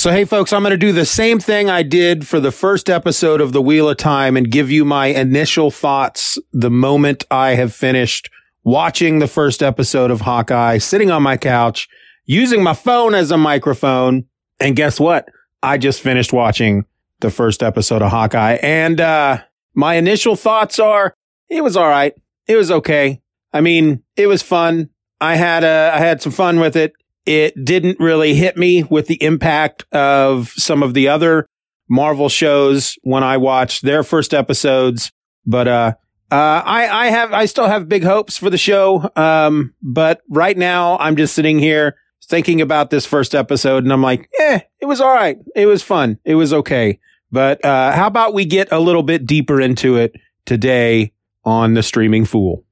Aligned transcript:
So, 0.00 0.10
hey, 0.10 0.24
folks, 0.24 0.54
I'm 0.54 0.62
going 0.62 0.70
to 0.70 0.78
do 0.78 0.92
the 0.92 1.04
same 1.04 1.38
thing 1.38 1.68
I 1.68 1.82
did 1.82 2.26
for 2.26 2.40
the 2.40 2.50
first 2.50 2.88
episode 2.88 3.42
of 3.42 3.52
The 3.52 3.60
Wheel 3.60 3.86
of 3.90 3.98
Time 3.98 4.34
and 4.34 4.50
give 4.50 4.70
you 4.70 4.82
my 4.82 5.08
initial 5.08 5.70
thoughts 5.70 6.38
the 6.54 6.70
moment 6.70 7.26
I 7.30 7.50
have 7.50 7.74
finished 7.74 8.30
watching 8.64 9.18
the 9.18 9.26
first 9.26 9.62
episode 9.62 10.10
of 10.10 10.22
Hawkeye, 10.22 10.78
sitting 10.78 11.10
on 11.10 11.22
my 11.22 11.36
couch, 11.36 11.86
using 12.24 12.62
my 12.62 12.72
phone 12.72 13.14
as 13.14 13.30
a 13.30 13.36
microphone. 13.36 14.24
And 14.58 14.74
guess 14.74 14.98
what? 14.98 15.28
I 15.62 15.76
just 15.76 16.00
finished 16.00 16.32
watching 16.32 16.86
the 17.20 17.30
first 17.30 17.62
episode 17.62 18.00
of 18.00 18.10
Hawkeye. 18.10 18.56
And 18.62 19.02
uh, 19.02 19.42
my 19.74 19.96
initial 19.96 20.34
thoughts 20.34 20.78
are 20.78 21.14
it 21.50 21.62
was 21.62 21.76
all 21.76 21.90
right. 21.90 22.14
It 22.46 22.56
was 22.56 22.70
okay. 22.70 23.20
I 23.52 23.60
mean, 23.60 24.02
it 24.16 24.28
was 24.28 24.40
fun. 24.40 24.88
I 25.20 25.36
had 25.36 25.62
uh, 25.62 25.90
I 25.92 25.98
had 25.98 26.22
some 26.22 26.32
fun 26.32 26.58
with 26.58 26.74
it. 26.74 26.94
It 27.26 27.64
didn't 27.64 28.00
really 28.00 28.34
hit 28.34 28.56
me 28.56 28.82
with 28.82 29.06
the 29.06 29.22
impact 29.22 29.84
of 29.92 30.48
some 30.50 30.82
of 30.82 30.94
the 30.94 31.08
other 31.08 31.46
Marvel 31.88 32.28
shows 32.28 32.96
when 33.02 33.22
I 33.22 33.36
watched 33.36 33.82
their 33.82 34.02
first 34.02 34.32
episodes. 34.32 35.10
But 35.44 35.68
uh, 35.68 35.92
uh, 36.30 36.62
I 36.64 36.88
I 36.88 37.06
have 37.08 37.32
I 37.32 37.46
still 37.46 37.66
have 37.66 37.88
big 37.88 38.04
hopes 38.04 38.36
for 38.36 38.48
the 38.48 38.58
show. 38.58 39.10
Um, 39.16 39.74
but 39.82 40.20
right 40.28 40.56
now 40.56 40.96
I'm 40.98 41.16
just 41.16 41.34
sitting 41.34 41.58
here 41.58 41.96
thinking 42.24 42.60
about 42.60 42.90
this 42.90 43.04
first 43.04 43.34
episode, 43.34 43.82
and 43.82 43.92
I'm 43.92 44.02
like, 44.02 44.30
eh, 44.38 44.60
it 44.80 44.86
was 44.86 45.00
all 45.00 45.12
right. 45.12 45.36
It 45.56 45.66
was 45.66 45.82
fun. 45.82 46.18
It 46.24 46.36
was 46.36 46.52
okay. 46.52 47.00
But 47.32 47.64
uh, 47.64 47.92
how 47.92 48.06
about 48.06 48.34
we 48.34 48.44
get 48.44 48.70
a 48.72 48.78
little 48.78 49.02
bit 49.02 49.26
deeper 49.26 49.60
into 49.60 49.96
it 49.96 50.14
today 50.46 51.12
on 51.44 51.74
the 51.74 51.82
Streaming 51.82 52.24
Fool? 52.24 52.64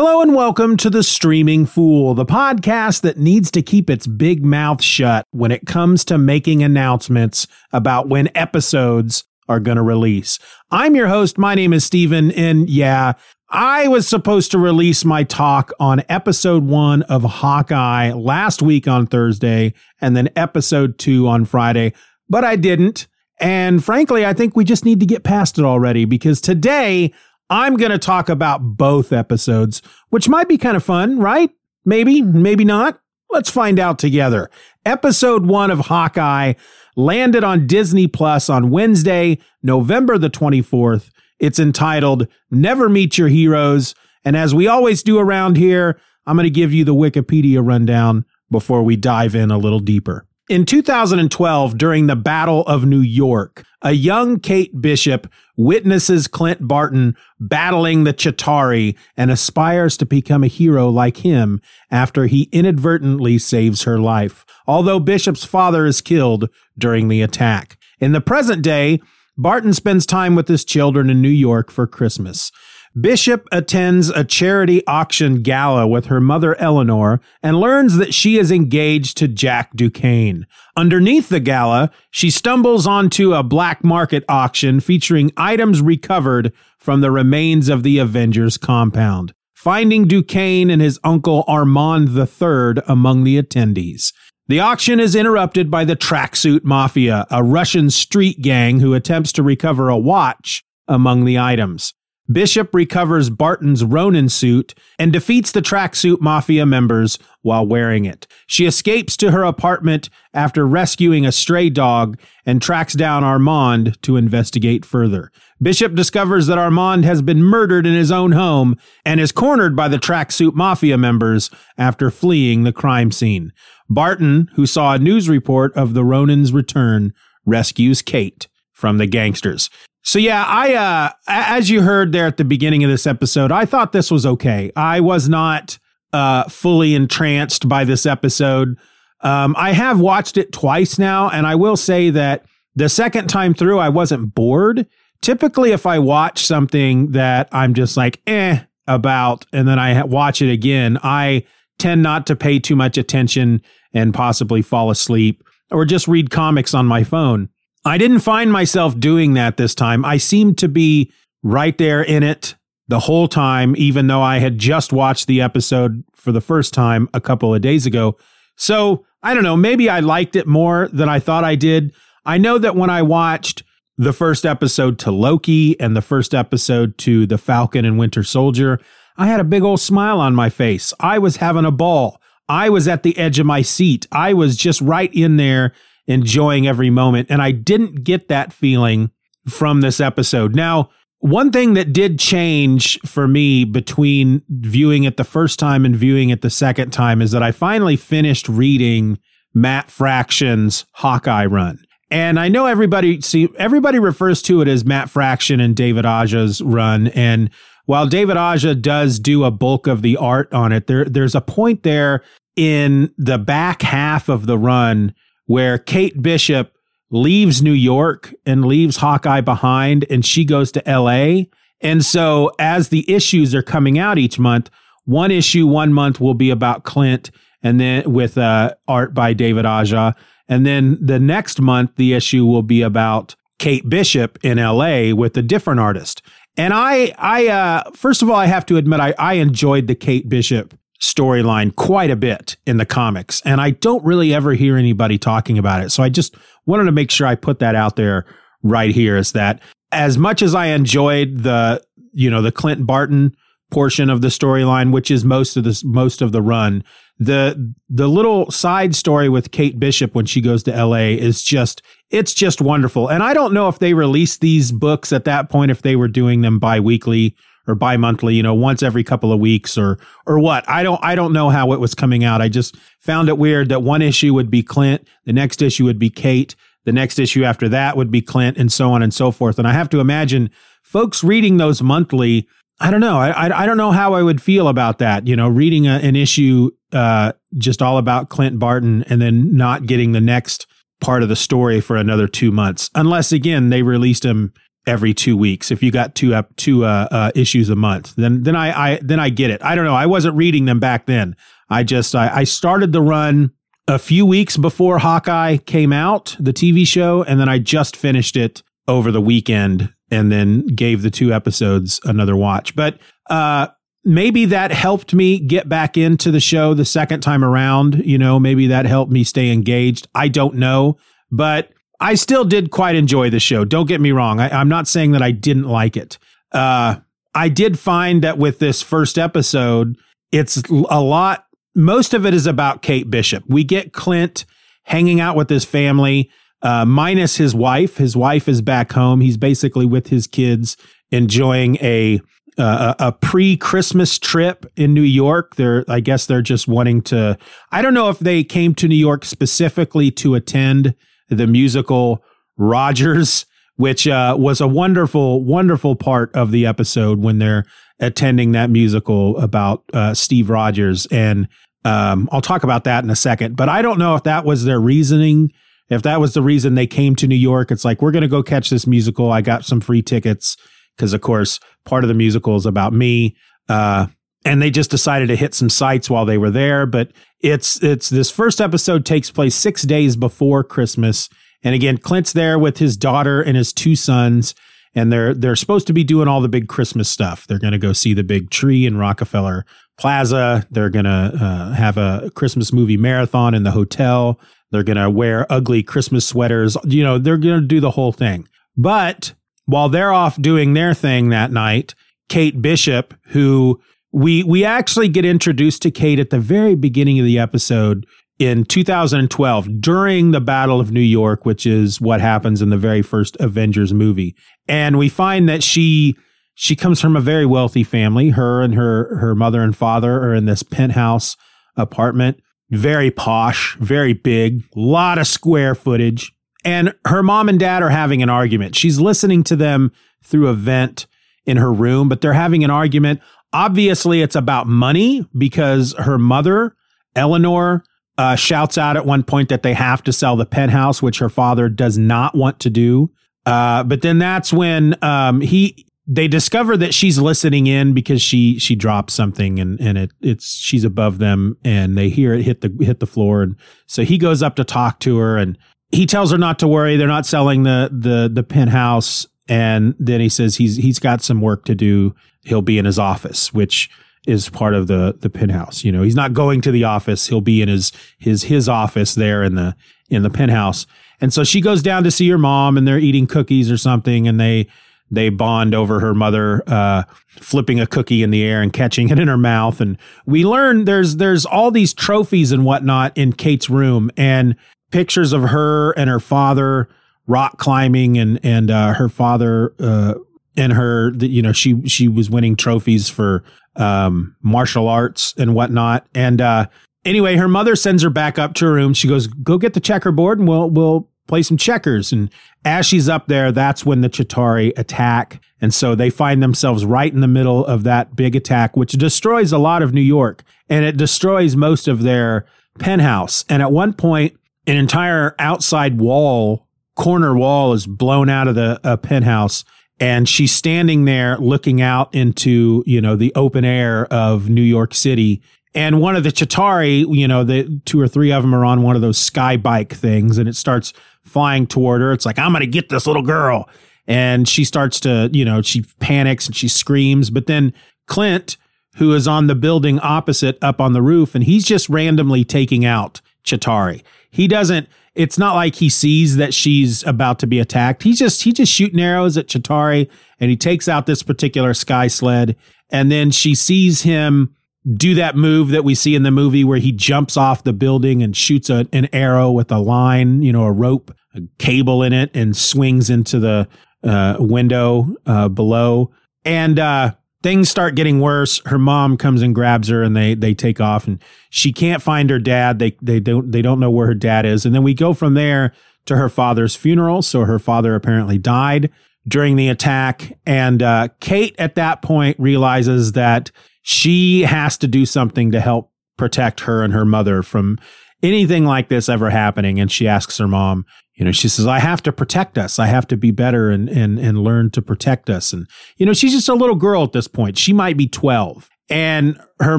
Hello 0.00 0.22
and 0.22 0.32
welcome 0.32 0.76
to 0.76 0.90
The 0.90 1.02
Streaming 1.02 1.66
Fool, 1.66 2.14
the 2.14 2.24
podcast 2.24 3.00
that 3.00 3.18
needs 3.18 3.50
to 3.50 3.62
keep 3.62 3.90
its 3.90 4.06
big 4.06 4.44
mouth 4.44 4.80
shut 4.80 5.24
when 5.32 5.50
it 5.50 5.66
comes 5.66 6.04
to 6.04 6.18
making 6.18 6.62
announcements 6.62 7.48
about 7.72 8.08
when 8.08 8.30
episodes 8.36 9.24
are 9.48 9.58
going 9.58 9.76
to 9.76 9.82
release. 9.82 10.38
I'm 10.70 10.94
your 10.94 11.08
host. 11.08 11.36
My 11.36 11.56
name 11.56 11.72
is 11.72 11.84
Steven, 11.84 12.30
and 12.30 12.70
yeah, 12.70 13.14
I 13.50 13.88
was 13.88 14.06
supposed 14.06 14.52
to 14.52 14.58
release 14.60 15.04
my 15.04 15.24
talk 15.24 15.72
on 15.80 16.04
episode 16.08 16.62
one 16.62 17.02
of 17.02 17.24
Hawkeye 17.24 18.12
last 18.12 18.62
week 18.62 18.86
on 18.86 19.04
Thursday 19.04 19.74
and 20.00 20.16
then 20.16 20.28
episode 20.36 21.00
two 21.00 21.26
on 21.26 21.44
Friday, 21.44 21.92
but 22.28 22.44
I 22.44 22.54
didn't. 22.54 23.08
And 23.40 23.84
frankly, 23.84 24.24
I 24.24 24.32
think 24.32 24.54
we 24.54 24.64
just 24.64 24.84
need 24.84 25.00
to 25.00 25.06
get 25.06 25.24
past 25.24 25.58
it 25.58 25.64
already 25.64 26.04
because 26.04 26.40
today 26.40 27.12
I'm 27.50 27.76
going 27.76 27.90
to 27.90 27.98
talk 27.98 28.28
about 28.28 28.76
both 28.76 29.12
episodes, 29.12 29.80
which 30.10 30.28
might 30.28 30.48
be 30.48 30.58
kind 30.58 30.76
of 30.76 30.84
fun, 30.84 31.18
right? 31.18 31.50
Maybe, 31.84 32.20
maybe 32.22 32.64
not. 32.64 33.00
Let's 33.30 33.50
find 33.50 33.78
out 33.78 33.98
together. 33.98 34.50
Episode 34.84 35.46
one 35.46 35.70
of 35.70 35.80
Hawkeye 35.80 36.54
landed 36.96 37.44
on 37.44 37.66
Disney 37.66 38.06
Plus 38.06 38.50
on 38.50 38.70
Wednesday, 38.70 39.38
November 39.62 40.18
the 40.18 40.30
24th. 40.30 41.10
It's 41.38 41.58
entitled 41.58 42.26
Never 42.50 42.88
Meet 42.88 43.16
Your 43.16 43.28
Heroes. 43.28 43.94
And 44.24 44.36
as 44.36 44.54
we 44.54 44.66
always 44.66 45.02
do 45.02 45.18
around 45.18 45.56
here, 45.56 45.98
I'm 46.26 46.36
going 46.36 46.44
to 46.44 46.50
give 46.50 46.72
you 46.72 46.84
the 46.84 46.94
Wikipedia 46.94 47.66
rundown 47.66 48.26
before 48.50 48.82
we 48.82 48.96
dive 48.96 49.34
in 49.34 49.50
a 49.50 49.58
little 49.58 49.80
deeper. 49.80 50.27
In 50.48 50.64
2012, 50.64 51.76
during 51.76 52.06
the 52.06 52.16
Battle 52.16 52.62
of 52.62 52.86
New 52.86 53.02
York, 53.02 53.66
a 53.82 53.92
young 53.92 54.40
Kate 54.40 54.80
Bishop 54.80 55.30
witnesses 55.58 56.26
Clint 56.26 56.66
Barton 56.66 57.16
battling 57.38 58.04
the 58.04 58.14
Chitauri 58.14 58.96
and 59.14 59.30
aspires 59.30 59.98
to 59.98 60.06
become 60.06 60.42
a 60.42 60.46
hero 60.48 60.88
like 60.88 61.18
him 61.18 61.60
after 61.90 62.24
he 62.24 62.48
inadvertently 62.50 63.36
saves 63.36 63.82
her 63.82 63.98
life, 64.00 64.46
although 64.66 64.98
Bishop's 64.98 65.44
father 65.44 65.84
is 65.84 66.00
killed 66.00 66.48
during 66.78 67.08
the 67.08 67.20
attack. 67.20 67.76
In 68.00 68.12
the 68.12 68.22
present 68.22 68.62
day, 68.62 69.00
Barton 69.36 69.74
spends 69.74 70.06
time 70.06 70.34
with 70.34 70.48
his 70.48 70.64
children 70.64 71.10
in 71.10 71.20
New 71.20 71.28
York 71.28 71.70
for 71.70 71.86
Christmas. 71.86 72.50
Bishop 72.98 73.46
attends 73.52 74.08
a 74.08 74.24
charity 74.24 74.84
auction 74.86 75.42
gala 75.42 75.86
with 75.86 76.06
her 76.06 76.20
mother 76.20 76.58
Eleanor 76.60 77.20
and 77.42 77.60
learns 77.60 77.96
that 77.96 78.14
she 78.14 78.38
is 78.38 78.50
engaged 78.50 79.16
to 79.18 79.28
Jack 79.28 79.74
Duquesne. 79.74 80.46
Underneath 80.76 81.28
the 81.28 81.40
gala, 81.40 81.90
she 82.10 82.30
stumbles 82.30 82.86
onto 82.86 83.34
a 83.34 83.42
black 83.42 83.84
market 83.84 84.24
auction 84.28 84.80
featuring 84.80 85.32
items 85.36 85.80
recovered 85.80 86.52
from 86.78 87.00
the 87.00 87.10
remains 87.10 87.68
of 87.68 87.82
the 87.82 87.98
Avengers 87.98 88.56
compound, 88.56 89.34
finding 89.54 90.08
Duquesne 90.08 90.70
and 90.70 90.80
his 90.80 90.98
uncle 91.04 91.44
Armand 91.46 92.08
III 92.16 92.82
among 92.86 93.24
the 93.24 93.40
attendees. 93.40 94.12
The 94.48 94.60
auction 94.60 94.98
is 94.98 95.14
interrupted 95.14 95.70
by 95.70 95.84
the 95.84 95.94
Tracksuit 95.94 96.64
Mafia, 96.64 97.26
a 97.30 97.44
Russian 97.44 97.90
street 97.90 98.40
gang 98.40 98.80
who 98.80 98.94
attempts 98.94 99.30
to 99.32 99.42
recover 99.42 99.90
a 99.90 99.98
watch 99.98 100.64
among 100.88 101.26
the 101.26 101.38
items. 101.38 101.92
Bishop 102.30 102.74
recovers 102.74 103.30
Barton's 103.30 103.82
Ronin 103.82 104.28
suit 104.28 104.74
and 104.98 105.12
defeats 105.12 105.50
the 105.50 105.62
tracksuit 105.62 106.20
mafia 106.20 106.66
members 106.66 107.18
while 107.40 107.66
wearing 107.66 108.04
it. 108.04 108.26
She 108.46 108.66
escapes 108.66 109.16
to 109.16 109.30
her 109.30 109.44
apartment 109.44 110.10
after 110.34 110.66
rescuing 110.66 111.24
a 111.24 111.32
stray 111.32 111.70
dog 111.70 112.20
and 112.44 112.60
tracks 112.60 112.92
down 112.92 113.24
Armand 113.24 114.00
to 114.02 114.16
investigate 114.16 114.84
further. 114.84 115.32
Bishop 115.60 115.94
discovers 115.94 116.46
that 116.46 116.58
Armand 116.58 117.06
has 117.06 117.22
been 117.22 117.42
murdered 117.42 117.86
in 117.86 117.94
his 117.94 118.12
own 118.12 118.32
home 118.32 118.76
and 119.06 119.20
is 119.20 119.32
cornered 119.32 119.74
by 119.74 119.88
the 119.88 119.96
tracksuit 119.98 120.54
mafia 120.54 120.98
members 120.98 121.50
after 121.78 122.10
fleeing 122.10 122.64
the 122.64 122.72
crime 122.72 123.10
scene. 123.10 123.52
Barton, 123.88 124.50
who 124.54 124.66
saw 124.66 124.92
a 124.92 124.98
news 124.98 125.30
report 125.30 125.72
of 125.74 125.94
the 125.94 126.04
Ronin's 126.04 126.52
return, 126.52 127.14
rescues 127.46 128.02
Kate 128.02 128.48
from 128.72 128.98
the 128.98 129.06
gangsters. 129.06 129.70
So 130.08 130.18
yeah, 130.18 130.42
I 130.42 130.72
uh 130.72 131.10
as 131.28 131.68
you 131.68 131.82
heard 131.82 132.12
there 132.12 132.24
at 132.24 132.38
the 132.38 132.44
beginning 132.46 132.82
of 132.82 132.88
this 132.88 133.06
episode, 133.06 133.52
I 133.52 133.66
thought 133.66 133.92
this 133.92 134.10
was 134.10 134.24
okay. 134.24 134.72
I 134.74 135.00
was 135.00 135.28
not 135.28 135.78
uh 136.14 136.44
fully 136.44 136.94
entranced 136.94 137.68
by 137.68 137.84
this 137.84 138.06
episode. 138.06 138.78
Um 139.20 139.54
I 139.58 139.72
have 139.72 140.00
watched 140.00 140.38
it 140.38 140.50
twice 140.50 140.98
now 140.98 141.28
and 141.28 141.46
I 141.46 141.56
will 141.56 141.76
say 141.76 142.08
that 142.08 142.46
the 142.74 142.88
second 142.88 143.28
time 143.28 143.52
through 143.52 143.80
I 143.80 143.90
wasn't 143.90 144.34
bored. 144.34 144.86
Typically 145.20 145.72
if 145.72 145.84
I 145.84 145.98
watch 145.98 146.46
something 146.46 147.12
that 147.12 147.50
I'm 147.52 147.74
just 147.74 147.98
like 147.98 148.22
eh 148.26 148.60
about 148.86 149.44
and 149.52 149.68
then 149.68 149.78
I 149.78 150.02
watch 150.04 150.40
it 150.40 150.50
again, 150.50 150.96
I 151.02 151.44
tend 151.78 152.02
not 152.02 152.26
to 152.28 152.34
pay 152.34 152.58
too 152.58 152.76
much 152.76 152.96
attention 152.96 153.60
and 153.92 154.14
possibly 154.14 154.62
fall 154.62 154.90
asleep 154.90 155.44
or 155.70 155.84
just 155.84 156.08
read 156.08 156.30
comics 156.30 156.72
on 156.72 156.86
my 156.86 157.04
phone. 157.04 157.50
I 157.84 157.98
didn't 157.98 158.20
find 158.20 158.52
myself 158.52 158.98
doing 158.98 159.34
that 159.34 159.56
this 159.56 159.74
time. 159.74 160.04
I 160.04 160.16
seemed 160.18 160.58
to 160.58 160.68
be 160.68 161.12
right 161.42 161.76
there 161.78 162.02
in 162.02 162.22
it 162.22 162.54
the 162.88 163.00
whole 163.00 163.28
time, 163.28 163.74
even 163.76 164.06
though 164.06 164.22
I 164.22 164.38
had 164.38 164.58
just 164.58 164.92
watched 164.92 165.26
the 165.26 165.40
episode 165.40 166.04
for 166.14 166.32
the 166.32 166.40
first 166.40 166.74
time 166.74 167.08
a 167.14 167.20
couple 167.20 167.54
of 167.54 167.60
days 167.60 167.86
ago. 167.86 168.16
So 168.56 169.04
I 169.22 169.34
don't 169.34 169.42
know, 169.42 169.56
maybe 169.56 169.88
I 169.88 170.00
liked 170.00 170.36
it 170.36 170.46
more 170.46 170.88
than 170.88 171.08
I 171.08 171.18
thought 171.18 171.44
I 171.44 171.54
did. 171.54 171.92
I 172.24 172.38
know 172.38 172.58
that 172.58 172.76
when 172.76 172.90
I 172.90 173.02
watched 173.02 173.62
the 173.96 174.12
first 174.12 174.46
episode 174.46 174.98
to 175.00 175.10
Loki 175.10 175.78
and 175.80 175.96
the 175.96 176.02
first 176.02 176.34
episode 176.34 176.96
to 176.98 177.26
The 177.26 177.38
Falcon 177.38 177.84
and 177.84 177.98
Winter 177.98 178.22
Soldier, 178.22 178.80
I 179.16 179.26
had 179.26 179.40
a 179.40 179.44
big 179.44 179.62
old 179.62 179.80
smile 179.80 180.20
on 180.20 180.34
my 180.34 180.48
face. 180.48 180.94
I 181.00 181.18
was 181.18 181.36
having 181.36 181.64
a 181.64 181.72
ball. 181.72 182.20
I 182.48 182.70
was 182.70 182.86
at 182.86 183.02
the 183.02 183.18
edge 183.18 183.38
of 183.38 183.46
my 183.46 183.62
seat. 183.62 184.06
I 184.12 184.32
was 184.34 184.56
just 184.56 184.80
right 184.80 185.12
in 185.12 185.36
there 185.36 185.72
enjoying 186.08 186.66
every 186.66 186.90
moment. 186.90 187.28
And 187.30 187.40
I 187.40 187.52
didn't 187.52 188.02
get 188.02 188.26
that 188.28 188.52
feeling 188.52 189.12
from 189.46 189.82
this 189.82 190.00
episode. 190.00 190.56
Now, 190.56 190.90
one 191.20 191.50
thing 191.50 191.74
that 191.74 191.92
did 191.92 192.18
change 192.18 192.98
for 193.00 193.28
me 193.28 193.64
between 193.64 194.42
viewing 194.48 195.04
it 195.04 195.16
the 195.16 195.24
first 195.24 195.58
time 195.58 195.84
and 195.84 195.94
viewing 195.94 196.30
it 196.30 196.42
the 196.42 196.50
second 196.50 196.92
time 196.92 197.20
is 197.20 197.32
that 197.32 197.42
I 197.42 197.52
finally 197.52 197.96
finished 197.96 198.48
reading 198.48 199.18
Matt 199.52 199.90
Fraction's 199.90 200.86
Hawkeye 200.92 201.46
run. 201.46 201.84
And 202.10 202.40
I 202.40 202.48
know 202.48 202.66
everybody 202.66 203.20
see 203.20 203.48
everybody 203.58 203.98
refers 203.98 204.40
to 204.42 204.62
it 204.62 204.68
as 204.68 204.84
Matt 204.84 205.10
Fraction 205.10 205.60
and 205.60 205.76
David 205.76 206.06
Aja's 206.06 206.62
run. 206.62 207.08
And 207.08 207.50
while 207.84 208.06
David 208.06 208.36
Aja 208.36 208.74
does 208.74 209.18
do 209.18 209.44
a 209.44 209.50
bulk 209.50 209.86
of 209.86 210.02
the 210.02 210.16
art 210.16 210.52
on 210.54 210.72
it, 210.72 210.86
there 210.86 211.04
there's 211.04 211.34
a 211.34 211.40
point 211.40 211.82
there 211.82 212.22
in 212.56 213.12
the 213.18 213.38
back 213.38 213.82
half 213.82 214.28
of 214.28 214.46
the 214.46 214.56
run 214.56 215.14
where 215.48 215.78
Kate 215.78 216.20
Bishop 216.22 216.74
leaves 217.10 217.62
New 217.62 217.72
York 217.72 218.34
and 218.44 218.66
leaves 218.66 218.98
Hawkeye 218.98 219.40
behind 219.40 220.04
and 220.10 220.24
she 220.24 220.44
goes 220.44 220.70
to 220.72 220.82
LA. 220.86 221.44
And 221.80 222.04
so 222.04 222.52
as 222.58 222.90
the 222.90 223.10
issues 223.10 223.54
are 223.54 223.62
coming 223.62 223.98
out 223.98 224.18
each 224.18 224.38
month, 224.38 224.68
one 225.06 225.30
issue 225.30 225.66
one 225.66 225.94
month 225.94 226.20
will 226.20 226.34
be 226.34 226.50
about 226.50 226.84
Clint 226.84 227.30
and 227.62 227.80
then 227.80 228.12
with 228.12 228.36
uh, 228.36 228.74
art 228.86 229.14
by 229.14 229.32
David 229.32 229.64
Aja. 229.64 230.14
And 230.48 230.66
then 230.66 230.98
the 231.00 231.18
next 231.18 231.62
month, 231.62 231.92
the 231.96 232.12
issue 232.12 232.44
will 232.44 232.62
be 232.62 232.82
about 232.82 233.34
Kate 233.58 233.88
Bishop 233.88 234.38
in 234.42 234.58
LA 234.58 235.14
with 235.14 235.34
a 235.38 235.42
different 235.42 235.80
artist. 235.80 236.20
And 236.58 236.74
I, 236.74 237.14
I, 237.16 237.48
uh, 237.48 237.90
first 237.92 238.20
of 238.20 238.28
all, 238.28 238.36
I 238.36 238.46
have 238.46 238.66
to 238.66 238.76
admit, 238.76 239.00
I, 239.00 239.14
I 239.18 239.34
enjoyed 239.34 239.86
the 239.86 239.94
Kate 239.94 240.28
Bishop 240.28 240.78
storyline 241.00 241.74
quite 241.74 242.10
a 242.10 242.16
bit 242.16 242.56
in 242.66 242.76
the 242.76 242.86
comics, 242.86 243.40
and 243.44 243.60
I 243.60 243.70
don't 243.70 244.04
really 244.04 244.34
ever 244.34 244.54
hear 244.54 244.76
anybody 244.76 245.18
talking 245.18 245.58
about 245.58 245.82
it. 245.82 245.90
So 245.90 246.02
I 246.02 246.08
just 246.08 246.36
wanted 246.66 246.84
to 246.84 246.92
make 246.92 247.10
sure 247.10 247.26
I 247.26 247.34
put 247.34 247.60
that 247.60 247.74
out 247.74 247.96
there 247.96 248.24
right 248.62 248.90
here 248.90 249.16
is 249.16 249.32
that 249.32 249.60
as 249.92 250.18
much 250.18 250.42
as 250.42 250.54
I 250.54 250.66
enjoyed 250.66 251.38
the, 251.38 251.82
you 252.12 252.30
know, 252.30 252.42
the 252.42 252.52
Clint 252.52 252.86
Barton 252.86 253.34
portion 253.70 254.10
of 254.10 254.20
the 254.20 254.28
storyline, 254.28 254.92
which 254.92 255.10
is 255.10 255.24
most 255.24 255.56
of 255.56 255.64
this, 255.64 255.84
most 255.84 256.22
of 256.22 256.32
the 256.32 256.42
run, 256.42 256.82
the, 257.18 257.74
the 257.88 258.08
little 258.08 258.50
side 258.50 258.94
story 258.94 259.28
with 259.28 259.50
Kate 259.50 259.78
Bishop 259.78 260.14
when 260.14 260.26
she 260.26 260.40
goes 260.40 260.62
to 260.64 260.84
LA 260.84 261.16
is 261.16 261.42
just, 261.42 261.82
it's 262.10 262.32
just 262.32 262.60
wonderful. 262.60 263.08
And 263.08 263.22
I 263.22 263.34
don't 263.34 263.52
know 263.52 263.68
if 263.68 263.78
they 263.78 263.94
released 263.94 264.40
these 264.40 264.72
books 264.72 265.12
at 265.12 265.24
that 265.24 265.50
point, 265.50 265.70
if 265.70 265.82
they 265.82 265.96
were 265.96 266.08
doing 266.08 266.42
them 266.42 266.58
bi-weekly 266.58 267.34
or 267.68 267.74
bi-monthly, 267.74 268.34
you 268.34 268.42
know, 268.42 268.54
once 268.54 268.82
every 268.82 269.04
couple 269.04 269.32
of 269.32 269.38
weeks 269.38 269.76
or 269.76 269.98
or 270.26 270.38
what. 270.38 270.68
I 270.68 270.82
don't 270.82 271.00
I 271.02 271.14
don't 271.14 271.32
know 271.32 271.50
how 271.50 271.72
it 271.72 271.80
was 271.80 271.94
coming 271.94 272.24
out. 272.24 272.40
I 272.40 272.48
just 272.48 272.76
found 273.00 273.28
it 273.28 273.38
weird 273.38 273.68
that 273.68 273.82
one 273.82 274.02
issue 274.02 274.34
would 274.34 274.50
be 274.50 274.62
Clint, 274.62 275.06
the 275.24 275.32
next 275.32 275.62
issue 275.62 275.84
would 275.84 275.98
be 275.98 276.10
Kate, 276.10 276.56
the 276.84 276.92
next 276.92 277.18
issue 277.18 277.44
after 277.44 277.68
that 277.68 277.96
would 277.96 278.10
be 278.10 278.22
Clint, 278.22 278.56
and 278.56 278.72
so 278.72 278.90
on 278.90 279.02
and 279.02 279.12
so 279.12 279.30
forth. 279.30 279.58
And 279.58 279.68
I 279.68 279.72
have 279.72 279.90
to 279.90 280.00
imagine 280.00 280.50
folks 280.82 281.22
reading 281.22 281.58
those 281.58 281.82
monthly. 281.82 282.48
I 282.80 282.90
don't 282.90 283.00
know. 283.00 283.18
I 283.18 283.30
I, 283.30 283.62
I 283.62 283.66
don't 283.66 283.76
know 283.76 283.92
how 283.92 284.14
I 284.14 284.22
would 284.22 284.40
feel 284.42 284.68
about 284.68 284.98
that. 284.98 285.26
You 285.26 285.36
know, 285.36 285.48
reading 285.48 285.86
a, 285.86 285.96
an 285.96 286.16
issue 286.16 286.70
uh, 286.92 287.32
just 287.56 287.82
all 287.82 287.98
about 287.98 288.30
Clint 288.30 288.58
Barton 288.58 289.04
and 289.04 289.20
then 289.20 289.54
not 289.56 289.86
getting 289.86 290.12
the 290.12 290.20
next 290.20 290.66
part 291.00 291.22
of 291.22 291.28
the 291.28 291.36
story 291.36 291.80
for 291.80 291.96
another 291.96 292.26
two 292.26 292.50
months, 292.50 292.90
unless 292.94 293.30
again 293.30 293.70
they 293.70 293.82
released 293.82 294.24
him 294.24 294.52
every 294.88 295.14
two 295.14 295.36
weeks. 295.36 295.70
If 295.70 295.82
you 295.82 295.90
got 295.90 296.14
two 296.14 296.34
up 296.34 296.54
two 296.56 296.84
uh, 296.84 297.08
uh, 297.10 297.30
issues 297.34 297.68
a 297.68 297.76
month, 297.76 298.14
then 298.16 298.42
then 298.42 298.56
I, 298.56 298.94
I 298.94 299.00
then 299.02 299.20
I 299.20 299.28
get 299.28 299.50
it. 299.50 299.62
I 299.62 299.74
don't 299.74 299.84
know. 299.84 299.94
I 299.94 300.06
wasn't 300.06 300.36
reading 300.36 300.64
them 300.64 300.80
back 300.80 301.06
then. 301.06 301.36
I 301.70 301.84
just 301.84 302.14
I, 302.14 302.38
I 302.38 302.44
started 302.44 302.92
the 302.92 303.02
run 303.02 303.52
a 303.86 303.98
few 303.98 304.26
weeks 304.26 304.56
before 304.56 304.98
Hawkeye 304.98 305.58
came 305.58 305.92
out, 305.92 306.36
the 306.40 306.52
TV 306.52 306.86
show, 306.86 307.22
and 307.22 307.38
then 307.38 307.48
I 307.48 307.58
just 307.58 307.96
finished 307.96 308.36
it 308.36 308.62
over 308.86 309.12
the 309.12 309.20
weekend 309.20 309.92
and 310.10 310.32
then 310.32 310.66
gave 310.66 311.02
the 311.02 311.10
two 311.10 311.32
episodes 311.32 312.00
another 312.04 312.36
watch. 312.36 312.74
But 312.74 312.98
uh, 313.28 313.68
maybe 314.04 314.46
that 314.46 314.70
helped 314.70 315.14
me 315.14 315.38
get 315.38 315.68
back 315.68 315.96
into 315.96 316.30
the 316.30 316.40
show 316.40 316.74
the 316.74 316.84
second 316.84 317.20
time 317.20 317.44
around. 317.44 318.04
You 318.06 318.18
know, 318.18 318.38
maybe 318.38 318.66
that 318.68 318.86
helped 318.86 319.12
me 319.12 319.24
stay 319.24 319.50
engaged. 319.50 320.08
I 320.14 320.28
don't 320.28 320.54
know, 320.54 320.96
but 321.30 321.70
I 322.00 322.14
still 322.14 322.44
did 322.44 322.70
quite 322.70 322.94
enjoy 322.94 323.30
the 323.30 323.40
show. 323.40 323.64
Don't 323.64 323.88
get 323.88 324.00
me 324.00 324.12
wrong. 324.12 324.40
I, 324.40 324.60
am 324.60 324.68
not 324.68 324.86
saying 324.86 325.12
that 325.12 325.22
I 325.22 325.32
didn't 325.32 325.64
like 325.64 325.96
it. 325.96 326.18
Uh, 326.52 326.96
I 327.34 327.48
did 327.48 327.78
find 327.78 328.22
that 328.22 328.38
with 328.38 328.58
this 328.58 328.82
first 328.82 329.18
episode, 329.18 329.96
it's 330.32 330.62
a 330.70 331.00
lot. 331.00 331.46
Most 331.74 332.14
of 332.14 332.24
it 332.26 332.34
is 332.34 332.46
about 332.46 332.82
Kate 332.82 333.10
Bishop. 333.10 333.44
We 333.48 333.64
get 333.64 333.92
Clint 333.92 334.44
hanging 334.84 335.20
out 335.20 335.36
with 335.36 335.50
his 335.50 335.64
family, 335.64 336.30
uh, 336.62 336.84
minus 336.84 337.36
his 337.36 337.54
wife. 337.54 337.98
His 337.98 338.16
wife 338.16 338.48
is 338.48 338.62
back 338.62 338.92
home. 338.92 339.20
He's 339.20 339.36
basically 339.36 339.86
with 339.86 340.08
his 340.08 340.26
kids, 340.26 340.76
enjoying 341.10 341.76
a 341.76 342.20
uh, 342.56 342.94
a, 342.98 343.12
pre-Christmas 343.12 344.18
trip 344.18 344.66
in 344.74 344.92
New 344.92 345.00
York. 345.00 345.54
They're, 345.54 345.84
I 345.86 346.00
guess, 346.00 346.26
they're 346.26 346.42
just 346.42 346.66
wanting 346.66 347.02
to. 347.02 347.38
I 347.70 347.82
don't 347.82 347.94
know 347.94 348.08
if 348.08 348.18
they 348.18 348.42
came 348.42 348.74
to 348.76 348.88
New 348.88 348.96
York 348.96 349.24
specifically 349.24 350.10
to 350.12 350.34
attend 350.34 350.96
the 351.28 351.46
musical 351.46 352.22
Rogers, 352.56 353.46
which 353.76 354.08
uh, 354.08 354.36
was 354.38 354.60
a 354.60 354.66
wonderful, 354.66 355.44
wonderful 355.44 355.94
part 355.94 356.34
of 356.34 356.50
the 356.50 356.66
episode 356.66 357.20
when 357.20 357.38
they're 357.38 357.64
attending 358.00 358.52
that 358.52 358.70
musical 358.70 359.38
about 359.38 359.84
uh, 359.92 360.14
Steve 360.14 360.50
Rogers. 360.50 361.06
And 361.06 361.48
um, 361.84 362.28
I'll 362.32 362.40
talk 362.40 362.64
about 362.64 362.84
that 362.84 363.04
in 363.04 363.10
a 363.10 363.16
second. 363.16 363.56
But 363.56 363.68
I 363.68 363.82
don't 363.82 363.98
know 363.98 364.16
if 364.16 364.24
that 364.24 364.44
was 364.44 364.64
their 364.64 364.80
reasoning. 364.80 365.52
If 365.88 366.02
that 366.02 366.20
was 366.20 366.34
the 366.34 366.42
reason 366.42 366.74
they 366.74 366.86
came 366.86 367.14
to 367.16 367.26
New 367.26 367.34
York, 367.34 367.70
it's 367.70 367.84
like, 367.84 368.02
we're 368.02 368.10
going 368.10 368.22
to 368.22 368.28
go 368.28 368.42
catch 368.42 368.68
this 368.70 368.86
musical. 368.86 369.32
I 369.32 369.40
got 369.40 369.64
some 369.64 369.80
free 369.80 370.02
tickets 370.02 370.56
because, 370.96 371.12
of 371.12 371.20
course, 371.20 371.60
part 371.84 372.04
of 372.04 372.08
the 372.08 372.14
musical 372.14 372.56
is 372.56 372.66
about 372.66 372.92
me. 372.92 373.36
Uh, 373.68 374.08
and 374.48 374.62
they 374.62 374.70
just 374.70 374.90
decided 374.90 375.28
to 375.28 375.36
hit 375.36 375.52
some 375.52 375.68
sites 375.68 376.08
while 376.08 376.24
they 376.24 376.38
were 376.38 376.50
there. 376.50 376.86
But 376.86 377.12
it's 377.40 377.82
it's 377.82 378.08
this 378.08 378.30
first 378.30 378.60
episode 378.60 379.04
takes 379.04 379.30
place 379.30 379.54
six 379.54 379.82
days 379.82 380.16
before 380.16 380.64
Christmas, 380.64 381.28
and 381.62 381.74
again, 381.74 381.98
Clint's 381.98 382.32
there 382.32 382.58
with 382.58 382.78
his 382.78 382.96
daughter 382.96 383.42
and 383.42 383.56
his 383.56 383.72
two 383.72 383.94
sons, 383.94 384.54
and 384.94 385.12
they're 385.12 385.34
they're 385.34 385.54
supposed 385.56 385.86
to 385.88 385.92
be 385.92 386.02
doing 386.02 386.28
all 386.28 386.40
the 386.40 386.48
big 386.48 386.66
Christmas 386.66 387.10
stuff. 387.10 387.46
They're 387.46 387.58
going 387.58 387.72
to 387.72 387.78
go 387.78 387.92
see 387.92 388.14
the 388.14 388.24
big 388.24 388.50
tree 388.50 388.86
in 388.86 388.96
Rockefeller 388.96 389.66
Plaza. 389.98 390.66
They're 390.70 390.90
going 390.90 391.04
to 391.04 391.32
uh, 391.40 391.72
have 391.74 391.98
a 391.98 392.30
Christmas 392.34 392.72
movie 392.72 392.96
marathon 392.96 393.54
in 393.54 393.64
the 393.64 393.72
hotel. 393.72 394.40
They're 394.70 394.82
going 394.82 394.96
to 394.96 395.10
wear 395.10 395.46
ugly 395.50 395.82
Christmas 395.82 396.26
sweaters. 396.26 396.76
You 396.84 397.04
know, 397.04 397.18
they're 397.18 397.38
going 397.38 397.60
to 397.60 397.66
do 397.66 397.80
the 397.80 397.92
whole 397.92 398.12
thing. 398.12 398.48
But 398.76 399.34
while 399.66 399.88
they're 399.88 400.12
off 400.12 400.40
doing 400.40 400.72
their 400.72 400.94
thing 400.94 401.28
that 401.30 401.52
night, 401.52 401.94
Kate 402.28 402.60
Bishop, 402.60 403.14
who 403.28 403.80
we 404.18 404.42
we 404.42 404.64
actually 404.64 405.08
get 405.08 405.24
introduced 405.24 405.80
to 405.82 405.92
Kate 405.92 406.18
at 406.18 406.30
the 406.30 406.40
very 406.40 406.74
beginning 406.74 407.20
of 407.20 407.24
the 407.24 407.38
episode 407.38 408.04
in 408.40 408.64
2012 408.64 409.80
during 409.80 410.32
the 410.32 410.40
Battle 410.40 410.80
of 410.80 410.90
New 410.90 411.00
York, 411.00 411.46
which 411.46 411.64
is 411.64 412.00
what 412.00 412.20
happens 412.20 412.60
in 412.60 412.70
the 412.70 412.76
very 412.76 413.00
first 413.00 413.36
Avengers 413.38 413.94
movie. 413.94 414.34
And 414.66 414.98
we 414.98 415.08
find 415.08 415.48
that 415.48 415.62
she 415.62 416.16
she 416.54 416.74
comes 416.74 417.00
from 417.00 417.14
a 417.14 417.20
very 417.20 417.46
wealthy 417.46 417.84
family. 417.84 418.30
Her 418.30 418.60
and 418.60 418.74
her 418.74 419.16
her 419.18 419.36
mother 419.36 419.62
and 419.62 419.76
father 419.76 420.20
are 420.20 420.34
in 420.34 420.46
this 420.46 420.64
penthouse 420.64 421.36
apartment, 421.76 422.40
very 422.70 423.12
posh, 423.12 423.76
very 423.76 424.14
big, 424.14 424.64
lot 424.74 425.18
of 425.18 425.28
square 425.28 425.76
footage. 425.76 426.32
And 426.64 426.92
her 427.06 427.22
mom 427.22 427.48
and 427.48 427.60
dad 427.60 427.84
are 427.84 427.90
having 427.90 428.20
an 428.20 428.30
argument. 428.30 428.74
She's 428.74 428.98
listening 428.98 429.44
to 429.44 429.54
them 429.54 429.92
through 430.24 430.48
a 430.48 430.54
vent 430.54 431.06
in 431.46 431.56
her 431.56 431.72
room, 431.72 432.08
but 432.08 432.20
they're 432.20 432.34
having 432.34 432.64
an 432.64 432.70
argument 432.70 433.20
Obviously, 433.52 434.22
it's 434.22 434.36
about 434.36 434.66
money 434.66 435.26
because 435.36 435.94
her 435.98 436.18
mother, 436.18 436.76
Eleanor, 437.16 437.84
uh, 438.18 438.34
shouts 438.34 438.76
out 438.76 438.96
at 438.96 439.06
one 439.06 439.22
point 439.22 439.48
that 439.48 439.62
they 439.62 439.74
have 439.74 440.02
to 440.02 440.12
sell 440.12 440.36
the 440.36 440.44
penthouse, 440.44 441.00
which 441.00 441.18
her 441.20 441.28
father 441.28 441.68
does 441.68 441.96
not 441.96 442.34
want 442.34 442.58
to 442.60 442.70
do. 442.70 443.10
Uh, 443.46 443.82
but 443.84 444.02
then 444.02 444.18
that's 444.18 444.52
when 444.52 444.96
um, 445.02 445.40
he 445.40 445.86
they 446.10 446.26
discover 446.26 446.76
that 446.76 446.94
she's 446.94 447.18
listening 447.18 447.66
in 447.66 447.92
because 447.92 448.22
she 448.22 448.58
she 448.58 448.74
drops 448.74 449.12
something 449.12 449.60
and 449.60 449.78
and 449.78 449.98
it 449.98 450.10
it's 450.22 450.56
she's 450.56 450.82
above 450.82 451.18
them 451.18 451.56
and 451.64 451.96
they 451.96 452.08
hear 452.08 452.32
it 452.32 452.42
hit 452.42 452.62
the 452.62 452.74
hit 452.80 452.98
the 453.00 453.06
floor. 453.06 453.42
And 453.42 453.56
so 453.86 454.04
he 454.04 454.18
goes 454.18 454.42
up 454.42 454.56
to 454.56 454.64
talk 454.64 455.00
to 455.00 455.18
her 455.18 455.36
and 455.36 455.56
he 455.90 456.06
tells 456.06 456.32
her 456.32 456.38
not 456.38 456.58
to 456.58 456.68
worry. 456.68 456.96
They're 456.96 457.06
not 457.06 457.26
selling 457.26 457.62
the 457.62 457.90
the 457.92 458.30
the 458.32 458.42
penthouse. 458.42 459.26
And 459.50 459.94
then 459.98 460.20
he 460.20 460.28
says 460.28 460.56
he's 460.56 460.76
he's 460.76 460.98
got 460.98 461.22
some 461.22 461.40
work 461.40 461.64
to 461.66 461.74
do 461.74 462.14
he'll 462.48 462.62
be 462.62 462.78
in 462.78 462.84
his 462.84 462.98
office, 462.98 463.52
which 463.52 463.90
is 464.26 464.48
part 464.48 464.74
of 464.74 464.86
the 464.86 465.16
the 465.20 465.30
penthouse. 465.30 465.84
You 465.84 465.92
know, 465.92 466.02
he's 466.02 466.16
not 466.16 466.32
going 466.32 466.60
to 466.62 466.72
the 466.72 466.84
office. 466.84 467.28
He'll 467.28 467.40
be 467.40 467.62
in 467.62 467.68
his 467.68 467.92
his 468.18 468.44
his 468.44 468.68
office 468.68 469.14
there 469.14 469.42
in 469.42 469.54
the 469.54 469.76
in 470.10 470.22
the 470.22 470.30
penthouse. 470.30 470.86
And 471.20 471.32
so 471.32 471.44
she 471.44 471.60
goes 471.60 471.82
down 471.82 472.04
to 472.04 472.10
see 472.10 472.28
her 472.28 472.38
mom, 472.38 472.76
and 472.76 472.86
they're 472.86 472.98
eating 472.98 473.26
cookies 473.26 473.70
or 473.70 473.76
something, 473.76 474.28
and 474.28 474.38
they 474.38 474.68
they 475.10 475.30
bond 475.30 475.74
over 475.74 476.00
her 476.00 476.14
mother 476.14 476.62
uh, 476.66 477.04
flipping 477.40 477.80
a 477.80 477.86
cookie 477.86 478.22
in 478.22 478.30
the 478.30 478.42
air 478.42 478.60
and 478.60 478.72
catching 478.72 479.08
it 479.08 479.18
in 479.18 479.28
her 479.28 479.38
mouth. 479.38 479.80
And 479.80 479.96
we 480.26 480.44
learn 480.44 480.84
there's 480.84 481.16
there's 481.16 481.46
all 481.46 481.70
these 481.70 481.94
trophies 481.94 482.52
and 482.52 482.64
whatnot 482.64 483.16
in 483.16 483.32
Kate's 483.32 483.70
room, 483.70 484.10
and 484.16 484.56
pictures 484.90 485.32
of 485.32 485.42
her 485.44 485.92
and 485.92 486.10
her 486.10 486.20
father 486.20 486.88
rock 487.26 487.58
climbing, 487.58 488.18
and 488.18 488.38
and 488.42 488.70
uh, 488.70 488.94
her 488.94 489.08
father 489.08 489.74
uh, 489.78 490.14
in 490.58 490.72
her 490.72 491.12
you 491.20 491.40
know 491.40 491.52
she 491.52 491.80
she 491.86 492.08
was 492.08 492.28
winning 492.28 492.56
trophies 492.56 493.08
for 493.08 493.44
um, 493.76 494.34
martial 494.42 494.88
arts 494.88 495.32
and 495.38 495.54
whatnot. 495.54 496.06
And 496.14 496.40
uh, 496.40 496.66
anyway 497.04 497.36
her 497.36 497.48
mother 497.48 497.76
sends 497.76 498.02
her 498.02 498.10
back 498.10 498.38
up 498.38 498.54
to 498.54 498.66
her 498.66 498.72
room. 498.72 498.92
She 498.92 499.08
goes 499.08 499.28
go 499.28 499.56
get 499.56 499.74
the 499.74 499.80
checkerboard 499.80 500.40
and 500.40 500.48
we'll 500.48 500.68
we'll 500.68 501.08
play 501.28 501.42
some 501.42 501.56
checkers. 501.56 502.12
And 502.12 502.30
as 502.64 502.86
she's 502.86 503.08
up 503.08 503.28
there 503.28 503.52
that's 503.52 503.86
when 503.86 504.00
the 504.00 504.10
chitauri 504.10 504.76
attack. 504.76 505.40
And 505.60 505.72
so 505.72 505.94
they 505.94 506.10
find 506.10 506.42
themselves 506.42 506.84
right 506.84 507.12
in 507.12 507.20
the 507.20 507.28
middle 507.28 507.64
of 507.64 507.84
that 507.84 508.16
big 508.16 508.34
attack 508.34 508.76
which 508.76 508.92
destroys 508.92 509.52
a 509.52 509.58
lot 509.58 509.82
of 509.82 509.94
new 509.94 510.00
york 510.00 510.42
and 510.68 510.84
it 510.84 510.96
destroys 510.96 511.54
most 511.54 511.86
of 511.86 512.02
their 512.02 512.46
penthouse. 512.80 513.44
And 513.48 513.62
at 513.62 513.70
one 513.70 513.92
point 513.92 514.36
an 514.66 514.76
entire 514.76 515.36
outside 515.38 515.98
wall 515.98 516.66
corner 516.96 517.36
wall 517.36 517.74
is 517.74 517.86
blown 517.86 518.28
out 518.28 518.48
of 518.48 518.56
the 518.56 518.80
uh, 518.82 518.96
penthouse 518.96 519.64
and 520.00 520.28
she's 520.28 520.52
standing 520.52 521.04
there 521.04 521.36
looking 521.38 521.80
out 521.80 522.14
into 522.14 522.82
you 522.86 523.00
know 523.00 523.16
the 523.16 523.32
open 523.34 523.64
air 523.64 524.06
of 524.12 524.48
New 524.48 524.62
York 524.62 524.94
City. 524.94 525.42
And 525.74 526.00
one 526.00 526.16
of 526.16 526.24
the 526.24 526.30
Chitauri, 526.30 527.04
you 527.14 527.28
know, 527.28 527.44
the 527.44 527.80
two 527.84 528.00
or 528.00 528.08
three 528.08 528.32
of 528.32 528.42
them 528.42 528.54
are 528.54 528.64
on 528.64 528.82
one 528.82 528.96
of 528.96 529.02
those 529.02 529.18
sky 529.18 529.56
bike 529.56 529.92
things, 529.92 530.38
and 530.38 530.48
it 530.48 530.56
starts 530.56 530.92
flying 531.24 531.66
toward 531.66 532.00
her. 532.00 532.12
It's 532.12 532.26
like 532.26 532.38
I'm 532.38 532.52
going 532.52 532.60
to 532.60 532.66
get 532.66 532.88
this 532.88 533.06
little 533.06 533.22
girl, 533.22 533.68
and 534.06 534.48
she 534.48 534.64
starts 534.64 534.98
to, 535.00 535.28
you 535.32 535.44
know, 535.44 535.62
she 535.62 535.84
panics 536.00 536.46
and 536.46 536.56
she 536.56 536.68
screams. 536.68 537.30
But 537.30 537.46
then 537.46 537.72
Clint, 538.06 538.56
who 538.96 539.12
is 539.14 539.28
on 539.28 539.46
the 539.46 539.54
building 539.54 540.00
opposite 540.00 540.58
up 540.62 540.80
on 540.80 540.94
the 540.94 541.02
roof, 541.02 541.34
and 541.34 541.44
he's 541.44 541.64
just 541.64 541.88
randomly 541.88 542.44
taking 542.44 542.84
out 542.84 543.20
Chitauri. 543.44 544.02
He 544.30 544.48
doesn't. 544.48 544.88
It's 545.18 545.36
not 545.36 545.56
like 545.56 545.74
he 545.74 545.88
sees 545.88 546.36
that 546.36 546.54
she's 546.54 547.04
about 547.04 547.40
to 547.40 547.46
be 547.48 547.58
attacked. 547.58 548.04
He's 548.04 548.20
just 548.20 548.44
he 548.44 548.52
just 548.52 548.72
shooting 548.72 549.00
arrows 549.00 549.36
at 549.36 549.48
Chitauri, 549.48 550.08
and 550.38 550.48
he 550.48 550.56
takes 550.56 550.88
out 550.88 551.06
this 551.06 551.24
particular 551.24 551.74
sky 551.74 552.06
sled. 552.06 552.54
And 552.90 553.10
then 553.10 553.32
she 553.32 553.56
sees 553.56 554.02
him 554.02 554.54
do 554.94 555.16
that 555.16 555.36
move 555.36 555.70
that 555.70 555.82
we 555.82 555.96
see 555.96 556.14
in 556.14 556.22
the 556.22 556.30
movie 556.30 556.62
where 556.62 556.78
he 556.78 556.92
jumps 556.92 557.36
off 557.36 557.64
the 557.64 557.72
building 557.72 558.22
and 558.22 558.36
shoots 558.36 558.70
a, 558.70 558.86
an 558.92 559.08
arrow 559.12 559.50
with 559.50 559.72
a 559.72 559.78
line, 559.78 560.40
you 560.40 560.52
know, 560.52 560.62
a 560.62 560.72
rope, 560.72 561.12
a 561.34 561.40
cable 561.58 562.04
in 562.04 562.12
it, 562.12 562.30
and 562.32 562.56
swings 562.56 563.10
into 563.10 563.40
the 563.40 563.68
uh, 564.04 564.36
window 564.38 565.16
uh, 565.26 565.48
below. 565.48 566.12
And 566.44 566.78
uh, 566.78 567.14
things 567.42 567.68
start 567.68 567.94
getting 567.94 568.20
worse. 568.20 568.60
Her 568.66 568.78
mom 568.78 569.16
comes 569.16 569.42
and 569.42 569.54
grabs 569.54 569.88
her, 569.88 570.02
and 570.02 570.16
they 570.16 570.34
they 570.34 570.54
take 570.54 570.80
off, 570.80 571.06
and 571.06 571.22
she 571.50 571.72
can't 571.72 572.02
find 572.02 572.30
her 572.30 572.38
dad. 572.38 572.78
They 572.78 572.96
they 573.02 573.20
don't 573.20 573.50
they 573.50 573.62
don't 573.62 573.80
know 573.80 573.90
where 573.90 574.06
her 574.06 574.14
dad 574.14 574.46
is, 574.46 574.66
and 574.66 574.74
then 574.74 574.82
we 574.82 574.94
go 574.94 575.14
from 575.14 575.34
there 575.34 575.72
to 576.06 576.16
her 576.16 576.28
father's 576.28 576.74
funeral. 576.74 577.22
So 577.22 577.44
her 577.44 577.58
father 577.58 577.94
apparently 577.94 578.38
died 578.38 578.90
during 579.26 579.56
the 579.56 579.68
attack, 579.68 580.38
and 580.46 580.82
uh, 580.82 581.08
Kate 581.20 581.54
at 581.58 581.74
that 581.74 582.02
point 582.02 582.38
realizes 582.38 583.12
that 583.12 583.50
she 583.82 584.42
has 584.42 584.76
to 584.78 584.88
do 584.88 585.06
something 585.06 585.50
to 585.52 585.60
help 585.60 585.92
protect 586.16 586.60
her 586.60 586.82
and 586.82 586.92
her 586.92 587.04
mother 587.04 587.42
from 587.42 587.78
anything 588.22 588.64
like 588.64 588.88
this 588.88 589.08
ever 589.08 589.30
happening. 589.30 589.78
And 589.78 589.90
she 589.90 590.08
asks 590.08 590.38
her 590.38 590.48
mom, 590.48 590.84
you 591.14 591.24
know, 591.24 591.32
she 591.32 591.48
says, 591.48 591.66
I 591.66 591.80
have 591.80 592.02
to 592.04 592.12
protect 592.12 592.56
us. 592.56 592.78
I 592.78 592.86
have 592.86 593.06
to 593.08 593.16
be 593.16 593.30
better 593.30 593.70
and, 593.70 593.88
and, 593.88 594.18
and 594.18 594.38
learn 594.38 594.70
to 594.70 594.82
protect 594.82 595.28
us. 595.28 595.52
And, 595.52 595.66
you 595.96 596.06
know, 596.06 596.12
she's 596.12 596.32
just 596.32 596.48
a 596.48 596.54
little 596.54 596.76
girl 596.76 597.02
at 597.02 597.12
this 597.12 597.28
point. 597.28 597.58
She 597.58 597.72
might 597.72 597.96
be 597.96 598.06
12. 598.06 598.68
And 598.88 599.38
her 599.60 599.78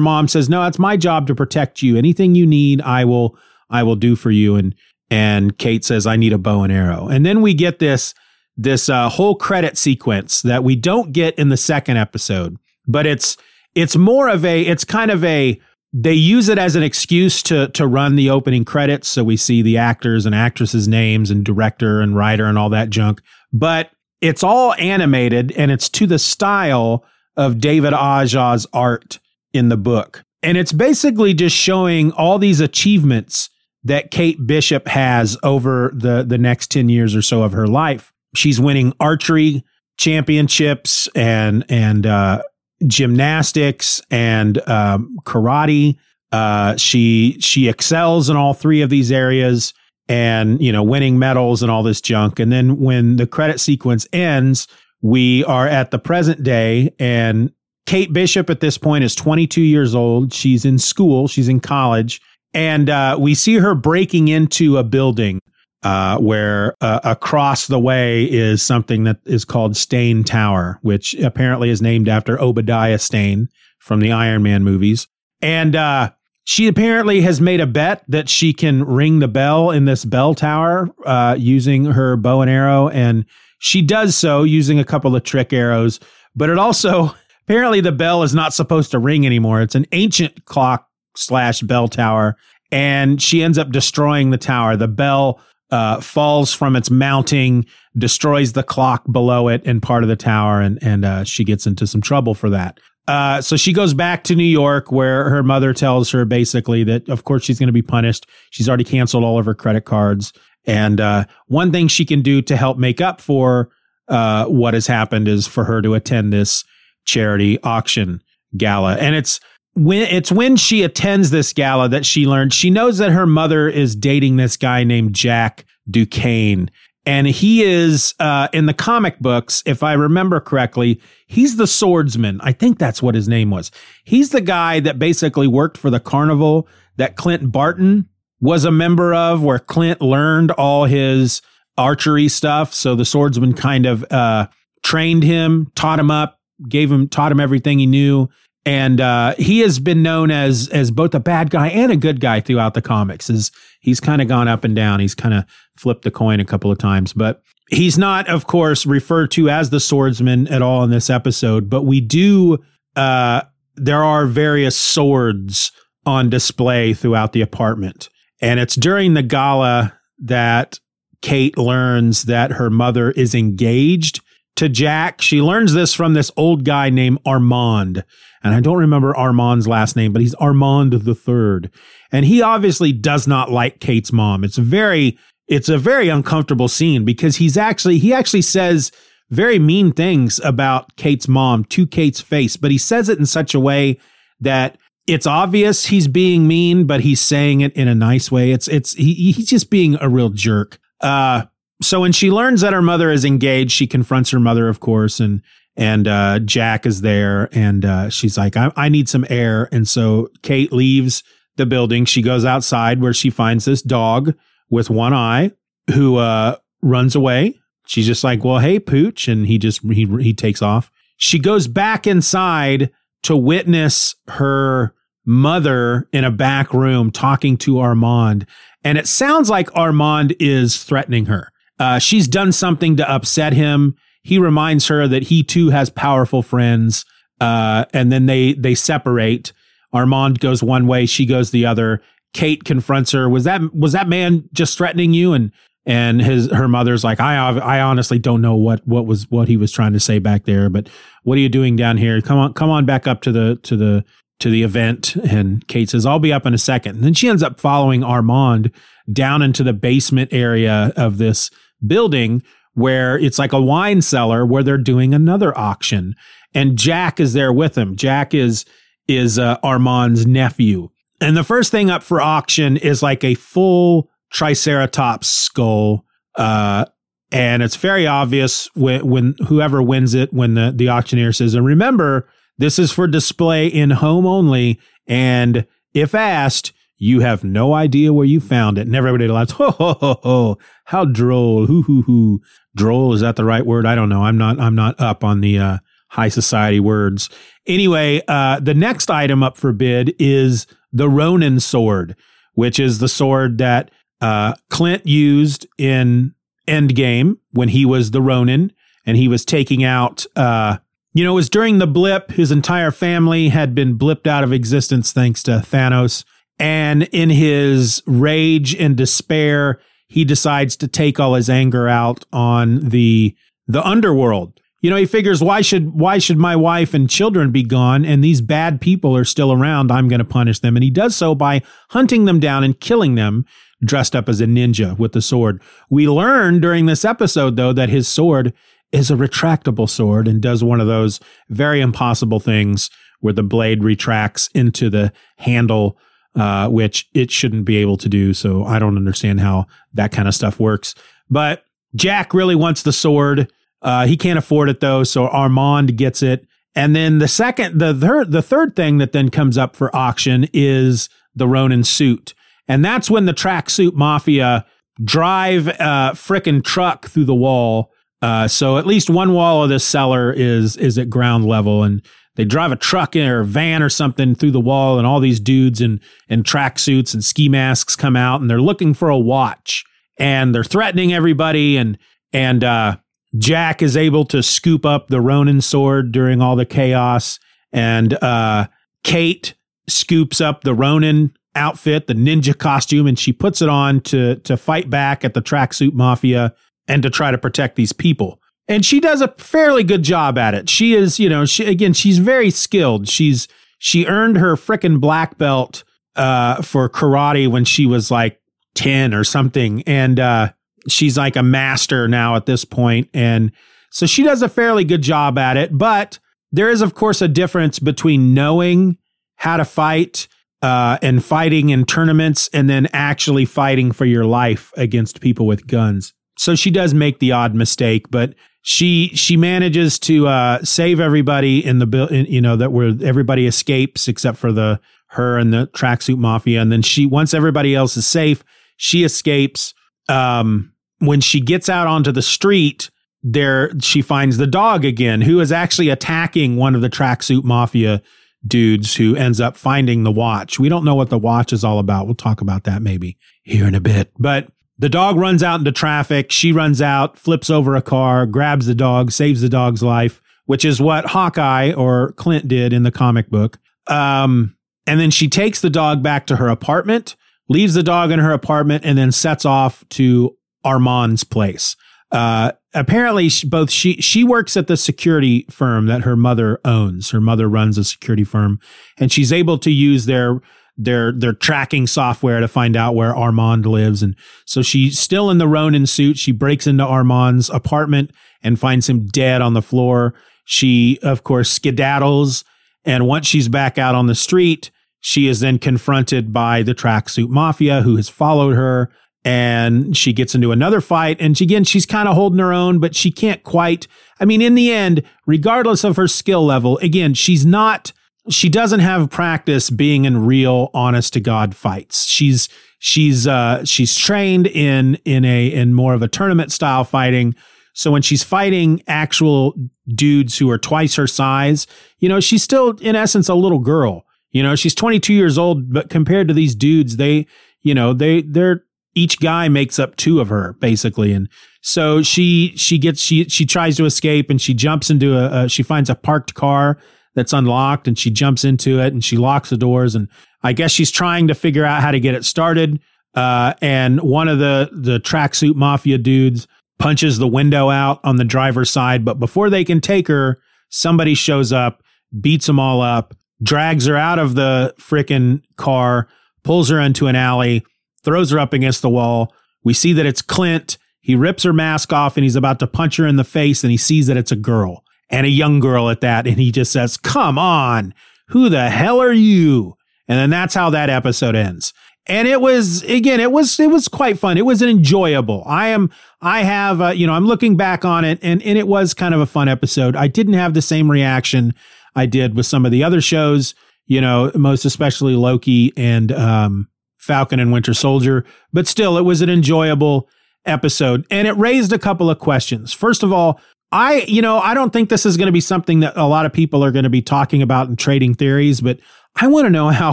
mom 0.00 0.28
says, 0.28 0.48
no, 0.48 0.64
it's 0.66 0.78
my 0.78 0.96
job 0.96 1.26
to 1.28 1.34
protect 1.34 1.82
you. 1.82 1.96
Anything 1.96 2.34
you 2.34 2.46
need, 2.46 2.80
I 2.82 3.04
will, 3.04 3.38
I 3.70 3.82
will 3.82 3.96
do 3.96 4.16
for 4.16 4.30
you. 4.30 4.56
And, 4.56 4.74
and 5.10 5.56
Kate 5.58 5.84
says, 5.84 6.06
I 6.06 6.16
need 6.16 6.32
a 6.32 6.38
bow 6.38 6.62
and 6.62 6.72
arrow. 6.72 7.08
And 7.08 7.24
then 7.24 7.40
we 7.40 7.54
get 7.54 7.78
this, 7.78 8.14
this 8.56 8.88
uh, 8.88 9.08
whole 9.08 9.34
credit 9.34 9.78
sequence 9.78 10.42
that 10.42 10.62
we 10.62 10.76
don't 10.76 11.12
get 11.12 11.36
in 11.38 11.48
the 11.48 11.56
second 11.56 11.96
episode, 11.96 12.56
but 12.86 13.06
it's, 13.06 13.36
it's 13.74 13.96
more 13.96 14.28
of 14.28 14.44
a, 14.44 14.62
it's 14.62 14.84
kind 14.84 15.10
of 15.10 15.24
a, 15.24 15.60
they 15.92 16.12
use 16.12 16.48
it 16.48 16.58
as 16.58 16.76
an 16.76 16.82
excuse 16.82 17.42
to 17.44 17.68
to 17.68 17.86
run 17.86 18.16
the 18.16 18.30
opening 18.30 18.64
credits. 18.64 19.08
So 19.08 19.24
we 19.24 19.36
see 19.36 19.62
the 19.62 19.76
actors 19.76 20.26
and 20.26 20.34
actresses 20.34 20.86
names 20.86 21.30
and 21.30 21.44
director 21.44 22.00
and 22.00 22.16
writer 22.16 22.46
and 22.46 22.56
all 22.56 22.70
that 22.70 22.90
junk. 22.90 23.20
But 23.52 23.90
it's 24.20 24.44
all 24.44 24.74
animated 24.74 25.52
and 25.52 25.70
it's 25.70 25.88
to 25.90 26.06
the 26.06 26.18
style 26.18 27.04
of 27.36 27.58
David 27.58 27.92
Aja's 27.92 28.66
art 28.72 29.18
in 29.52 29.68
the 29.68 29.76
book. 29.76 30.24
And 30.42 30.56
it's 30.56 30.72
basically 30.72 31.34
just 31.34 31.56
showing 31.56 32.12
all 32.12 32.38
these 32.38 32.60
achievements 32.60 33.50
that 33.84 34.10
Kate 34.10 34.46
Bishop 34.46 34.86
has 34.88 35.36
over 35.42 35.90
the 35.94 36.22
the 36.22 36.38
next 36.38 36.70
10 36.70 36.88
years 36.88 37.16
or 37.16 37.22
so 37.22 37.42
of 37.42 37.52
her 37.52 37.66
life. 37.66 38.12
She's 38.34 38.60
winning 38.60 38.92
archery 39.00 39.64
championships 39.96 41.08
and 41.14 41.64
and 41.68 42.06
uh, 42.06 42.42
gymnastics 42.86 44.02
and 44.10 44.66
um, 44.68 45.18
karate. 45.24 45.96
Uh, 46.32 46.76
she 46.76 47.36
she 47.40 47.68
excels 47.68 48.30
in 48.30 48.36
all 48.36 48.54
three 48.54 48.82
of 48.82 48.90
these 48.90 49.10
areas, 49.10 49.74
and 50.08 50.60
you 50.62 50.72
know, 50.72 50.82
winning 50.82 51.18
medals 51.18 51.62
and 51.62 51.70
all 51.70 51.82
this 51.82 52.00
junk. 52.00 52.38
And 52.38 52.52
then 52.52 52.78
when 52.78 53.16
the 53.16 53.26
credit 53.26 53.60
sequence 53.60 54.06
ends, 54.12 54.68
we 55.02 55.44
are 55.44 55.66
at 55.66 55.90
the 55.90 55.98
present 55.98 56.42
day, 56.42 56.94
and 56.98 57.52
Kate 57.86 58.12
Bishop 58.12 58.48
at 58.50 58.60
this 58.60 58.78
point 58.78 59.02
is 59.02 59.14
22 59.14 59.60
years 59.60 59.94
old. 59.94 60.32
She's 60.32 60.64
in 60.64 60.78
school. 60.78 61.26
She's 61.26 61.48
in 61.48 61.60
college, 61.60 62.20
and 62.54 62.88
uh, 62.88 63.16
we 63.18 63.34
see 63.34 63.56
her 63.56 63.74
breaking 63.74 64.28
into 64.28 64.78
a 64.78 64.84
building 64.84 65.40
uh, 65.82 66.18
where 66.18 66.76
uh, 66.80 67.00
across 67.04 67.66
the 67.66 67.78
way 67.78 68.24
is 68.24 68.62
something 68.62 69.04
that 69.04 69.18
is 69.24 69.44
called 69.44 69.76
Stane 69.76 70.24
Tower, 70.24 70.78
which 70.82 71.14
apparently 71.14 71.70
is 71.70 71.80
named 71.80 72.08
after 72.08 72.40
Obadiah 72.40 72.98
Stane 72.98 73.48
from 73.78 74.00
the 74.00 74.12
Iron 74.12 74.42
Man 74.42 74.62
movies. 74.62 75.08
And 75.40 75.74
uh, 75.74 76.10
she 76.44 76.66
apparently 76.66 77.22
has 77.22 77.40
made 77.40 77.60
a 77.60 77.66
bet 77.66 78.04
that 78.08 78.28
she 78.28 78.52
can 78.52 78.84
ring 78.84 79.20
the 79.20 79.28
bell 79.28 79.70
in 79.70 79.86
this 79.86 80.04
bell 80.04 80.34
tower 80.34 80.88
uh, 81.06 81.36
using 81.38 81.86
her 81.86 82.16
bow 82.16 82.42
and 82.42 82.50
arrow. 82.50 82.88
And 82.88 83.24
she 83.58 83.82
does 83.82 84.16
so 84.16 84.42
using 84.42 84.78
a 84.78 84.84
couple 84.84 85.14
of 85.16 85.22
trick 85.22 85.52
arrows. 85.52 86.00
But 86.34 86.50
it 86.50 86.58
also, 86.58 87.14
apparently, 87.44 87.80
the 87.80 87.92
bell 87.92 88.22
is 88.22 88.34
not 88.34 88.52
supposed 88.52 88.90
to 88.90 88.98
ring 88.98 89.24
anymore. 89.24 89.62
It's 89.62 89.74
an 89.74 89.86
ancient 89.92 90.44
clock 90.44 90.88
slash 91.16 91.60
bell 91.62 91.88
tower. 91.88 92.36
And 92.70 93.20
she 93.20 93.42
ends 93.42 93.58
up 93.58 93.70
destroying 93.70 94.30
the 94.30 94.38
tower. 94.38 94.76
The 94.76 94.88
bell 94.88 95.40
uh, 95.70 96.00
falls 96.00 96.52
from 96.52 96.76
its 96.76 96.90
mounting, 96.90 97.66
destroys 97.96 98.52
the 98.52 98.62
clock 98.62 99.04
below 99.10 99.48
it 99.48 99.62
and 99.64 99.82
part 99.82 100.02
of 100.02 100.08
the 100.08 100.16
tower, 100.16 100.60
and 100.60 100.78
and 100.82 101.04
uh, 101.04 101.24
she 101.24 101.44
gets 101.44 101.66
into 101.66 101.86
some 101.86 102.00
trouble 102.00 102.34
for 102.34 102.50
that. 102.50 102.78
Uh, 103.08 103.40
so 103.40 103.56
she 103.56 103.72
goes 103.72 103.94
back 103.94 104.22
to 104.24 104.36
New 104.36 104.44
York, 104.44 104.92
where 104.92 105.28
her 105.30 105.42
mother 105.42 105.72
tells 105.72 106.10
her 106.10 106.24
basically 106.24 106.84
that, 106.84 107.08
of 107.08 107.24
course, 107.24 107.42
she's 107.42 107.58
going 107.58 107.66
to 107.66 107.72
be 107.72 107.82
punished. 107.82 108.26
She's 108.50 108.68
already 108.68 108.84
canceled 108.84 109.24
all 109.24 109.38
of 109.38 109.46
her 109.46 109.54
credit 109.54 109.84
cards, 109.84 110.32
and 110.64 111.00
uh, 111.00 111.24
one 111.46 111.72
thing 111.72 111.88
she 111.88 112.04
can 112.04 112.22
do 112.22 112.42
to 112.42 112.56
help 112.56 112.78
make 112.78 113.00
up 113.00 113.20
for 113.20 113.70
uh, 114.08 114.46
what 114.46 114.74
has 114.74 114.86
happened 114.86 115.28
is 115.28 115.46
for 115.46 115.64
her 115.64 115.82
to 115.82 115.94
attend 115.94 116.32
this 116.32 116.64
charity 117.04 117.60
auction 117.62 118.22
gala, 118.56 118.96
and 118.96 119.14
it's 119.14 119.40
when 119.74 120.02
it's 120.02 120.32
when 120.32 120.56
she 120.56 120.82
attends 120.82 121.30
this 121.30 121.52
gala 121.52 121.88
that 121.88 122.04
she 122.04 122.26
learns 122.26 122.54
she 122.54 122.70
knows 122.70 122.98
that 122.98 123.12
her 123.12 123.26
mother 123.26 123.68
is 123.68 123.94
dating 123.94 124.36
this 124.36 124.56
guy 124.56 124.84
named 124.84 125.14
Jack 125.14 125.64
Duquesne. 125.88 126.70
And 127.06 127.26
he 127.26 127.62
is 127.62 128.14
uh, 128.20 128.48
in 128.52 128.66
the 128.66 128.74
comic 128.74 129.18
books, 129.20 129.62
if 129.64 129.82
I 129.82 129.94
remember 129.94 130.38
correctly, 130.38 131.00
he's 131.26 131.56
the 131.56 131.66
swordsman. 131.66 132.40
I 132.42 132.52
think 132.52 132.78
that's 132.78 133.02
what 133.02 133.14
his 133.14 133.26
name 133.26 133.50
was. 133.50 133.70
He's 134.04 134.30
the 134.30 134.42
guy 134.42 134.80
that 134.80 134.98
basically 134.98 135.48
worked 135.48 135.78
for 135.78 135.88
the 135.88 135.98
carnival 135.98 136.68
that 136.96 137.16
Clint 137.16 137.50
Barton 137.50 138.06
was 138.40 138.64
a 138.64 138.70
member 138.70 139.14
of, 139.14 139.42
where 139.42 139.58
Clint 139.58 140.02
learned 140.02 140.50
all 140.52 140.84
his 140.84 141.40
archery 141.78 142.28
stuff. 142.28 142.74
So 142.74 142.94
the 142.94 143.06
swordsman 143.06 143.54
kind 143.54 143.86
of 143.86 144.04
uh, 144.12 144.48
trained 144.82 145.22
him, 145.22 145.72
taught 145.74 145.98
him 145.98 146.10
up, 146.10 146.38
gave 146.68 146.92
him, 146.92 147.08
taught 147.08 147.32
him 147.32 147.40
everything 147.40 147.78
he 147.78 147.86
knew 147.86 148.28
and 148.66 149.00
uh, 149.00 149.34
he 149.38 149.60
has 149.60 149.78
been 149.78 150.02
known 150.02 150.30
as 150.30 150.68
as 150.68 150.90
both 150.90 151.14
a 151.14 151.20
bad 151.20 151.50
guy 151.50 151.68
and 151.68 151.90
a 151.90 151.96
good 151.96 152.20
guy 152.20 152.40
throughout 152.40 152.74
the 152.74 152.82
comics. 152.82 153.30
Is 153.30 153.50
he's 153.80 154.00
kind 154.00 154.20
of 154.20 154.28
gone 154.28 154.48
up 154.48 154.64
and 154.64 154.76
down. 154.76 155.00
He's 155.00 155.14
kind 155.14 155.34
of 155.34 155.44
flipped 155.78 156.02
the 156.02 156.10
coin 156.10 156.40
a 156.40 156.44
couple 156.44 156.70
of 156.70 156.78
times, 156.78 157.12
but 157.12 157.42
he's 157.70 157.96
not, 157.96 158.28
of 158.28 158.46
course, 158.46 158.84
referred 158.84 159.30
to 159.32 159.48
as 159.48 159.70
the 159.70 159.80
swordsman 159.80 160.46
at 160.48 160.62
all 160.62 160.84
in 160.84 160.90
this 160.90 161.08
episode. 161.08 161.70
But 161.70 161.82
we 161.82 162.00
do. 162.00 162.58
Uh, 162.96 163.42
there 163.76 164.04
are 164.04 164.26
various 164.26 164.76
swords 164.76 165.72
on 166.04 166.28
display 166.28 166.92
throughout 166.92 167.32
the 167.32 167.40
apartment, 167.40 168.08
and 168.42 168.60
it's 168.60 168.74
during 168.74 169.14
the 169.14 169.22
gala 169.22 169.98
that 170.18 170.78
Kate 171.22 171.56
learns 171.56 172.24
that 172.24 172.52
her 172.52 172.68
mother 172.68 173.10
is 173.12 173.34
engaged 173.34 174.20
to 174.60 174.68
Jack. 174.68 175.22
She 175.22 175.40
learns 175.40 175.72
this 175.72 175.94
from 175.94 176.12
this 176.12 176.30
old 176.36 176.66
guy 176.66 176.90
named 176.90 177.18
Armand. 177.24 178.04
And 178.42 178.54
I 178.54 178.60
don't 178.60 178.76
remember 178.76 179.16
Armand's 179.16 179.66
last 179.66 179.96
name, 179.96 180.12
but 180.12 180.20
he's 180.20 180.34
Armand 180.34 180.92
the 180.92 181.14
third. 181.14 181.70
And 182.12 182.26
he 182.26 182.42
obviously 182.42 182.92
does 182.92 183.26
not 183.26 183.50
like 183.50 183.80
Kate's 183.80 184.12
mom. 184.12 184.44
It's 184.44 184.58
very, 184.58 185.18
it's 185.48 185.70
a 185.70 185.78
very 185.78 186.10
uncomfortable 186.10 186.68
scene 186.68 187.06
because 187.06 187.36
he's 187.36 187.56
actually, 187.56 187.98
he 187.98 188.12
actually 188.12 188.42
says 188.42 188.92
very 189.30 189.58
mean 189.58 189.92
things 189.92 190.38
about 190.44 190.94
Kate's 190.96 191.26
mom 191.26 191.64
to 191.64 191.86
Kate's 191.86 192.20
face, 192.20 192.58
but 192.58 192.70
he 192.70 192.78
says 192.78 193.08
it 193.08 193.18
in 193.18 193.24
such 193.24 193.54
a 193.54 193.60
way 193.60 193.98
that 194.40 194.76
it's 195.06 195.26
obvious 195.26 195.86
he's 195.86 196.06
being 196.06 196.46
mean, 196.46 196.86
but 196.86 197.00
he's 197.00 197.22
saying 197.22 197.62
it 197.62 197.72
in 197.72 197.88
a 197.88 197.94
nice 197.94 198.30
way. 198.30 198.50
It's, 198.50 198.68
it's, 198.68 198.92
he, 198.92 199.32
he's 199.32 199.48
just 199.48 199.70
being 199.70 199.96
a 200.02 200.08
real 200.10 200.28
jerk. 200.28 200.78
Uh, 201.00 201.44
so 201.82 202.00
when 202.00 202.12
she 202.12 202.30
learns 202.30 202.60
that 202.60 202.72
her 202.72 202.82
mother 202.82 203.10
is 203.10 203.24
engaged, 203.24 203.72
she 203.72 203.86
confronts 203.86 204.30
her 204.30 204.40
mother, 204.40 204.68
of 204.68 204.80
course, 204.80 205.20
and 205.20 205.42
and 205.76 206.06
uh, 206.08 206.40
Jack 206.40 206.84
is 206.84 207.00
there, 207.00 207.48
and 207.52 207.84
uh, 207.84 208.10
she's 208.10 208.36
like, 208.36 208.56
I, 208.56 208.72
"I 208.76 208.88
need 208.88 209.08
some 209.08 209.26
air." 209.30 209.68
And 209.72 209.88
so 209.88 210.28
Kate 210.42 210.72
leaves 210.72 211.22
the 211.56 211.66
building. 211.66 212.04
She 212.04 212.22
goes 212.22 212.44
outside 212.44 213.00
where 213.00 213.14
she 213.14 213.30
finds 213.30 213.64
this 213.64 213.82
dog 213.82 214.34
with 214.68 214.90
one 214.90 215.14
eye 215.14 215.52
who 215.94 216.16
uh, 216.16 216.56
runs 216.82 217.14
away. 217.14 217.58
She's 217.86 218.06
just 218.06 218.24
like, 218.24 218.44
"Well, 218.44 218.58
hey, 218.58 218.78
pooch," 218.78 219.26
and 219.28 219.46
he 219.46 219.58
just 219.58 219.82
he 219.82 220.06
he 220.20 220.34
takes 220.34 220.60
off. 220.60 220.90
She 221.16 221.38
goes 221.38 221.66
back 221.66 222.06
inside 222.06 222.90
to 223.22 223.36
witness 223.36 224.14
her 224.28 224.94
mother 225.26 226.08
in 226.12 226.24
a 226.24 226.30
back 226.30 226.72
room 226.74 227.10
talking 227.10 227.56
to 227.58 227.78
Armand, 227.78 228.46
and 228.84 228.98
it 228.98 229.06
sounds 229.06 229.48
like 229.48 229.74
Armand 229.74 230.34
is 230.38 230.82
threatening 230.82 231.26
her. 231.26 231.52
Uh, 231.80 231.98
she's 231.98 232.28
done 232.28 232.52
something 232.52 232.96
to 232.96 233.10
upset 233.10 233.52
him. 233.54 233.96
He 234.22 234.38
reminds 234.38 234.86
her 234.88 235.08
that 235.08 235.24
he 235.24 235.42
too 235.42 235.70
has 235.70 235.90
powerful 235.90 236.42
friends. 236.42 237.04
uh, 237.40 237.86
and 237.92 238.12
then 238.12 238.26
they 238.26 238.52
they 238.52 238.74
separate. 238.74 239.52
Armand 239.92 240.38
goes 240.40 240.62
one 240.62 240.86
way, 240.86 241.06
she 241.06 241.26
goes 241.26 241.50
the 241.50 241.66
other. 241.66 242.02
Kate 242.32 242.64
confronts 242.64 243.12
her. 243.12 243.28
Was 243.28 243.44
that 243.44 243.74
was 243.74 243.92
that 243.92 244.08
man 244.08 244.48
just 244.52 244.76
threatening 244.78 245.14
you? 245.14 245.32
And 245.32 245.50
and 245.86 246.20
his 246.20 246.50
her 246.52 246.68
mother's 246.68 247.02
like, 247.02 247.18
I 247.18 247.58
I 247.58 247.80
honestly 247.80 248.18
don't 248.18 248.42
know 248.42 248.54
what 248.54 248.86
what 248.86 249.06
was 249.06 249.28
what 249.30 249.48
he 249.48 249.56
was 249.56 249.72
trying 249.72 249.94
to 249.94 250.00
say 250.00 250.18
back 250.18 250.44
there, 250.44 250.68
but 250.68 250.88
what 251.24 251.36
are 251.36 251.40
you 251.40 251.48
doing 251.48 251.76
down 251.76 251.96
here? 251.96 252.20
Come 252.20 252.38
on, 252.38 252.52
come 252.52 252.70
on 252.70 252.84
back 252.86 253.06
up 253.06 253.22
to 253.22 253.32
the 253.32 253.56
to 253.62 253.76
the 253.76 254.04
to 254.40 254.50
the 254.50 254.62
event. 254.62 255.16
And 255.16 255.66
Kate 255.68 255.90
says, 255.90 256.06
I'll 256.06 256.18
be 256.18 256.32
up 256.32 256.46
in 256.46 256.54
a 256.54 256.58
second. 256.58 256.96
And 256.96 257.04
then 257.04 257.14
she 257.14 257.28
ends 257.28 257.42
up 257.42 257.60
following 257.60 258.02
Armand 258.04 258.70
down 259.12 259.42
into 259.42 259.62
the 259.62 259.72
basement 259.74 260.32
area 260.32 260.92
of 260.96 261.18
this 261.18 261.50
building 261.86 262.42
where 262.74 263.18
it's 263.18 263.38
like 263.38 263.52
a 263.52 263.60
wine 263.60 264.00
cellar 264.02 264.46
where 264.46 264.62
they're 264.62 264.78
doing 264.78 265.12
another 265.12 265.56
auction. 265.58 266.14
And 266.54 266.78
Jack 266.78 267.20
is 267.20 267.32
there 267.32 267.52
with 267.52 267.76
him. 267.76 267.96
Jack 267.96 268.34
is 268.34 268.64
is 269.08 269.38
uh, 269.38 269.58
Armand's 269.62 270.24
nephew. 270.26 270.88
And 271.20 271.36
the 271.36 271.44
first 271.44 271.70
thing 271.70 271.90
up 271.90 272.02
for 272.02 272.20
auction 272.20 272.76
is 272.76 273.02
like 273.02 273.24
a 273.24 273.34
full 273.34 274.08
Triceratops 274.30 275.26
skull. 275.26 276.04
Uh, 276.36 276.84
and 277.32 277.62
it's 277.62 277.76
very 277.76 278.06
obvious 278.06 278.68
when, 278.74 279.06
when 279.06 279.34
whoever 279.48 279.82
wins 279.82 280.14
it, 280.14 280.32
when 280.32 280.54
the, 280.54 280.72
the 280.74 280.88
auctioneer 280.88 281.32
says, 281.32 281.54
and 281.54 281.66
remember, 281.66 282.28
this 282.58 282.78
is 282.78 282.92
for 282.92 283.06
display 283.06 283.66
in 283.66 283.90
home 283.90 284.26
only. 284.26 284.80
And 285.06 285.66
if 285.92 286.14
asked, 286.14 286.72
you 287.00 287.20
have 287.20 287.42
no 287.42 287.72
idea 287.72 288.12
where 288.12 288.26
you 288.26 288.38
found 288.38 288.78
it. 288.78 288.86
And 288.86 288.94
everybody 288.94 289.26
laughs. 289.26 289.52
Ho, 289.52 289.70
ho, 289.70 289.94
ho, 289.94 290.20
ho. 290.22 290.58
How 290.84 291.06
droll. 291.06 291.66
Hoo, 291.66 291.82
hoo, 291.82 292.02
hoo. 292.02 292.40
Droll. 292.76 293.14
Is 293.14 293.22
that 293.22 293.36
the 293.36 293.44
right 293.44 293.64
word? 293.64 293.86
I 293.86 293.94
don't 293.94 294.10
know. 294.10 294.22
I'm 294.22 294.36
not, 294.36 294.60
I'm 294.60 294.74
not 294.74 295.00
up 295.00 295.24
on 295.24 295.40
the, 295.40 295.58
uh, 295.58 295.78
high 296.10 296.28
society 296.28 296.78
words. 296.78 297.30
Anyway, 297.66 298.20
uh, 298.28 298.60
the 298.60 298.74
next 298.74 299.10
item 299.10 299.42
up 299.42 299.56
for 299.56 299.72
bid 299.72 300.14
is 300.18 300.66
the 300.92 301.08
Ronin 301.08 301.58
sword, 301.60 302.16
which 302.54 302.78
is 302.78 302.98
the 302.98 303.08
sword 303.08 303.58
that 303.58 303.90
uh, 304.20 304.54
Clint 304.68 305.06
used 305.06 305.66
in 305.78 306.34
Endgame 306.68 307.38
when 307.52 307.68
he 307.68 307.86
was 307.86 308.10
the 308.10 308.20
Ronin 308.20 308.72
and 309.06 309.16
he 309.16 309.28
was 309.28 309.44
taking 309.44 309.84
out. 309.84 310.26
Uh, 310.36 310.78
you 311.14 311.24
know, 311.24 311.32
it 311.32 311.36
was 311.36 311.48
during 311.48 311.78
the 311.78 311.86
blip. 311.86 312.32
His 312.32 312.50
entire 312.50 312.90
family 312.90 313.48
had 313.48 313.74
been 313.74 313.96
blipped 313.96 314.26
out 314.26 314.44
of 314.44 314.52
existence 314.52 315.12
thanks 315.12 315.42
to 315.44 315.52
Thanos. 315.52 316.24
And 316.60 317.04
in 317.04 317.30
his 317.30 318.02
rage 318.06 318.74
and 318.76 318.96
despair, 318.96 319.80
he 320.08 320.24
decides 320.24 320.76
to 320.76 320.88
take 320.88 321.18
all 321.18 321.34
his 321.34 321.48
anger 321.48 321.88
out 321.88 322.24
on 322.32 322.88
the 322.88 323.34
the 323.66 323.86
underworld. 323.86 324.60
You 324.82 324.90
know, 324.90 324.96
he 324.96 325.06
figures 325.06 325.42
why 325.42 325.60
should 325.60 325.94
why 325.94 326.18
should 326.18 326.38
my 326.38 326.56
wife 326.56 326.94
and 326.94 327.08
children 327.08 327.50
be 327.50 327.62
gone 327.62 328.04
and 328.04 328.22
these 328.22 328.40
bad 328.40 328.80
people 328.80 329.16
are 329.16 329.24
still 329.24 329.52
around? 329.52 329.90
I'm 329.90 330.08
going 330.08 330.20
to 330.20 330.24
punish 330.24 330.60
them. 330.60 330.76
And 330.76 330.84
he 330.84 330.90
does 330.90 331.14
so 331.14 331.34
by 331.34 331.62
hunting 331.90 332.24
them 332.24 332.40
down 332.40 332.64
and 332.64 332.78
killing 332.78 333.14
them 333.14 333.44
dressed 333.82 334.14
up 334.14 334.28
as 334.28 334.40
a 334.40 334.46
ninja 334.46 334.98
with 334.98 335.12
the 335.12 335.22
sword. 335.22 335.62
We 335.88 336.08
learn 336.08 336.60
during 336.60 336.86
this 336.86 337.04
episode, 337.04 337.56
though, 337.56 337.72
that 337.72 337.88
his 337.88 338.08
sword 338.08 338.52
is 338.92 339.10
a 339.10 339.16
retractable 339.16 339.88
sword 339.88 340.26
and 340.28 340.42
does 340.42 340.64
one 340.64 340.80
of 340.80 340.86
those 340.86 341.20
very 341.48 341.80
impossible 341.80 342.40
things 342.40 342.90
where 343.20 343.32
the 343.32 343.42
blade 343.42 343.84
retracts 343.84 344.48
into 344.54 344.90
the 344.90 345.12
handle, 345.36 345.98
uh, 346.34 346.68
which 346.68 347.08
it 347.14 347.30
shouldn't 347.30 347.64
be 347.64 347.76
able 347.76 347.96
to 347.98 348.08
do. 348.08 348.32
So 348.32 348.64
I 348.64 348.78
don't 348.78 348.96
understand 348.96 349.40
how 349.40 349.66
that 349.94 350.12
kind 350.12 350.28
of 350.28 350.34
stuff 350.34 350.60
works. 350.60 350.94
But 351.28 351.64
Jack 351.94 352.34
really 352.34 352.54
wants 352.54 352.82
the 352.82 352.92
sword. 352.92 353.52
Uh, 353.82 354.06
he 354.06 354.16
can't 354.16 354.38
afford 354.38 354.68
it 354.68 354.80
though, 354.80 355.04
so 355.04 355.26
Armand 355.28 355.96
gets 355.96 356.22
it. 356.22 356.46
And 356.74 356.94
then 356.94 357.18
the 357.18 357.28
second, 357.28 357.80
the 357.80 357.92
third, 357.92 358.30
the 358.30 358.42
third 358.42 358.76
thing 358.76 358.98
that 358.98 359.12
then 359.12 359.28
comes 359.28 359.58
up 359.58 359.74
for 359.74 359.94
auction 359.94 360.46
is 360.52 361.08
the 361.34 361.48
Ronin 361.48 361.82
suit. 361.82 362.34
And 362.68 362.84
that's 362.84 363.10
when 363.10 363.26
the 363.26 363.34
tracksuit 363.34 363.94
mafia 363.94 364.64
drive 365.02 365.66
a 365.66 366.12
frickin' 366.14 366.62
truck 366.62 367.06
through 367.06 367.24
the 367.24 367.34
wall. 367.34 367.90
Uh, 368.22 368.46
so 368.46 368.78
at 368.78 368.86
least 368.86 369.10
one 369.10 369.32
wall 369.32 369.64
of 369.64 369.70
this 369.70 369.84
cellar 369.84 370.32
is 370.32 370.76
is 370.76 370.98
at 370.98 371.08
ground 371.08 371.46
level, 371.46 371.82
and 371.82 372.04
they 372.36 372.44
drive 372.44 372.72
a 372.72 372.76
truck 372.76 373.16
or 373.16 373.40
a 373.40 373.44
van 373.44 373.82
or 373.82 373.88
something 373.88 374.34
through 374.34 374.52
the 374.52 374.60
wall, 374.60 374.98
and 374.98 375.06
all 375.06 375.20
these 375.20 375.40
dudes 375.40 375.80
in 375.80 376.00
in 376.28 376.42
tracksuits 376.42 377.12
and 377.12 377.24
ski 377.24 377.48
masks 377.48 377.96
come 377.96 378.16
out, 378.16 378.40
and 378.40 378.50
they're 378.50 378.60
looking 378.60 378.94
for 378.94 379.08
a 379.08 379.18
watch, 379.18 379.84
and 380.18 380.54
they're 380.54 380.64
threatening 380.64 381.12
everybody, 381.12 381.76
and 381.76 381.98
and 382.32 382.64
uh, 382.64 382.96
Jack 383.38 383.82
is 383.82 383.96
able 383.96 384.24
to 384.26 384.42
scoop 384.42 384.86
up 384.86 385.08
the 385.08 385.20
Ronin 385.20 385.60
sword 385.60 386.12
during 386.12 386.40
all 386.40 386.56
the 386.56 386.66
chaos, 386.66 387.38
and 387.72 388.14
uh, 388.22 388.66
Kate 389.04 389.54
scoops 389.88 390.40
up 390.40 390.62
the 390.62 390.74
Ronin 390.74 391.32
outfit, 391.54 392.06
the 392.06 392.14
ninja 392.14 392.56
costume, 392.56 393.06
and 393.06 393.18
she 393.18 393.32
puts 393.32 393.60
it 393.60 393.68
on 393.68 394.00
to 394.02 394.36
to 394.36 394.56
fight 394.56 394.88
back 394.88 395.24
at 395.24 395.34
the 395.34 395.42
tracksuit 395.42 395.92
mafia 395.92 396.54
and 396.88 397.02
to 397.02 397.10
try 397.10 397.30
to 397.30 397.38
protect 397.38 397.76
these 397.76 397.92
people. 397.92 398.40
And 398.70 398.84
she 398.84 399.00
does 399.00 399.20
a 399.20 399.34
fairly 399.36 399.82
good 399.82 400.04
job 400.04 400.38
at 400.38 400.54
it. 400.54 400.70
She 400.70 400.94
is, 400.94 401.18
you 401.18 401.28
know, 401.28 401.44
she 401.44 401.64
again, 401.66 401.92
she's 401.92 402.18
very 402.18 402.50
skilled. 402.50 403.08
She's 403.08 403.48
she 403.78 404.06
earned 404.06 404.36
her 404.36 404.54
frickin' 404.54 405.00
black 405.00 405.38
belt 405.38 405.82
uh, 406.14 406.62
for 406.62 406.88
karate 406.88 407.48
when 407.48 407.64
she 407.64 407.84
was 407.84 408.12
like 408.12 408.40
10 408.76 409.12
or 409.12 409.24
something. 409.24 409.82
And 409.88 410.20
uh, 410.20 410.52
she's 410.86 411.18
like 411.18 411.34
a 411.34 411.42
master 411.42 412.06
now 412.06 412.36
at 412.36 412.46
this 412.46 412.64
point. 412.64 413.08
And 413.12 413.50
so 413.90 414.06
she 414.06 414.22
does 414.22 414.40
a 414.40 414.48
fairly 414.48 414.84
good 414.84 415.02
job 415.02 415.36
at 415.36 415.56
it. 415.56 415.76
But 415.76 416.20
there 416.52 416.70
is, 416.70 416.80
of 416.80 416.94
course, 416.94 417.20
a 417.20 417.28
difference 417.28 417.80
between 417.80 418.34
knowing 418.34 418.98
how 419.36 419.56
to 419.56 419.64
fight 419.64 420.28
uh, 420.62 420.98
and 421.02 421.24
fighting 421.24 421.70
in 421.70 421.86
tournaments 421.86 422.48
and 422.52 422.70
then 422.70 422.86
actually 422.92 423.46
fighting 423.46 423.90
for 423.90 424.04
your 424.04 424.26
life 424.26 424.72
against 424.76 425.20
people 425.20 425.46
with 425.46 425.66
guns. 425.66 426.12
So 426.38 426.54
she 426.54 426.70
does 426.70 426.94
make 426.94 427.18
the 427.18 427.32
odd 427.32 427.54
mistake, 427.54 428.10
but 428.10 428.34
she 428.62 429.08
she 429.14 429.36
manages 429.36 429.98
to 430.00 430.26
uh, 430.26 430.62
save 430.62 431.00
everybody 431.00 431.64
in 431.64 431.78
the 431.78 431.86
bill. 431.86 432.12
You 432.12 432.40
know 432.40 432.56
that 432.56 432.72
where 432.72 432.92
everybody 433.02 433.46
escapes 433.46 434.08
except 434.08 434.38
for 434.38 434.52
the 434.52 434.80
her 435.08 435.38
and 435.38 435.52
the 435.52 435.68
tracksuit 435.68 436.18
mafia, 436.18 436.60
and 436.60 436.70
then 436.70 436.82
she 436.82 437.06
once 437.06 437.34
everybody 437.34 437.74
else 437.74 437.96
is 437.96 438.06
safe, 438.06 438.44
she 438.76 439.04
escapes. 439.04 439.74
Um, 440.08 440.72
when 440.98 441.20
she 441.20 441.40
gets 441.40 441.68
out 441.68 441.86
onto 441.86 442.12
the 442.12 442.22
street, 442.22 442.90
there 443.22 443.70
she 443.80 444.02
finds 444.02 444.36
the 444.36 444.46
dog 444.46 444.84
again, 444.84 445.22
who 445.22 445.40
is 445.40 445.52
actually 445.52 445.88
attacking 445.88 446.56
one 446.56 446.74
of 446.74 446.80
the 446.82 446.90
tracksuit 446.90 447.44
mafia 447.44 448.02
dudes 448.46 448.96
who 448.96 449.16
ends 449.16 449.40
up 449.40 449.56
finding 449.56 450.02
the 450.02 450.10
watch. 450.10 450.58
We 450.58 450.68
don't 450.68 450.84
know 450.84 450.94
what 450.94 451.10
the 451.10 451.18
watch 451.18 451.52
is 451.52 451.64
all 451.64 451.78
about. 451.78 452.06
We'll 452.06 452.14
talk 452.14 452.40
about 452.40 452.64
that 452.64 452.82
maybe 452.82 453.18
here 453.42 453.66
in 453.66 453.74
a 453.74 453.80
bit. 453.80 454.12
But 454.18 454.48
the 454.80 454.88
dog 454.88 455.16
runs 455.16 455.42
out 455.42 455.60
into 455.60 455.72
traffic. 455.72 456.32
She 456.32 456.52
runs 456.52 456.80
out, 456.80 457.18
flips 457.18 457.50
over 457.50 457.76
a 457.76 457.82
car, 457.82 458.24
grabs 458.24 458.64
the 458.64 458.74
dog, 458.74 459.12
saves 459.12 459.42
the 459.42 459.48
dog's 459.50 459.82
life, 459.82 460.22
which 460.46 460.64
is 460.64 460.80
what 460.80 461.04
Hawkeye 461.04 461.72
or 461.74 462.12
Clint 462.12 462.48
did 462.48 462.72
in 462.72 462.82
the 462.82 462.90
comic 462.90 463.28
book. 463.28 463.58
Um, 463.88 464.56
and 464.86 464.98
then 464.98 465.10
she 465.10 465.28
takes 465.28 465.60
the 465.60 465.68
dog 465.68 466.02
back 466.02 466.26
to 466.28 466.36
her 466.36 466.48
apartment, 466.48 467.14
leaves 467.50 467.74
the 467.74 467.82
dog 467.82 468.10
in 468.10 468.20
her 468.20 468.32
apartment, 468.32 468.86
and 468.86 468.96
then 468.96 469.12
sets 469.12 469.44
off 469.44 469.86
to 469.90 470.34
Armand's 470.64 471.24
place. 471.24 471.76
Uh, 472.10 472.52
apparently 472.72 473.30
both 473.46 473.70
she 473.70 474.00
she 474.00 474.24
works 474.24 474.56
at 474.56 474.66
the 474.66 474.76
security 474.76 475.46
firm 475.50 475.86
that 475.86 476.02
her 476.02 476.16
mother 476.16 476.58
owns. 476.64 477.10
Her 477.10 477.20
mother 477.20 477.48
runs 477.48 477.76
a 477.76 477.84
security 477.84 478.24
firm, 478.24 478.58
and 478.96 479.12
she's 479.12 479.32
able 479.32 479.58
to 479.58 479.70
use 479.70 480.06
their 480.06 480.40
their 480.84 481.12
their 481.12 481.32
tracking 481.32 481.86
software 481.86 482.40
to 482.40 482.48
find 482.48 482.76
out 482.76 482.94
where 482.94 483.14
Armand 483.14 483.66
lives. 483.66 484.02
And 484.02 484.16
so 484.46 484.62
she's 484.62 484.98
still 484.98 485.30
in 485.30 485.38
the 485.38 485.48
Ronin 485.48 485.86
suit. 485.86 486.18
She 486.18 486.32
breaks 486.32 486.66
into 486.66 486.84
Armand's 486.84 487.50
apartment 487.50 488.10
and 488.42 488.58
finds 488.58 488.88
him 488.88 489.06
dead 489.06 489.42
on 489.42 489.54
the 489.54 489.62
floor. 489.62 490.14
She, 490.44 490.98
of 491.02 491.22
course, 491.22 491.56
skedaddles, 491.56 492.44
and 492.84 493.06
once 493.06 493.26
she's 493.26 493.48
back 493.48 493.78
out 493.78 493.94
on 493.94 494.06
the 494.06 494.14
street, 494.14 494.70
she 495.00 495.28
is 495.28 495.40
then 495.40 495.58
confronted 495.58 496.32
by 496.32 496.62
the 496.62 496.74
tracksuit 496.74 497.28
mafia 497.28 497.82
who 497.82 497.96
has 497.96 498.08
followed 498.08 498.54
her 498.54 498.90
and 499.24 499.96
she 499.96 500.12
gets 500.12 500.34
into 500.34 500.50
another 500.52 500.80
fight 500.80 501.16
and 501.20 501.36
she, 501.36 501.44
again 501.44 501.64
she's 501.64 501.84
kind 501.84 502.08
of 502.08 502.14
holding 502.14 502.38
her 502.38 502.52
own 502.52 502.78
but 502.78 502.94
she 502.94 503.10
can't 503.10 503.42
quite 503.42 503.86
i 504.18 504.24
mean 504.24 504.40
in 504.40 504.54
the 504.54 504.72
end 504.72 505.02
regardless 505.26 505.84
of 505.84 505.96
her 505.96 506.08
skill 506.08 506.44
level 506.44 506.78
again 506.78 507.12
she's 507.12 507.44
not 507.44 507.92
she 508.30 508.48
doesn't 508.48 508.80
have 508.80 509.10
practice 509.10 509.70
being 509.70 510.04
in 510.04 510.24
real 510.24 510.70
honest 510.72 511.12
to 511.14 511.20
god 511.20 511.54
fights. 511.54 512.06
She's 512.06 512.48
she's 512.78 513.26
uh 513.26 513.64
she's 513.64 513.96
trained 513.96 514.46
in 514.46 514.96
in 515.04 515.24
a 515.24 515.48
in 515.48 515.74
more 515.74 515.94
of 515.94 516.02
a 516.02 516.08
tournament 516.08 516.52
style 516.52 516.84
fighting. 516.84 517.34
So 517.72 517.90
when 517.90 518.02
she's 518.02 518.22
fighting 518.22 518.82
actual 518.86 519.54
dudes 519.88 520.38
who 520.38 520.50
are 520.50 520.58
twice 520.58 520.94
her 520.96 521.06
size 521.06 521.66
you 521.98 522.08
know 522.08 522.20
she's 522.20 522.42
still 522.42 522.70
in 522.80 522.96
essence 522.96 523.28
a 523.28 523.34
little 523.34 523.58
girl. 523.58 524.04
You 524.30 524.42
know 524.42 524.54
she's 524.54 524.74
22 524.74 525.12
years 525.12 525.36
old 525.36 525.72
but 525.72 525.90
compared 525.90 526.28
to 526.28 526.34
these 526.34 526.54
dudes 526.54 526.96
they 526.96 527.26
you 527.62 527.74
know 527.74 527.92
they 527.92 528.22
they're 528.22 528.64
each 528.94 529.20
guy 529.20 529.48
makes 529.48 529.78
up 529.78 529.96
two 529.96 530.20
of 530.20 530.28
her 530.28 530.54
basically. 530.54 531.12
And 531.12 531.28
so 531.62 532.02
she 532.02 532.54
she 532.56 532.78
gets 532.78 533.00
she 533.00 533.24
she 533.24 533.46
tries 533.46 533.76
to 533.76 533.84
escape 533.84 534.30
and 534.30 534.40
she 534.40 534.54
jumps 534.54 534.90
into 534.90 535.16
a, 535.16 535.44
a 535.44 535.48
she 535.48 535.62
finds 535.62 535.90
a 535.90 535.94
parked 535.94 536.34
car 536.34 536.78
that's 537.14 537.32
unlocked 537.32 537.88
and 537.88 537.98
she 537.98 538.10
jumps 538.10 538.44
into 538.44 538.80
it 538.80 538.92
and 538.92 539.04
she 539.04 539.16
locks 539.16 539.50
the 539.50 539.56
doors 539.56 539.94
and 539.94 540.08
I 540.42 540.52
guess 540.52 540.70
she's 540.70 540.90
trying 540.90 541.28
to 541.28 541.34
figure 541.34 541.64
out 541.64 541.82
how 541.82 541.90
to 541.90 542.00
get 542.00 542.14
it 542.14 542.24
started. 542.24 542.80
Uh, 543.14 543.54
and 543.60 544.00
one 544.00 544.28
of 544.28 544.38
the 544.38 544.70
the 544.72 545.00
tracksuit 545.00 545.54
mafia 545.56 545.98
dudes 545.98 546.46
punches 546.78 547.18
the 547.18 547.28
window 547.28 547.68
out 547.68 548.00
on 548.04 548.16
the 548.16 548.24
driver's 548.24 548.70
side, 548.70 549.04
but 549.04 549.18
before 549.18 549.50
they 549.50 549.64
can 549.64 549.80
take 549.80 550.08
her, 550.08 550.38
somebody 550.70 551.14
shows 551.14 551.52
up, 551.52 551.82
beats 552.20 552.46
them 552.46 552.58
all 552.58 552.80
up, 552.80 553.14
drags 553.42 553.86
her 553.86 553.96
out 553.96 554.18
of 554.18 554.34
the 554.34 554.74
frickin' 554.78 555.42
car, 555.56 556.08
pulls 556.42 556.70
her 556.70 556.80
into 556.80 557.06
an 557.06 557.16
alley, 557.16 557.64
throws 558.02 558.30
her 558.30 558.38
up 558.38 558.52
against 558.52 558.80
the 558.80 558.88
wall. 558.88 559.34
We 559.62 559.74
see 559.74 559.92
that 559.94 560.06
it's 560.06 560.22
Clint. 560.22 560.78
He 561.00 561.16
rips 561.16 561.42
her 561.42 561.52
mask 561.52 561.92
off 561.92 562.16
and 562.16 562.24
he's 562.24 562.36
about 562.36 562.60
to 562.60 562.66
punch 562.66 562.96
her 562.96 563.06
in 563.06 563.16
the 563.16 563.24
face 563.24 563.62
and 563.64 563.70
he 563.70 563.76
sees 563.76 564.06
that 564.06 564.16
it's 564.16 564.32
a 564.32 564.36
girl 564.36 564.84
and 565.10 565.26
a 565.26 565.30
young 565.30 565.60
girl 565.60 565.90
at 565.90 566.00
that. 566.00 566.26
And 566.26 566.38
he 566.38 566.50
just 566.52 566.72
says, 566.72 566.96
Come 566.96 567.38
on, 567.38 567.94
who 568.28 568.48
the 568.48 568.70
hell 568.70 569.00
are 569.00 569.12
you? 569.12 569.76
And 570.08 570.18
then 570.18 570.30
that's 570.30 570.54
how 570.54 570.70
that 570.70 570.90
episode 570.90 571.36
ends. 571.36 571.72
And 572.06 572.26
it 572.26 572.40
was, 572.40 572.82
again, 572.84 573.20
it 573.20 573.30
was, 573.30 573.60
it 573.60 573.70
was 573.70 573.86
quite 573.86 574.18
fun. 574.18 574.38
It 574.38 574.46
was 574.46 574.62
enjoyable. 574.62 575.44
I 575.46 575.68
am, 575.68 575.90
I 576.20 576.42
have, 576.42 576.80
uh, 576.80 576.88
you 576.88 577.06
know, 577.06 577.12
I'm 577.12 577.26
looking 577.26 577.56
back 577.56 577.84
on 577.84 578.04
it 578.04 578.18
and, 578.22 578.42
and 578.42 578.58
it 578.58 578.66
was 578.66 578.94
kind 578.94 579.14
of 579.14 579.20
a 579.20 579.26
fun 579.26 579.48
episode. 579.48 579.94
I 579.94 580.08
didn't 580.08 580.32
have 580.32 580.54
the 580.54 580.62
same 580.62 580.90
reaction 580.90 581.54
I 581.94 582.06
did 582.06 582.34
with 582.34 582.46
some 582.46 582.64
of 582.64 582.72
the 582.72 582.82
other 582.82 583.00
shows, 583.00 583.54
you 583.86 584.00
know, 584.00 584.32
most 584.34 584.64
especially 584.64 585.14
Loki 585.14 585.72
and, 585.76 586.10
um, 586.10 586.68
Falcon 586.98 587.40
and 587.40 587.52
Winter 587.52 587.74
Soldier, 587.74 588.24
but 588.52 588.66
still, 588.66 588.98
it 588.98 589.02
was 589.02 589.22
an 589.22 589.30
enjoyable 589.30 590.08
episode. 590.44 591.06
And 591.10 591.26
it 591.26 591.32
raised 591.32 591.72
a 591.72 591.78
couple 591.78 592.10
of 592.10 592.18
questions. 592.18 592.72
First 592.72 593.02
of 593.02 593.12
all, 593.12 593.40
I, 593.72 594.04
you 594.08 594.20
know, 594.20 594.38
I 594.38 594.54
don't 594.54 594.72
think 594.72 594.88
this 594.88 595.06
is 595.06 595.16
going 595.16 595.26
to 595.26 595.32
be 595.32 595.40
something 595.40 595.80
that 595.80 595.96
a 595.96 596.06
lot 596.06 596.26
of 596.26 596.32
people 596.32 596.64
are 596.64 596.72
going 596.72 596.84
to 596.84 596.90
be 596.90 597.02
talking 597.02 597.40
about 597.40 597.68
and 597.68 597.78
trading 597.78 598.14
theories, 598.14 598.60
but 598.60 598.78
I 599.16 599.28
want 599.28 599.46
to 599.46 599.50
know 599.50 599.68
how 599.68 599.92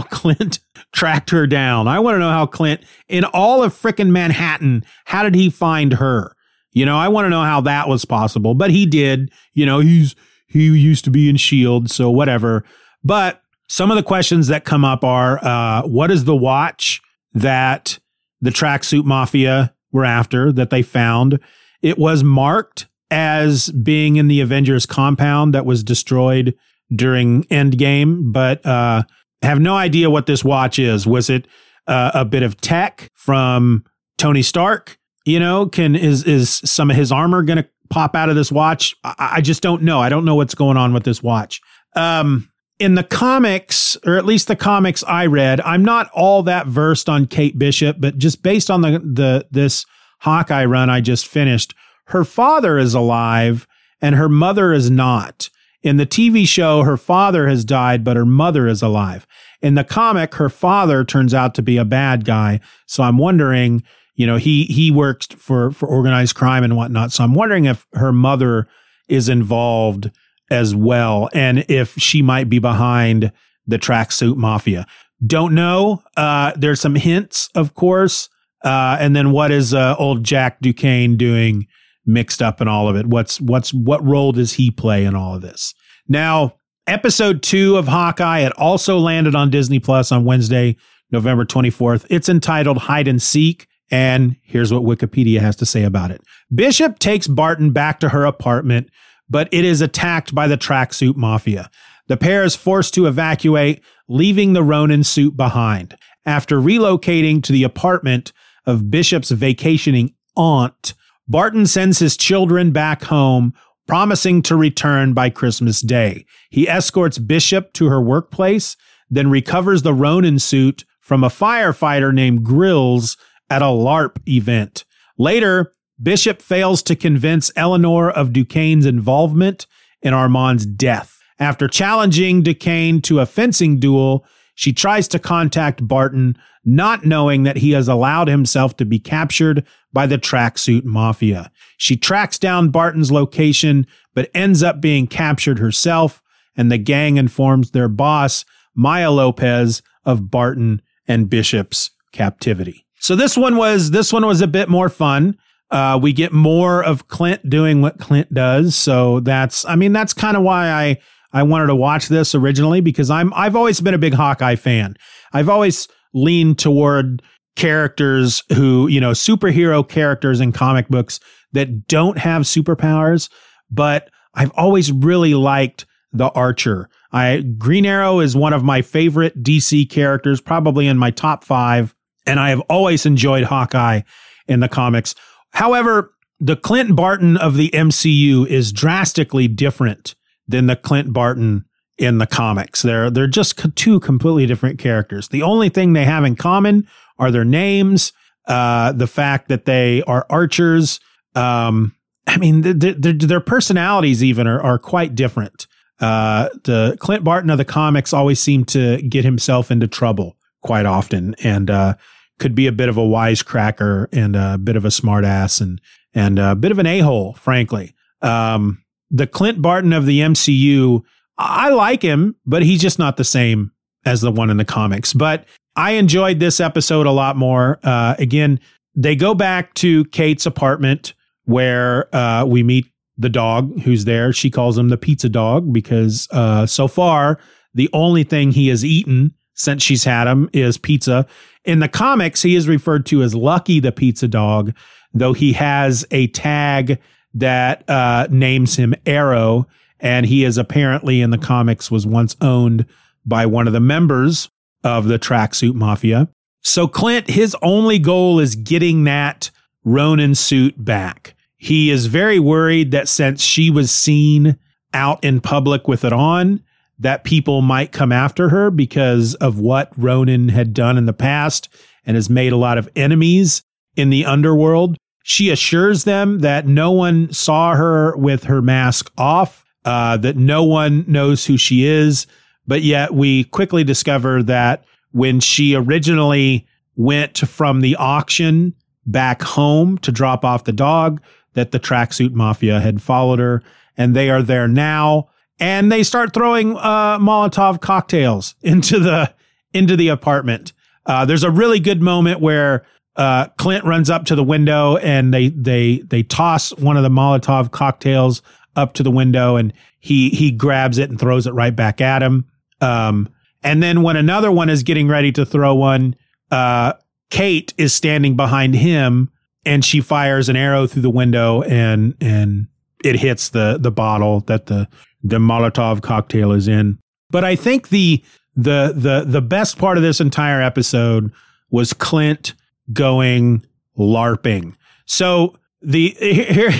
Clint 0.10 0.60
tracked 0.92 1.30
her 1.30 1.46
down. 1.46 1.86
I 1.86 2.00
want 2.00 2.16
to 2.16 2.18
know 2.18 2.30
how 2.30 2.46
Clint, 2.46 2.82
in 3.08 3.24
all 3.24 3.62
of 3.62 3.74
frickin' 3.74 4.10
Manhattan, 4.10 4.84
how 5.04 5.22
did 5.22 5.34
he 5.34 5.50
find 5.50 5.94
her? 5.94 6.34
You 6.72 6.86
know, 6.86 6.96
I 6.96 7.08
want 7.08 7.26
to 7.26 7.30
know 7.30 7.42
how 7.42 7.60
that 7.62 7.88
was 7.88 8.04
possible, 8.04 8.54
but 8.54 8.70
he 8.70 8.84
did. 8.84 9.30
You 9.54 9.66
know, 9.66 9.80
he's, 9.80 10.14
he 10.46 10.66
used 10.66 11.04
to 11.04 11.10
be 11.10 11.28
in 11.28 11.36
S.H.I.E.L.D., 11.36 11.88
so 11.88 12.10
whatever. 12.10 12.64
But 13.04 13.42
some 13.68 13.90
of 13.90 13.96
the 13.96 14.02
questions 14.02 14.48
that 14.48 14.64
come 14.64 14.84
up 14.84 15.04
are 15.04 15.42
uh, 15.44 15.82
what 15.82 16.10
is 16.10 16.24
the 16.24 16.36
watch 16.36 17.00
that 17.32 17.98
the 18.40 18.50
tracksuit 18.50 19.04
mafia 19.04 19.74
were 19.92 20.04
after 20.04 20.52
that 20.52 20.70
they 20.70 20.82
found? 20.82 21.38
It 21.80 21.98
was 21.98 22.24
marked 22.24 22.86
as 23.10 23.70
being 23.70 24.16
in 24.16 24.28
the 24.28 24.40
Avengers 24.40 24.86
compound 24.86 25.54
that 25.54 25.64
was 25.64 25.82
destroyed 25.82 26.54
during 26.94 27.44
Endgame, 27.44 28.32
but 28.32 28.64
uh, 28.64 29.02
have 29.42 29.60
no 29.60 29.74
idea 29.74 30.10
what 30.10 30.26
this 30.26 30.44
watch 30.44 30.78
is. 30.78 31.06
Was 31.06 31.30
it 31.30 31.46
uh, 31.86 32.10
a 32.14 32.24
bit 32.24 32.42
of 32.42 32.60
tech 32.60 33.10
from 33.14 33.84
Tony 34.16 34.42
Stark? 34.42 34.98
You 35.24 35.40
know, 35.40 35.66
can 35.66 35.94
is 35.94 36.24
is 36.24 36.50
some 36.64 36.90
of 36.90 36.96
his 36.96 37.12
armor 37.12 37.42
going 37.42 37.58
to 37.58 37.68
pop 37.90 38.14
out 38.14 38.28
of 38.28 38.36
this 38.36 38.50
watch? 38.50 38.94
I, 39.04 39.34
I, 39.36 39.40
just 39.40 39.62
don't 39.62 39.82
know. 39.82 40.00
I 40.00 40.08
don't 40.08 40.24
know 40.24 40.34
what's 40.34 40.54
going 40.54 40.76
on 40.76 40.92
with 40.92 41.04
this 41.04 41.22
watch. 41.22 41.60
Um, 41.94 42.50
in 42.78 42.94
the 42.94 43.02
comics, 43.02 43.96
or 44.06 44.16
at 44.16 44.24
least 44.24 44.48
the 44.48 44.56
comics 44.56 45.02
I 45.04 45.26
read, 45.26 45.60
I'm 45.62 45.84
not 45.84 46.10
all 46.14 46.42
that 46.44 46.66
versed 46.66 47.08
on 47.08 47.26
Kate 47.26 47.58
Bishop, 47.58 47.96
but 47.98 48.18
just 48.18 48.42
based 48.42 48.70
on 48.70 48.82
the 48.82 49.00
the 49.00 49.46
this 49.50 49.84
Hawkeye 50.20 50.64
run 50.64 50.90
I 50.90 51.00
just 51.00 51.26
finished, 51.26 51.74
her 52.08 52.24
father 52.24 52.78
is 52.78 52.94
alive 52.94 53.66
and 54.00 54.14
her 54.14 54.28
mother 54.28 54.72
is 54.72 54.90
not. 54.90 55.50
In 55.82 55.96
the 55.96 56.06
TV 56.06 56.46
show, 56.46 56.82
her 56.82 56.96
father 56.96 57.48
has 57.48 57.64
died, 57.64 58.02
but 58.02 58.16
her 58.16 58.26
mother 58.26 58.66
is 58.66 58.82
alive. 58.82 59.26
In 59.62 59.74
the 59.74 59.84
comic, 59.84 60.34
her 60.34 60.48
father 60.48 61.04
turns 61.04 61.32
out 61.32 61.54
to 61.54 61.62
be 61.62 61.76
a 61.76 61.84
bad 61.84 62.24
guy. 62.24 62.60
So 62.86 63.02
I'm 63.02 63.18
wondering, 63.18 63.82
you 64.14 64.26
know, 64.26 64.36
he 64.36 64.64
he 64.64 64.90
works 64.90 65.26
for 65.26 65.70
for 65.70 65.88
organized 65.88 66.34
crime 66.34 66.64
and 66.64 66.76
whatnot. 66.76 67.12
So 67.12 67.24
I'm 67.24 67.34
wondering 67.34 67.64
if 67.66 67.86
her 67.94 68.12
mother 68.12 68.66
is 69.08 69.28
involved 69.28 70.10
as 70.50 70.74
well, 70.74 71.28
and 71.32 71.64
if 71.68 71.94
she 71.96 72.22
might 72.22 72.48
be 72.48 72.58
behind 72.58 73.32
the 73.66 73.78
tracksuit 73.78 74.36
mafia. 74.36 74.86
Don't 75.24 75.54
know. 75.54 76.02
Uh, 76.16 76.52
there's 76.56 76.80
some 76.80 76.94
hints, 76.94 77.50
of 77.54 77.74
course. 77.74 78.28
Uh, 78.64 78.96
and 78.98 79.14
then 79.14 79.30
what 79.30 79.50
is 79.50 79.74
uh, 79.74 79.94
old 79.98 80.24
Jack 80.24 80.60
Duquesne 80.60 81.16
doing 81.16 81.66
mixed 82.08 82.42
up 82.42 82.60
in 82.60 82.66
all 82.66 82.88
of 82.88 82.96
it. 82.96 83.06
What's 83.06 83.40
what's 83.40 83.72
what 83.72 84.04
role 84.04 84.32
does 84.32 84.54
he 84.54 84.70
play 84.70 85.04
in 85.04 85.14
all 85.14 85.34
of 85.34 85.42
this? 85.42 85.74
Now, 86.08 86.54
episode 86.86 87.42
2 87.42 87.76
of 87.76 87.86
Hawkeye 87.86 88.40
it 88.40 88.52
also 88.52 88.98
landed 88.98 89.36
on 89.36 89.50
Disney 89.50 89.78
Plus 89.78 90.10
on 90.10 90.24
Wednesday, 90.24 90.76
November 91.12 91.44
24th. 91.44 92.06
It's 92.10 92.28
entitled 92.28 92.78
Hide 92.78 93.06
and 93.06 93.22
Seek 93.22 93.68
and 93.90 94.36
here's 94.42 94.72
what 94.72 94.82
Wikipedia 94.82 95.40
has 95.40 95.56
to 95.56 95.66
say 95.66 95.82
about 95.84 96.10
it. 96.10 96.20
Bishop 96.54 96.98
takes 96.98 97.26
Barton 97.26 97.70
back 97.72 98.00
to 98.00 98.10
her 98.10 98.24
apartment, 98.24 98.90
but 99.28 99.48
it 99.52 99.64
is 99.64 99.80
attacked 99.80 100.34
by 100.34 100.46
the 100.46 100.58
tracksuit 100.58 101.16
mafia. 101.16 101.70
The 102.08 102.16
pair 102.16 102.44
is 102.44 102.56
forced 102.56 102.94
to 102.94 103.06
evacuate, 103.06 103.82
leaving 104.08 104.52
the 104.52 104.62
Ronin 104.62 105.04
suit 105.04 105.36
behind. 105.36 105.96
After 106.26 106.58
relocating 106.58 107.42
to 107.44 107.52
the 107.52 107.64
apartment 107.64 108.32
of 108.66 108.90
Bishop's 108.90 109.30
vacationing 109.30 110.14
aunt, 110.36 110.94
Barton 111.28 111.66
sends 111.66 111.98
his 111.98 112.16
children 112.16 112.70
back 112.70 113.04
home, 113.04 113.54
promising 113.86 114.42
to 114.42 114.56
return 114.56 115.12
by 115.12 115.30
Christmas 115.30 115.80
Day. 115.80 116.24
He 116.50 116.68
escorts 116.68 117.18
Bishop 117.18 117.72
to 117.74 117.86
her 117.86 118.00
workplace, 118.00 118.76
then 119.10 119.30
recovers 119.30 119.82
the 119.82 119.94
Ronin 119.94 120.38
suit 120.38 120.84
from 121.00 121.22
a 121.24 121.28
firefighter 121.28 122.12
named 122.12 122.44
Grills 122.44 123.16
at 123.50 123.62
a 123.62 123.66
LARP 123.66 124.18
event. 124.28 124.84
Later, 125.18 125.72
Bishop 126.02 126.40
fails 126.40 126.82
to 126.84 126.94
convince 126.94 127.50
Eleanor 127.56 128.10
of 128.10 128.32
Duquesne's 128.32 128.86
involvement 128.86 129.66
in 130.02 130.14
Armand's 130.14 130.66
death. 130.66 131.18
After 131.38 131.68
challenging 131.68 132.42
Duquesne 132.42 133.00
to 133.02 133.20
a 133.20 133.26
fencing 133.26 133.78
duel, 133.78 134.24
she 134.58 134.72
tries 134.72 135.06
to 135.06 135.20
contact 135.20 135.86
Barton, 135.86 136.36
not 136.64 137.06
knowing 137.06 137.44
that 137.44 137.58
he 137.58 137.70
has 137.70 137.86
allowed 137.86 138.26
himself 138.26 138.76
to 138.78 138.84
be 138.84 138.98
captured 138.98 139.64
by 139.92 140.04
the 140.04 140.18
tracksuit 140.18 140.82
mafia. 140.82 141.52
She 141.76 141.96
tracks 141.96 142.40
down 142.40 142.70
Barton's 142.70 143.12
location, 143.12 143.86
but 144.16 144.32
ends 144.34 144.60
up 144.64 144.80
being 144.80 145.06
captured 145.06 145.60
herself, 145.60 146.20
and 146.56 146.72
the 146.72 146.76
gang 146.76 147.18
informs 147.18 147.70
their 147.70 147.86
boss, 147.86 148.44
Maya 148.74 149.12
Lopez, 149.12 149.80
of 150.04 150.28
Barton 150.28 150.82
and 151.06 151.30
Bishop's 151.30 151.92
captivity. 152.10 152.84
So 152.98 153.14
this 153.14 153.36
one 153.36 153.56
was 153.58 153.92
this 153.92 154.12
one 154.12 154.26
was 154.26 154.40
a 154.40 154.48
bit 154.48 154.68
more 154.68 154.88
fun. 154.88 155.38
Uh, 155.70 156.00
we 156.02 156.12
get 156.12 156.32
more 156.32 156.82
of 156.82 157.06
Clint 157.06 157.48
doing 157.48 157.80
what 157.80 158.00
Clint 158.00 158.34
does, 158.34 158.74
so 158.74 159.20
that's 159.20 159.64
I 159.66 159.76
mean 159.76 159.92
that's 159.92 160.14
kind 160.14 160.36
of 160.36 160.42
why 160.42 160.68
I 160.68 160.98
I 161.32 161.42
wanted 161.42 161.66
to 161.66 161.74
watch 161.74 162.08
this 162.08 162.34
originally 162.34 162.80
because 162.80 163.10
I'm 163.10 163.32
I've 163.34 163.56
always 163.56 163.80
been 163.80 163.94
a 163.94 163.98
big 163.98 164.14
Hawkeye 164.14 164.56
fan. 164.56 164.96
I've 165.32 165.48
always 165.48 165.88
leaned 166.14 166.58
toward 166.58 167.22
characters 167.56 168.42
who, 168.54 168.86
you 168.86 169.00
know, 169.00 169.10
superhero 169.10 169.86
characters 169.86 170.40
in 170.40 170.52
comic 170.52 170.88
books 170.88 171.20
that 171.52 171.86
don't 171.86 172.18
have 172.18 172.42
superpowers, 172.42 173.28
but 173.70 174.08
I've 174.34 174.52
always 174.52 174.92
really 174.92 175.34
liked 175.34 175.86
the 176.12 176.30
Archer. 176.30 176.88
I 177.12 177.42
Green 177.58 177.84
Arrow 177.84 178.20
is 178.20 178.36
one 178.36 178.52
of 178.52 178.64
my 178.64 178.82
favorite 178.82 179.42
DC 179.42 179.90
characters, 179.90 180.40
probably 180.40 180.86
in 180.86 180.98
my 180.98 181.10
top 181.10 181.44
5, 181.44 181.94
and 182.26 182.38
I 182.38 182.50
have 182.50 182.60
always 182.70 183.04
enjoyed 183.06 183.44
Hawkeye 183.44 184.02
in 184.46 184.60
the 184.60 184.68
comics. 184.68 185.14
However, 185.50 186.14
the 186.40 186.56
Clint 186.56 186.94
Barton 186.94 187.36
of 187.36 187.56
the 187.56 187.70
MCU 187.70 188.46
is 188.46 188.72
drastically 188.72 189.48
different 189.48 190.14
than 190.48 190.66
the 190.66 190.76
Clint 190.76 191.12
Barton 191.12 191.64
in 191.98 192.18
the 192.18 192.26
comics. 192.26 192.82
They're 192.82 193.10
they're 193.10 193.26
just 193.26 193.60
two 193.76 194.00
completely 194.00 194.46
different 194.46 194.78
characters. 194.78 195.28
The 195.28 195.42
only 195.42 195.68
thing 195.68 195.92
they 195.92 196.04
have 196.04 196.24
in 196.24 196.36
common 196.36 196.88
are 197.18 197.30
their 197.30 197.44
names, 197.44 198.12
uh, 198.46 198.92
the 198.92 199.06
fact 199.06 199.48
that 199.48 199.64
they 199.64 200.02
are 200.04 200.26
archers. 200.30 201.00
Um, 201.34 201.94
I 202.26 202.36
mean, 202.36 202.60
the, 202.60 202.74
the, 202.74 203.12
their 203.12 203.40
personalities 203.40 204.22
even 204.22 204.46
are, 204.46 204.60
are 204.60 204.78
quite 204.78 205.14
different. 205.14 205.66
Uh, 205.98 206.50
the 206.64 206.96
Clint 207.00 207.24
Barton 207.24 207.50
of 207.50 207.58
the 207.58 207.64
comics 207.64 208.12
always 208.12 208.38
seemed 208.38 208.68
to 208.68 209.02
get 209.02 209.24
himself 209.24 209.70
into 209.70 209.88
trouble 209.88 210.36
quite 210.62 210.86
often, 210.86 211.34
and 211.42 211.70
uh, 211.70 211.94
could 212.38 212.54
be 212.54 212.66
a 212.66 212.72
bit 212.72 212.88
of 212.88 212.96
a 212.96 213.02
wisecracker 213.02 214.06
and 214.12 214.36
a 214.36 214.58
bit 214.58 214.76
of 214.76 214.84
a 214.84 214.88
smartass 214.88 215.60
and 215.60 215.80
and 216.14 216.38
a 216.38 216.54
bit 216.54 216.70
of 216.70 216.78
an 216.78 216.86
a 216.86 217.00
hole, 217.00 217.34
frankly. 217.34 217.94
Um, 218.22 218.82
the 219.10 219.26
Clint 219.26 219.62
Barton 219.62 219.92
of 219.92 220.06
the 220.06 220.20
MCU, 220.20 221.02
I 221.38 221.70
like 221.70 222.02
him, 222.02 222.36
but 222.46 222.62
he's 222.62 222.80
just 222.80 222.98
not 222.98 223.16
the 223.16 223.24
same 223.24 223.72
as 224.04 224.20
the 224.20 224.32
one 224.32 224.50
in 224.50 224.56
the 224.56 224.64
comics. 224.64 225.12
But 225.12 225.44
I 225.76 225.92
enjoyed 225.92 226.40
this 226.40 226.60
episode 226.60 227.06
a 227.06 227.12
lot 227.12 227.36
more. 227.36 227.78
Uh, 227.82 228.14
again, 228.18 228.60
they 228.94 229.14
go 229.14 229.34
back 229.34 229.74
to 229.74 230.04
Kate's 230.06 230.46
apartment 230.46 231.14
where 231.44 232.14
uh, 232.14 232.44
we 232.44 232.62
meet 232.62 232.86
the 233.16 233.28
dog 233.28 233.80
who's 233.80 234.04
there. 234.04 234.32
She 234.32 234.50
calls 234.50 234.76
him 234.76 234.88
the 234.88 234.96
pizza 234.96 235.28
dog 235.28 235.72
because 235.72 236.28
uh, 236.30 236.66
so 236.66 236.88
far 236.88 237.38
the 237.74 237.88
only 237.92 238.24
thing 238.24 238.52
he 238.52 238.68
has 238.68 238.84
eaten 238.84 239.34
since 239.54 239.82
she's 239.82 240.04
had 240.04 240.26
him 240.26 240.48
is 240.52 240.78
pizza. 240.78 241.26
In 241.64 241.80
the 241.80 241.88
comics, 241.88 242.42
he 242.42 242.54
is 242.54 242.68
referred 242.68 243.06
to 243.06 243.22
as 243.22 243.34
Lucky 243.34 243.80
the 243.80 243.92
pizza 243.92 244.28
dog, 244.28 244.72
though 245.12 245.32
he 245.32 245.52
has 245.52 246.06
a 246.10 246.28
tag 246.28 247.00
that 247.40 247.88
uh, 247.88 248.26
names 248.30 248.76
him 248.76 248.94
Arrow, 249.06 249.66
and 250.00 250.26
he 250.26 250.44
is 250.44 250.58
apparently 250.58 251.20
in 251.20 251.30
the 251.30 251.38
comics 251.38 251.90
was 251.90 252.06
once 252.06 252.36
owned 252.40 252.86
by 253.24 253.46
one 253.46 253.66
of 253.66 253.72
the 253.72 253.80
members 253.80 254.48
of 254.84 255.06
the 255.06 255.18
tracksuit 255.18 255.74
mafia. 255.74 256.28
So 256.62 256.88
Clint, 256.88 257.28
his 257.28 257.56
only 257.62 257.98
goal 257.98 258.40
is 258.40 258.54
getting 258.54 259.04
that 259.04 259.50
Ronin 259.84 260.34
suit 260.34 260.82
back. 260.82 261.34
He 261.56 261.90
is 261.90 262.06
very 262.06 262.38
worried 262.38 262.90
that 262.92 263.08
since 263.08 263.42
she 263.42 263.70
was 263.70 263.90
seen 263.90 264.58
out 264.94 265.22
in 265.24 265.40
public 265.40 265.88
with 265.88 266.04
it 266.04 266.12
on, 266.12 266.62
that 266.98 267.24
people 267.24 267.62
might 267.62 267.92
come 267.92 268.12
after 268.12 268.48
her 268.48 268.70
because 268.70 269.34
of 269.36 269.58
what 269.58 269.92
Ronin 269.96 270.48
had 270.48 270.74
done 270.74 270.96
in 270.98 271.06
the 271.06 271.12
past 271.12 271.68
and 272.04 272.16
has 272.16 272.30
made 272.30 272.52
a 272.52 272.56
lot 272.56 272.78
of 272.78 272.88
enemies 272.96 273.62
in 273.96 274.10
the 274.10 274.24
underworld. 274.24 274.96
She 275.28 275.50
assures 275.50 276.04
them 276.04 276.38
that 276.38 276.66
no 276.66 276.90
one 276.90 277.30
saw 277.34 277.74
her 277.74 278.16
with 278.16 278.44
her 278.44 278.62
mask 278.62 279.12
off, 279.18 279.62
uh, 279.84 280.16
that 280.16 280.38
no 280.38 280.64
one 280.64 281.04
knows 281.06 281.44
who 281.44 281.58
she 281.58 281.84
is. 281.84 282.26
But 282.66 282.80
yet 282.80 283.12
we 283.12 283.44
quickly 283.44 283.84
discover 283.84 284.42
that 284.44 284.84
when 285.10 285.40
she 285.40 285.74
originally 285.74 286.66
went 286.96 287.36
from 287.36 287.82
the 287.82 287.94
auction 287.96 288.72
back 289.04 289.42
home 289.42 289.98
to 289.98 290.10
drop 290.10 290.46
off 290.46 290.64
the 290.64 290.72
dog, 290.72 291.20
that 291.52 291.72
the 291.72 291.78
tracksuit 291.80 292.32
mafia 292.32 292.80
had 292.80 293.02
followed 293.02 293.38
her 293.38 293.62
and 293.98 294.16
they 294.16 294.30
are 294.30 294.42
there 294.42 294.66
now 294.66 295.28
and 295.60 295.92
they 295.92 296.04
start 296.04 296.32
throwing 296.32 296.74
uh, 296.78 297.18
Molotov 297.18 297.82
cocktails 297.82 298.54
into 298.62 298.98
the 298.98 299.34
into 299.74 299.94
the 299.94 300.08
apartment. 300.08 300.72
Uh, 301.04 301.26
there's 301.26 301.44
a 301.44 301.50
really 301.50 301.80
good 301.80 302.00
moment 302.00 302.40
where 302.40 302.86
uh, 303.18 303.48
Clint 303.58 303.84
runs 303.84 304.08
up 304.08 304.24
to 304.26 304.36
the 304.36 304.44
window 304.44 304.96
and 304.98 305.34
they 305.34 305.48
they 305.48 305.98
they 306.06 306.22
toss 306.22 306.70
one 306.76 306.96
of 306.96 307.02
the 307.02 307.08
Molotov 307.08 307.72
cocktails 307.72 308.42
up 308.76 308.94
to 308.94 309.02
the 309.02 309.10
window 309.10 309.56
and 309.56 309.72
he 309.98 310.30
he 310.30 310.52
grabs 310.52 310.98
it 310.98 311.10
and 311.10 311.18
throws 311.18 311.46
it 311.46 311.52
right 311.52 311.74
back 311.74 312.00
at 312.00 312.22
him. 312.22 312.46
Um, 312.80 313.28
and 313.64 313.82
then 313.82 314.02
when 314.02 314.16
another 314.16 314.52
one 314.52 314.70
is 314.70 314.84
getting 314.84 315.08
ready 315.08 315.32
to 315.32 315.44
throw 315.44 315.74
one, 315.74 316.14
uh, 316.52 316.92
Kate 317.30 317.74
is 317.76 317.92
standing 317.92 318.36
behind 318.36 318.76
him 318.76 319.30
and 319.64 319.84
she 319.84 320.00
fires 320.00 320.48
an 320.48 320.54
arrow 320.54 320.86
through 320.86 321.02
the 321.02 321.10
window 321.10 321.62
and 321.62 322.14
and 322.20 322.68
it 323.04 323.16
hits 323.16 323.48
the 323.48 323.78
the 323.80 323.90
bottle 323.90 324.40
that 324.40 324.66
the 324.66 324.88
the 325.24 325.38
Molotov 325.38 326.02
cocktail 326.02 326.52
is 326.52 326.68
in. 326.68 326.98
But 327.30 327.42
I 327.42 327.56
think 327.56 327.88
the 327.88 328.22
the 328.54 328.92
the 328.94 329.24
the 329.26 329.42
best 329.42 329.76
part 329.76 329.96
of 329.96 330.04
this 330.04 330.20
entire 330.20 330.62
episode 330.62 331.32
was 331.70 331.92
Clint 331.92 332.54
going 332.92 333.64
LARPing. 333.96 334.74
So 335.06 335.56
the 335.82 336.16
here 336.20 336.72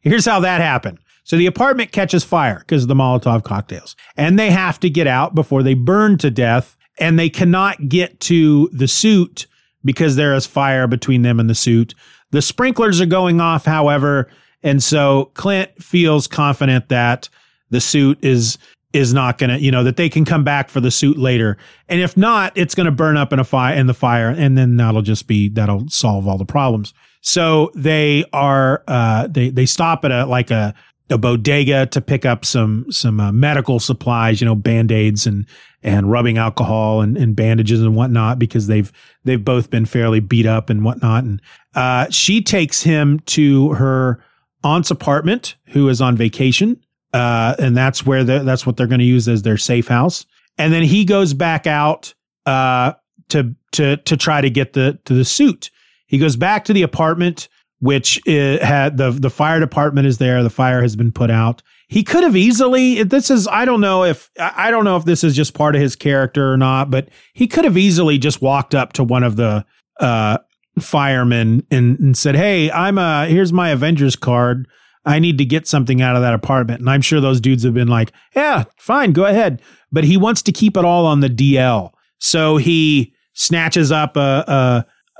here's 0.00 0.26
how 0.26 0.40
that 0.40 0.60
happened. 0.60 0.98
So 1.24 1.36
the 1.36 1.46
apartment 1.46 1.90
catches 1.90 2.22
fire 2.22 2.58
because 2.58 2.82
of 2.82 2.88
the 2.88 2.94
Molotov 2.94 3.44
cocktails, 3.44 3.96
and 4.16 4.38
they 4.38 4.50
have 4.50 4.78
to 4.80 4.90
get 4.90 5.06
out 5.06 5.34
before 5.34 5.62
they 5.62 5.74
burn 5.74 6.18
to 6.18 6.30
death, 6.30 6.76
and 6.98 7.18
they 7.18 7.30
cannot 7.30 7.88
get 7.88 8.20
to 8.20 8.68
the 8.72 8.88
suit 8.88 9.46
because 9.84 10.16
there 10.16 10.34
is 10.34 10.46
fire 10.46 10.86
between 10.86 11.22
them 11.22 11.40
and 11.40 11.48
the 11.48 11.54
suit. 11.54 11.94
The 12.30 12.42
sprinklers 12.42 13.00
are 13.00 13.06
going 13.06 13.40
off, 13.40 13.64
however, 13.64 14.28
and 14.62 14.82
so 14.82 15.30
Clint 15.34 15.70
feels 15.82 16.26
confident 16.26 16.88
that 16.88 17.28
the 17.70 17.80
suit 17.80 18.22
is 18.22 18.58
is 18.94 19.12
not 19.12 19.38
going 19.38 19.50
to, 19.50 19.58
you 19.58 19.70
know, 19.70 19.82
that 19.84 19.96
they 19.96 20.08
can 20.08 20.24
come 20.24 20.44
back 20.44 20.70
for 20.70 20.80
the 20.80 20.90
suit 20.90 21.18
later. 21.18 21.58
And 21.88 22.00
if 22.00 22.16
not, 22.16 22.56
it's 22.56 22.74
going 22.74 22.86
to 22.86 22.92
burn 22.92 23.16
up 23.16 23.32
in 23.32 23.38
a 23.38 23.44
fire 23.44 23.74
in 23.74 23.86
the 23.86 23.94
fire 23.94 24.28
and 24.28 24.56
then 24.56 24.76
that'll 24.76 25.02
just 25.02 25.26
be 25.26 25.48
that'll 25.48 25.88
solve 25.88 26.28
all 26.28 26.38
the 26.38 26.44
problems. 26.44 26.94
So 27.20 27.70
they 27.74 28.24
are 28.32 28.84
uh 28.86 29.26
they 29.26 29.50
they 29.50 29.66
stop 29.66 30.04
at 30.04 30.12
a 30.12 30.26
like 30.26 30.50
a 30.50 30.74
a 31.10 31.18
bodega 31.18 31.86
to 31.86 32.00
pick 32.00 32.24
up 32.24 32.44
some 32.44 32.86
some 32.90 33.20
uh, 33.20 33.32
medical 33.32 33.78
supplies, 33.78 34.40
you 34.40 34.46
know, 34.46 34.54
band-aids 34.54 35.26
and 35.26 35.46
and 35.82 36.10
rubbing 36.10 36.38
alcohol 36.38 37.02
and, 37.02 37.16
and 37.18 37.36
bandages 37.36 37.82
and 37.82 37.94
whatnot 37.94 38.38
because 38.38 38.68
they've 38.68 38.90
they've 39.24 39.44
both 39.44 39.70
been 39.70 39.84
fairly 39.84 40.20
beat 40.20 40.46
up 40.46 40.70
and 40.70 40.84
whatnot. 40.84 41.24
And 41.24 41.42
uh, 41.74 42.08
she 42.10 42.40
takes 42.40 42.82
him 42.82 43.20
to 43.26 43.74
her 43.74 44.22
aunt's 44.62 44.90
apartment, 44.90 45.56
who 45.68 45.88
is 45.88 46.00
on 46.00 46.16
vacation, 46.16 46.80
uh, 47.14 47.54
and 47.60 47.76
that's 47.76 48.04
where 48.04 48.24
the, 48.24 48.40
that's 48.40 48.66
what 48.66 48.76
they're 48.76 48.88
going 48.88 48.98
to 48.98 49.04
use 49.04 49.28
as 49.28 49.42
their 49.42 49.56
safe 49.56 49.86
house. 49.86 50.26
And 50.58 50.72
then 50.72 50.82
he 50.82 51.04
goes 51.04 51.32
back 51.32 51.66
out 51.66 52.12
uh, 52.44 52.94
to 53.28 53.54
to 53.72 53.96
to 53.98 54.16
try 54.16 54.40
to 54.40 54.50
get 54.50 54.72
the 54.72 54.98
to 55.04 55.14
the 55.14 55.24
suit. 55.24 55.70
He 56.06 56.18
goes 56.18 56.36
back 56.36 56.64
to 56.66 56.72
the 56.72 56.82
apartment, 56.82 57.48
which 57.78 58.20
had 58.26 58.96
the 58.96 59.12
the 59.12 59.30
fire 59.30 59.60
department 59.60 60.08
is 60.08 60.18
there. 60.18 60.42
The 60.42 60.50
fire 60.50 60.82
has 60.82 60.96
been 60.96 61.12
put 61.12 61.30
out. 61.30 61.62
He 61.86 62.02
could 62.02 62.24
have 62.24 62.36
easily. 62.36 63.04
This 63.04 63.30
is 63.30 63.46
I 63.46 63.64
don't 63.64 63.80
know 63.80 64.02
if 64.04 64.28
I 64.38 64.72
don't 64.72 64.84
know 64.84 64.96
if 64.96 65.04
this 65.04 65.22
is 65.22 65.36
just 65.36 65.54
part 65.54 65.76
of 65.76 65.80
his 65.80 65.94
character 65.94 66.52
or 66.52 66.56
not, 66.56 66.90
but 66.90 67.08
he 67.32 67.46
could 67.46 67.64
have 67.64 67.78
easily 67.78 68.18
just 68.18 68.42
walked 68.42 68.74
up 68.74 68.92
to 68.94 69.04
one 69.04 69.22
of 69.22 69.36
the 69.36 69.64
uh, 70.00 70.38
firemen 70.80 71.64
and, 71.70 71.98
and 72.00 72.16
said, 72.16 72.34
"Hey, 72.34 72.72
I'm 72.72 72.98
a 72.98 73.26
here's 73.26 73.52
my 73.52 73.70
Avengers 73.70 74.16
card." 74.16 74.66
I 75.04 75.18
need 75.18 75.38
to 75.38 75.44
get 75.44 75.66
something 75.66 76.00
out 76.00 76.16
of 76.16 76.22
that 76.22 76.34
apartment. 76.34 76.80
And 76.80 76.88
I'm 76.88 77.02
sure 77.02 77.20
those 77.20 77.40
dudes 77.40 77.62
have 77.64 77.74
been 77.74 77.88
like, 77.88 78.12
yeah, 78.34 78.64
fine, 78.78 79.12
go 79.12 79.24
ahead. 79.24 79.60
But 79.92 80.04
he 80.04 80.16
wants 80.16 80.42
to 80.42 80.52
keep 80.52 80.76
it 80.76 80.84
all 80.84 81.06
on 81.06 81.20
the 81.20 81.28
DL. 81.28 81.90
So 82.18 82.56
he 82.56 83.14
snatches 83.34 83.92
up 83.92 84.16
a, 84.16 84.44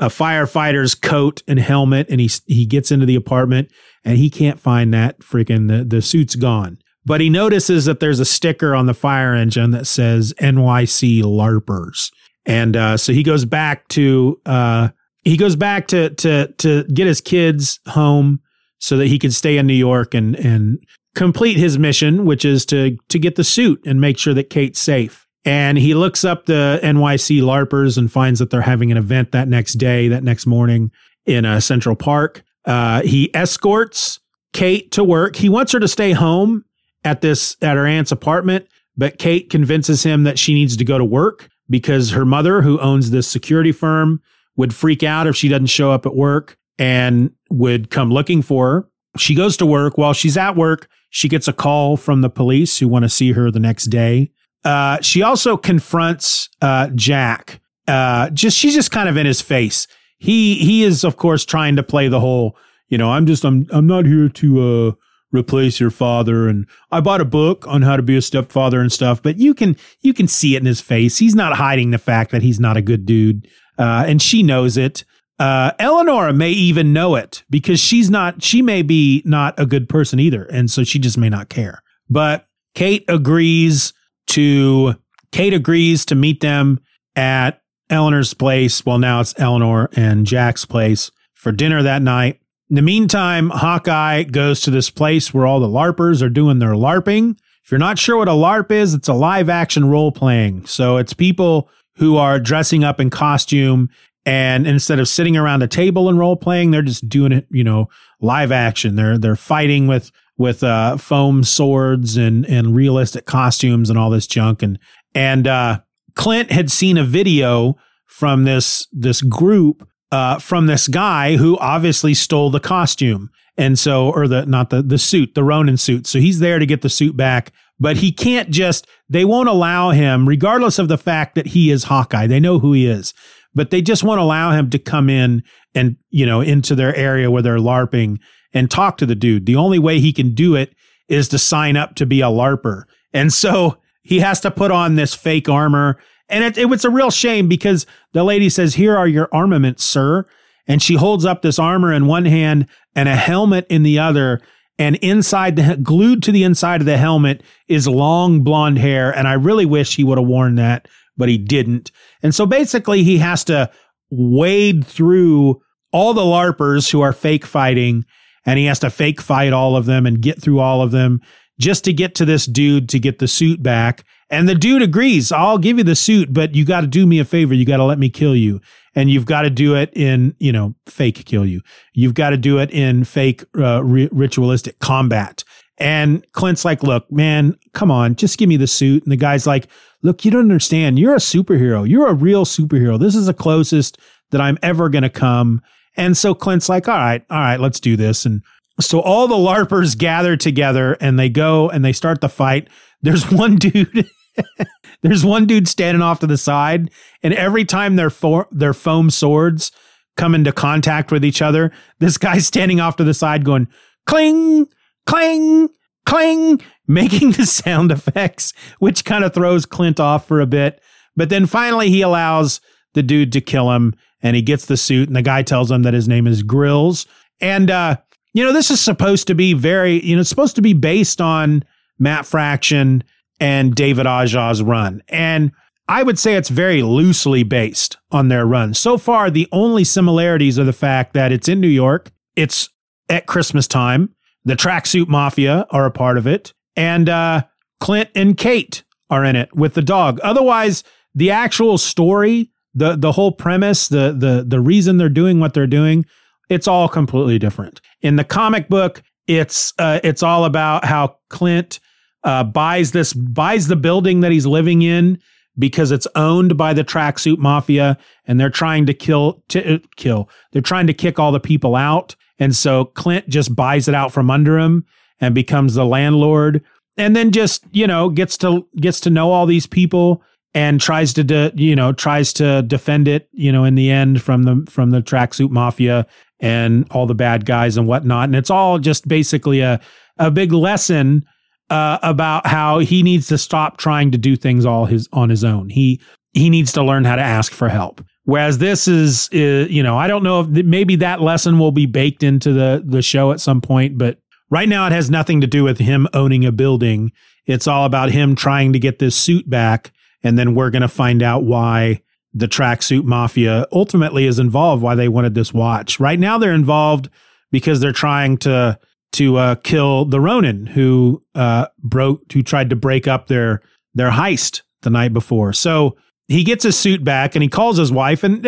a, 0.00 0.04
a 0.06 0.08
firefighter's 0.08 0.94
coat 0.94 1.42
and 1.46 1.58
helmet 1.58 2.06
and 2.08 2.20
he, 2.20 2.30
he 2.46 2.64
gets 2.64 2.90
into 2.90 3.06
the 3.06 3.14
apartment 3.14 3.70
and 4.04 4.16
he 4.16 4.30
can't 4.30 4.58
find 4.58 4.92
that 4.94 5.20
freaking, 5.20 5.68
the, 5.68 5.84
the 5.84 6.00
suit's 6.00 6.34
gone. 6.34 6.78
But 7.04 7.20
he 7.20 7.28
notices 7.28 7.84
that 7.84 8.00
there's 8.00 8.20
a 8.20 8.24
sticker 8.24 8.74
on 8.74 8.86
the 8.86 8.94
fire 8.94 9.34
engine 9.34 9.72
that 9.72 9.86
says 9.86 10.32
NYC 10.40 11.22
LARPers. 11.22 12.10
And 12.46 12.76
uh, 12.76 12.96
so 12.96 13.12
he 13.12 13.22
goes 13.22 13.44
back 13.44 13.86
to, 13.88 14.40
uh, 14.46 14.88
he 15.22 15.36
goes 15.36 15.56
back 15.56 15.88
to, 15.88 16.10
to, 16.10 16.52
to 16.58 16.84
get 16.84 17.06
his 17.06 17.20
kids 17.20 17.80
home 17.86 18.40
so 18.78 18.96
that 18.96 19.06
he 19.06 19.18
could 19.18 19.34
stay 19.34 19.58
in 19.58 19.66
New 19.66 19.74
York 19.74 20.14
and 20.14 20.36
and 20.36 20.78
complete 21.14 21.56
his 21.56 21.78
mission, 21.78 22.24
which 22.24 22.44
is 22.44 22.66
to 22.66 22.96
to 23.08 23.18
get 23.18 23.36
the 23.36 23.44
suit 23.44 23.80
and 23.86 24.00
make 24.00 24.18
sure 24.18 24.34
that 24.34 24.50
Kate's 24.50 24.80
safe. 24.80 25.26
And 25.44 25.76
he 25.76 25.94
looks 25.94 26.24
up 26.24 26.46
the 26.46 26.80
NYC 26.82 27.42
LARPers 27.42 27.98
and 27.98 28.10
finds 28.10 28.38
that 28.38 28.50
they're 28.50 28.62
having 28.62 28.90
an 28.90 28.96
event 28.96 29.32
that 29.32 29.46
next 29.46 29.74
day, 29.74 30.08
that 30.08 30.24
next 30.24 30.46
morning 30.46 30.90
in 31.26 31.44
uh, 31.44 31.60
Central 31.60 31.96
Park. 31.96 32.42
Uh, 32.64 33.02
he 33.02 33.34
escorts 33.34 34.20
Kate 34.54 34.90
to 34.92 35.04
work. 35.04 35.36
He 35.36 35.50
wants 35.50 35.72
her 35.72 35.80
to 35.80 35.88
stay 35.88 36.12
home 36.12 36.64
at 37.04 37.20
this 37.20 37.56
at 37.60 37.76
her 37.76 37.86
aunt's 37.86 38.10
apartment, 38.10 38.66
but 38.96 39.18
Kate 39.18 39.50
convinces 39.50 40.02
him 40.02 40.24
that 40.24 40.38
she 40.38 40.54
needs 40.54 40.76
to 40.78 40.84
go 40.84 40.96
to 40.96 41.04
work 41.04 41.48
because 41.68 42.10
her 42.12 42.24
mother, 42.24 42.62
who 42.62 42.78
owns 42.80 43.10
this 43.10 43.28
security 43.28 43.72
firm, 43.72 44.22
would 44.56 44.74
freak 44.74 45.02
out 45.02 45.26
if 45.26 45.36
she 45.36 45.48
doesn't 45.48 45.66
show 45.66 45.90
up 45.90 46.06
at 46.06 46.14
work 46.14 46.56
and 46.78 47.30
would 47.50 47.90
come 47.90 48.10
looking 48.10 48.42
for 48.42 48.70
her. 48.70 48.88
She 49.16 49.34
goes 49.34 49.56
to 49.58 49.66
work. 49.66 49.96
While 49.96 50.12
she's 50.12 50.36
at 50.36 50.56
work, 50.56 50.88
she 51.10 51.28
gets 51.28 51.46
a 51.46 51.52
call 51.52 51.96
from 51.96 52.20
the 52.20 52.30
police 52.30 52.78
who 52.78 52.88
want 52.88 53.04
to 53.04 53.08
see 53.08 53.32
her 53.32 53.50
the 53.50 53.60
next 53.60 53.84
day. 53.84 54.32
Uh, 54.64 55.00
she 55.00 55.22
also 55.22 55.56
confronts 55.56 56.48
uh, 56.62 56.88
Jack. 56.94 57.60
Uh, 57.86 58.30
just 58.30 58.56
she's 58.56 58.74
just 58.74 58.90
kind 58.90 59.08
of 59.08 59.16
in 59.16 59.26
his 59.26 59.40
face. 59.40 59.86
He 60.18 60.54
he 60.56 60.82
is 60.82 61.04
of 61.04 61.16
course 61.16 61.44
trying 61.44 61.76
to 61.76 61.82
play 61.82 62.08
the 62.08 62.20
whole. 62.20 62.56
You 62.88 62.98
know, 62.98 63.12
I'm 63.12 63.26
just 63.26 63.44
I'm 63.44 63.66
I'm 63.70 63.86
not 63.86 64.06
here 64.06 64.28
to 64.28 64.62
uh, 64.62 64.92
replace 65.32 65.78
your 65.78 65.90
father, 65.90 66.48
and 66.48 66.66
I 66.90 67.00
bought 67.00 67.20
a 67.20 67.26
book 67.26 67.66
on 67.68 67.82
how 67.82 67.96
to 67.96 68.02
be 68.02 68.16
a 68.16 68.22
stepfather 68.22 68.80
and 68.80 68.90
stuff. 68.90 69.22
But 69.22 69.38
you 69.38 69.52
can 69.52 69.76
you 70.00 70.14
can 70.14 70.26
see 70.26 70.56
it 70.56 70.60
in 70.60 70.66
his 70.66 70.80
face. 70.80 71.18
He's 71.18 71.34
not 71.34 71.56
hiding 71.56 71.90
the 71.90 71.98
fact 71.98 72.30
that 72.30 72.42
he's 72.42 72.58
not 72.58 72.76
a 72.78 72.82
good 72.82 73.04
dude, 73.04 73.46
uh, 73.78 74.04
and 74.06 74.22
she 74.22 74.42
knows 74.42 74.76
it. 74.76 75.04
Uh, 75.38 75.72
Eleanor 75.78 76.32
may 76.32 76.50
even 76.50 76.92
know 76.92 77.16
it 77.16 77.42
because 77.50 77.80
she's 77.80 78.08
not, 78.08 78.42
she 78.42 78.62
may 78.62 78.82
be 78.82 79.22
not 79.24 79.58
a 79.58 79.66
good 79.66 79.88
person 79.88 80.20
either. 80.20 80.44
And 80.44 80.70
so 80.70 80.84
she 80.84 80.98
just 80.98 81.18
may 81.18 81.28
not 81.28 81.48
care. 81.48 81.82
But 82.08 82.46
Kate 82.74 83.04
agrees 83.08 83.92
to, 84.28 84.94
Kate 85.32 85.54
agrees 85.54 86.04
to 86.06 86.14
meet 86.14 86.40
them 86.40 86.80
at 87.16 87.60
Eleanor's 87.90 88.34
place. 88.34 88.86
Well, 88.86 88.98
now 88.98 89.20
it's 89.20 89.34
Eleanor 89.38 89.90
and 89.94 90.26
Jack's 90.26 90.64
place 90.64 91.10
for 91.34 91.52
dinner 91.52 91.82
that 91.82 92.02
night. 92.02 92.40
In 92.70 92.76
the 92.76 92.82
meantime, 92.82 93.50
Hawkeye 93.50 94.22
goes 94.24 94.60
to 94.62 94.70
this 94.70 94.88
place 94.88 95.34
where 95.34 95.46
all 95.46 95.60
the 95.60 95.68
LARPers 95.68 96.22
are 96.22 96.30
doing 96.30 96.60
their 96.60 96.72
LARPing. 96.72 97.36
If 97.62 97.70
you're 97.70 97.78
not 97.78 97.98
sure 97.98 98.16
what 98.16 98.28
a 98.28 98.32
LARP 98.32 98.70
is, 98.70 98.94
it's 98.94 99.08
a 99.08 99.14
live 99.14 99.48
action 99.48 99.86
role 99.86 100.12
playing. 100.12 100.66
So 100.66 100.96
it's 100.96 101.12
people 101.12 101.68
who 101.96 102.16
are 102.16 102.40
dressing 102.40 102.84
up 102.84 103.00
in 103.00 103.10
costume 103.10 103.90
and 104.26 104.66
instead 104.66 104.98
of 104.98 105.08
sitting 105.08 105.36
around 105.36 105.62
a 105.62 105.68
table 105.68 106.08
and 106.08 106.18
role 106.18 106.36
playing, 106.36 106.70
they're 106.70 106.82
just 106.82 107.08
doing 107.08 107.32
it, 107.32 107.46
you 107.50 107.64
know, 107.64 107.88
live 108.20 108.52
action. 108.52 108.96
They're 108.96 109.18
they're 109.18 109.36
fighting 109.36 109.86
with 109.86 110.10
with 110.38 110.62
uh, 110.64 110.96
foam 110.96 111.44
swords 111.44 112.16
and 112.16 112.46
and 112.46 112.74
realistic 112.74 113.26
costumes 113.26 113.90
and 113.90 113.98
all 113.98 114.10
this 114.10 114.26
junk. 114.26 114.62
And 114.62 114.78
and 115.14 115.46
uh, 115.46 115.80
Clint 116.14 116.50
had 116.50 116.70
seen 116.70 116.96
a 116.96 117.04
video 117.04 117.76
from 118.06 118.44
this 118.44 118.86
this 118.92 119.20
group 119.20 119.86
uh, 120.10 120.38
from 120.38 120.66
this 120.66 120.88
guy 120.88 121.36
who 121.36 121.58
obviously 121.58 122.14
stole 122.14 122.50
the 122.50 122.60
costume. 122.60 123.30
And 123.56 123.78
so 123.78 124.10
or 124.10 124.26
the 124.26 124.46
not 124.46 124.70
the 124.70 124.82
the 124.82 124.98
suit 124.98 125.34
the 125.34 125.44
Ronin 125.44 125.76
suit. 125.76 126.06
So 126.06 126.18
he's 126.18 126.40
there 126.40 126.58
to 126.58 126.66
get 126.66 126.82
the 126.82 126.88
suit 126.88 127.16
back 127.16 127.52
but 127.80 127.96
he 127.96 128.12
can't 128.12 128.50
just 128.50 128.86
they 129.08 129.24
won't 129.24 129.48
allow 129.48 129.90
him 129.90 130.28
regardless 130.28 130.78
of 130.78 130.86
the 130.86 130.96
fact 130.96 131.34
that 131.34 131.48
he 131.48 131.70
is 131.70 131.84
Hawkeye. 131.84 132.26
They 132.26 132.40
know 132.40 132.60
who 132.60 132.72
he 132.72 132.86
is 132.86 133.12
but 133.54 133.70
they 133.70 133.82
just 133.82 134.02
won't 134.02 134.20
allow 134.20 134.52
him 134.52 134.70
to 134.70 134.78
come 134.78 135.08
in 135.08 135.42
and 135.74 135.96
you 136.10 136.26
know 136.26 136.40
into 136.40 136.74
their 136.74 136.94
area 136.94 137.30
where 137.30 137.42
they're 137.42 137.58
larping 137.58 138.18
and 138.52 138.70
talk 138.70 138.96
to 138.98 139.06
the 139.06 139.14
dude. 139.14 139.46
The 139.46 139.56
only 139.56 139.78
way 139.78 140.00
he 140.00 140.12
can 140.12 140.34
do 140.34 140.54
it 140.54 140.74
is 141.08 141.28
to 141.28 141.38
sign 141.38 141.76
up 141.76 141.96
to 141.96 142.06
be 142.06 142.20
a 142.20 142.26
larper. 142.26 142.84
And 143.12 143.32
so 143.32 143.78
he 144.02 144.20
has 144.20 144.40
to 144.40 144.50
put 144.50 144.70
on 144.70 144.94
this 144.94 145.14
fake 145.14 145.48
armor. 145.48 145.98
And 146.28 146.44
it, 146.44 146.56
it 146.56 146.66
was 146.66 146.84
a 146.84 146.90
real 146.90 147.10
shame 147.10 147.48
because 147.48 147.86
the 148.12 148.24
lady 148.24 148.48
says, 148.48 148.74
Here 148.74 148.96
are 148.96 149.08
your 149.08 149.28
armaments, 149.32 149.84
sir. 149.84 150.24
And 150.66 150.80
she 150.80 150.94
holds 150.94 151.24
up 151.24 151.42
this 151.42 151.58
armor 151.58 151.92
in 151.92 152.06
one 152.06 152.24
hand 152.24 152.66
and 152.94 153.08
a 153.08 153.16
helmet 153.16 153.66
in 153.68 153.82
the 153.82 153.98
other. 153.98 154.40
And 154.78 154.96
inside 154.96 155.56
the 155.56 155.78
glued 155.82 156.22
to 156.24 156.32
the 156.32 156.42
inside 156.42 156.80
of 156.80 156.86
the 156.86 156.96
helmet 156.96 157.42
is 157.68 157.86
long 157.86 158.42
blonde 158.42 158.78
hair. 158.78 159.14
And 159.14 159.28
I 159.28 159.34
really 159.34 159.66
wish 159.66 159.96
he 159.96 160.04
would 160.04 160.18
have 160.18 160.26
worn 160.26 160.56
that, 160.56 160.88
but 161.16 161.28
he 161.28 161.38
didn't. 161.38 161.90
And 162.22 162.34
so 162.34 162.46
basically 162.46 163.02
he 163.02 163.18
has 163.18 163.44
to 163.44 163.70
wade 164.10 164.86
through 164.86 165.60
all 165.92 166.14
the 166.14 166.22
LARPers 166.22 166.90
who 166.90 167.00
are 167.00 167.12
fake 167.12 167.46
fighting 167.46 168.04
and 168.46 168.58
he 168.58 168.66
has 168.66 168.78
to 168.80 168.90
fake 168.90 169.20
fight 169.20 169.52
all 169.52 169.76
of 169.76 169.86
them 169.86 170.06
and 170.06 170.20
get 170.20 170.42
through 170.42 170.60
all 170.60 170.82
of 170.82 170.90
them 170.90 171.20
just 171.58 171.84
to 171.84 171.92
get 171.92 172.14
to 172.16 172.24
this 172.24 172.46
dude 172.46 172.88
to 172.90 172.98
get 172.98 173.18
the 173.18 173.28
suit 173.28 173.62
back. 173.62 174.04
And 174.30 174.48
the 174.48 174.54
dude 174.54 174.82
agrees, 174.82 175.30
I'll 175.30 175.58
give 175.58 175.78
you 175.78 175.84
the 175.84 175.94
suit, 175.94 176.32
but 176.32 176.54
you 176.54 176.64
got 176.64 176.80
to 176.80 176.86
do 176.86 177.06
me 177.06 177.20
a 177.20 177.24
favor. 177.24 177.54
You 177.54 177.64
got 177.64 177.76
to 177.76 177.84
let 177.84 177.98
me 177.98 178.08
kill 178.08 178.34
you. 178.34 178.60
And 178.96 179.10
you've 179.10 179.26
got 179.26 179.42
to 179.42 179.50
do 179.50 179.74
it 179.74 179.90
in, 179.94 180.34
you 180.38 180.52
know, 180.52 180.74
fake 180.86 181.24
kill 181.26 181.46
you. 181.46 181.62
You've 181.92 182.14
got 182.14 182.30
to 182.30 182.36
do 182.36 182.58
it 182.58 182.70
in 182.70 183.04
fake 183.04 183.44
uh, 183.56 183.82
ri- 183.84 184.08
ritualistic 184.12 184.78
combat. 184.78 185.44
And 185.78 186.24
Clint's 186.32 186.64
like, 186.64 186.82
look, 186.82 187.10
man, 187.10 187.56
come 187.72 187.90
on, 187.90 188.14
just 188.14 188.38
give 188.38 188.48
me 188.48 188.56
the 188.56 188.66
suit. 188.66 189.02
And 189.02 189.10
the 189.10 189.16
guy's 189.16 189.46
like, 189.46 189.68
look, 190.04 190.24
you 190.24 190.30
don't 190.30 190.42
understand. 190.42 190.98
You're 190.98 191.14
a 191.14 191.18
superhero. 191.18 191.88
You're 191.88 192.06
a 192.06 192.14
real 192.14 192.44
superhero. 192.44 193.00
This 193.00 193.16
is 193.16 193.26
the 193.26 193.34
closest 193.34 193.98
that 194.30 194.40
I'm 194.40 194.58
ever 194.62 194.88
going 194.88 195.02
to 195.02 195.10
come. 195.10 195.62
And 195.96 196.16
so 196.16 196.34
Clint's 196.34 196.68
like, 196.68 196.86
all 196.86 196.94
right, 196.94 197.24
all 197.30 197.38
right, 197.38 197.58
let's 197.58 197.80
do 197.80 197.96
this. 197.96 198.24
And 198.26 198.42
so 198.80 199.00
all 199.00 199.26
the 199.26 199.34
LARPers 199.34 199.96
gather 199.96 200.36
together 200.36 200.96
and 201.00 201.18
they 201.18 201.28
go 201.28 201.70
and 201.70 201.84
they 201.84 201.92
start 201.92 202.20
the 202.20 202.28
fight. 202.28 202.68
There's 203.02 203.30
one 203.32 203.56
dude. 203.56 204.08
there's 205.02 205.24
one 205.24 205.46
dude 205.46 205.68
standing 205.68 206.02
off 206.02 206.20
to 206.20 206.26
the 206.26 206.36
side, 206.36 206.90
and 207.22 207.32
every 207.34 207.64
time 207.64 207.94
their 207.94 208.10
fo- 208.10 208.48
their 208.50 208.74
foam 208.74 209.08
swords 209.08 209.70
come 210.16 210.34
into 210.34 210.50
contact 210.52 211.12
with 211.12 211.24
each 211.24 211.40
other, 211.40 211.70
this 212.00 212.18
guy's 212.18 212.44
standing 212.46 212.80
off 212.80 212.96
to 212.96 213.04
the 213.04 213.14
side 213.14 213.44
going 213.44 213.68
cling, 214.06 214.66
clang, 215.06 215.68
clang, 216.04 216.60
making 216.86 217.30
the 217.32 217.46
sound 217.46 217.92
effects, 217.92 218.52
which 218.78 219.04
kind 219.04 219.24
of 219.24 219.34
throws 219.34 219.66
Clint 219.66 220.00
off 220.00 220.26
for 220.26 220.40
a 220.40 220.46
bit. 220.46 220.80
But 221.16 221.28
then 221.28 221.46
finally 221.46 221.90
he 221.90 222.02
allows 222.02 222.60
the 222.94 223.02
dude 223.02 223.32
to 223.32 223.40
kill 223.40 223.72
him 223.72 223.94
and 224.22 224.36
he 224.36 224.42
gets 224.42 224.66
the 224.66 224.76
suit 224.76 225.08
and 225.08 225.16
the 225.16 225.22
guy 225.22 225.42
tells 225.42 225.70
him 225.70 225.82
that 225.82 225.94
his 225.94 226.08
name 226.08 226.26
is 226.26 226.42
Grills. 226.42 227.06
And 227.40 227.70
uh, 227.70 227.96
you 228.32 228.42
know, 228.42 228.52
this 228.52 228.70
is 228.70 228.80
supposed 228.80 229.28
to 229.28 229.34
be 229.34 229.54
very, 229.54 230.04
you 230.04 230.16
know, 230.16 230.20
it's 230.20 230.28
supposed 230.28 230.56
to 230.56 230.62
be 230.62 230.74
based 230.74 231.20
on 231.20 231.64
Matt 231.98 232.26
Fraction 232.26 233.04
and 233.40 233.74
David 233.74 234.06
Aja's 234.06 234.60
run. 234.60 235.02
And 235.08 235.52
I 235.88 236.02
would 236.02 236.18
say 236.18 236.34
it's 236.34 236.48
very 236.48 236.82
loosely 236.82 237.42
based 237.42 237.96
on 238.10 238.28
their 238.28 238.46
run. 238.46 238.74
So 238.74 238.98
far, 238.98 239.30
the 239.30 239.48
only 239.52 239.84
similarities 239.84 240.58
are 240.58 240.64
the 240.64 240.72
fact 240.72 241.14
that 241.14 241.30
it's 241.30 241.48
in 241.48 241.60
New 241.60 241.68
York, 241.68 242.10
it's 242.36 242.70
at 243.08 243.26
Christmas 243.26 243.68
time, 243.68 244.14
the 244.44 244.54
tracksuit 244.56 245.08
mafia 245.08 245.66
are 245.70 245.86
a 245.86 245.90
part 245.90 246.18
of 246.18 246.26
it, 246.26 246.52
and 246.76 247.08
uh, 247.08 247.44
Clint 247.80 248.10
and 248.14 248.36
Kate 248.36 248.82
are 249.10 249.24
in 249.24 249.36
it 249.36 249.54
with 249.54 249.74
the 249.74 249.82
dog. 249.82 250.20
Otherwise, 250.20 250.84
the 251.14 251.30
actual 251.30 251.78
story 251.78 252.50
the 252.74 252.96
the 252.96 253.12
whole 253.12 253.32
premise, 253.32 253.88
the 253.88 254.14
the 254.16 254.44
the 254.46 254.60
reason 254.60 254.98
they're 254.98 255.08
doing 255.08 255.40
what 255.40 255.54
they're 255.54 255.66
doing, 255.66 256.04
it's 256.48 256.68
all 256.68 256.88
completely 256.88 257.38
different. 257.38 257.80
In 258.02 258.16
the 258.16 258.24
comic 258.24 258.68
book, 258.68 259.02
it's 259.26 259.72
uh, 259.78 260.00
it's 260.02 260.22
all 260.22 260.44
about 260.44 260.84
how 260.84 261.16
Clint 261.30 261.80
uh, 262.24 262.44
buys 262.44 262.92
this 262.92 263.12
buys 263.12 263.68
the 263.68 263.76
building 263.76 264.20
that 264.20 264.32
he's 264.32 264.46
living 264.46 264.82
in 264.82 265.20
because 265.56 265.92
it's 265.92 266.08
owned 266.16 266.56
by 266.56 266.74
the 266.74 266.82
tracksuit 266.82 267.38
mafia, 267.38 267.96
and 268.26 268.40
they're 268.40 268.50
trying 268.50 268.86
to 268.86 268.94
kill 268.94 269.44
to 269.48 269.76
uh, 269.76 269.78
kill. 269.96 270.28
They're 270.52 270.62
trying 270.62 270.88
to 270.88 270.94
kick 270.94 271.18
all 271.18 271.30
the 271.30 271.40
people 271.40 271.76
out, 271.76 272.16
and 272.38 272.56
so 272.56 272.86
Clint 272.86 273.28
just 273.28 273.54
buys 273.54 273.86
it 273.86 273.94
out 273.94 274.12
from 274.12 274.30
under 274.30 274.58
him 274.58 274.84
and 275.20 275.34
becomes 275.34 275.74
the 275.74 275.84
landlord, 275.84 276.62
and 276.96 277.14
then 277.14 277.30
just 277.30 277.64
you 277.72 277.86
know 277.86 278.08
gets 278.08 278.36
to 278.38 278.66
gets 278.80 279.00
to 279.00 279.10
know 279.10 279.30
all 279.30 279.46
these 279.46 279.66
people 279.66 280.22
and 280.54 280.80
tries 280.80 281.12
to 281.14 281.24
de, 281.24 281.52
you 281.54 281.74
know 281.74 281.92
tries 281.92 282.32
to 282.32 282.62
defend 282.62 283.08
it 283.08 283.28
you 283.32 283.50
know 283.50 283.64
in 283.64 283.74
the 283.74 283.90
end 283.90 284.22
from 284.22 284.44
the 284.44 284.64
from 284.70 284.90
the 284.90 285.00
tracksuit 285.00 285.50
mafia 285.50 286.06
and 286.40 286.86
all 286.90 287.06
the 287.06 287.14
bad 287.14 287.46
guys 287.46 287.76
and 287.76 287.86
whatnot. 287.86 288.24
And 288.24 288.36
it's 288.36 288.50
all 288.50 288.78
just 288.78 289.08
basically 289.08 289.60
a 289.60 289.80
a 290.18 290.30
big 290.30 290.52
lesson 290.52 291.24
uh, 291.70 291.98
about 292.02 292.46
how 292.46 292.78
he 292.78 293.02
needs 293.02 293.26
to 293.28 293.38
stop 293.38 293.78
trying 293.78 294.10
to 294.12 294.18
do 294.18 294.36
things 294.36 294.66
all 294.66 294.84
his 294.84 295.08
on 295.12 295.30
his 295.30 295.42
own. 295.42 295.70
He 295.70 296.00
he 296.32 296.50
needs 296.50 296.72
to 296.72 296.82
learn 296.82 297.04
how 297.04 297.16
to 297.16 297.22
ask 297.22 297.52
for 297.52 297.68
help. 297.68 298.04
Whereas 298.26 298.58
this 298.58 298.88
is, 298.88 299.28
is 299.32 299.70
you 299.70 299.82
know 299.82 299.98
i 299.98 300.06
don't 300.06 300.22
know 300.22 300.40
if 300.40 300.46
maybe 300.46 300.96
that 300.96 301.20
lesson 301.20 301.58
will 301.58 301.72
be 301.72 301.84
baked 301.84 302.22
into 302.22 302.54
the 302.54 302.82
the 302.84 303.02
show 303.02 303.32
at 303.32 303.40
some 303.40 303.60
point 303.60 303.98
but 303.98 304.18
right 304.50 304.68
now 304.68 304.86
it 304.86 304.92
has 304.92 305.10
nothing 305.10 305.40
to 305.40 305.46
do 305.46 305.64
with 305.64 305.78
him 305.78 306.06
owning 306.12 306.44
a 306.44 306.52
building 306.52 307.12
it's 307.46 307.66
all 307.66 307.84
about 307.84 308.10
him 308.10 308.34
trying 308.34 308.72
to 308.72 308.78
get 308.78 308.98
this 308.98 309.16
suit 309.16 309.48
back 309.48 309.92
and 310.22 310.38
then 310.38 310.54
we're 310.54 310.70
going 310.70 310.82
to 310.82 310.88
find 310.88 311.22
out 311.22 311.44
why 311.44 312.00
the 312.34 312.48
tracksuit 312.48 313.04
mafia 313.04 313.66
ultimately 313.70 314.26
is 314.26 314.40
involved, 314.40 314.82
why 314.82 314.96
they 314.96 315.08
wanted 315.08 315.34
this 315.34 315.54
watch. 315.54 316.00
Right 316.00 316.18
now, 316.18 316.36
they're 316.36 316.52
involved 316.52 317.08
because 317.52 317.80
they're 317.80 317.92
trying 317.92 318.38
to 318.38 318.78
to 319.12 319.36
uh, 319.36 319.54
kill 319.54 320.06
the 320.06 320.18
Ronin 320.18 320.66
who 320.66 321.22
uh, 321.36 321.66
broke, 321.78 322.32
who 322.32 322.42
tried 322.42 322.70
to 322.70 322.76
break 322.76 323.06
up 323.06 323.28
their 323.28 323.62
their 323.94 324.10
heist 324.10 324.62
the 324.82 324.90
night 324.90 325.12
before. 325.12 325.52
So 325.52 325.96
he 326.26 326.42
gets 326.42 326.64
his 326.64 326.76
suit 326.76 327.04
back 327.04 327.36
and 327.36 327.42
he 327.42 327.48
calls 327.48 327.76
his 327.76 327.92
wife, 327.92 328.24
and 328.24 328.44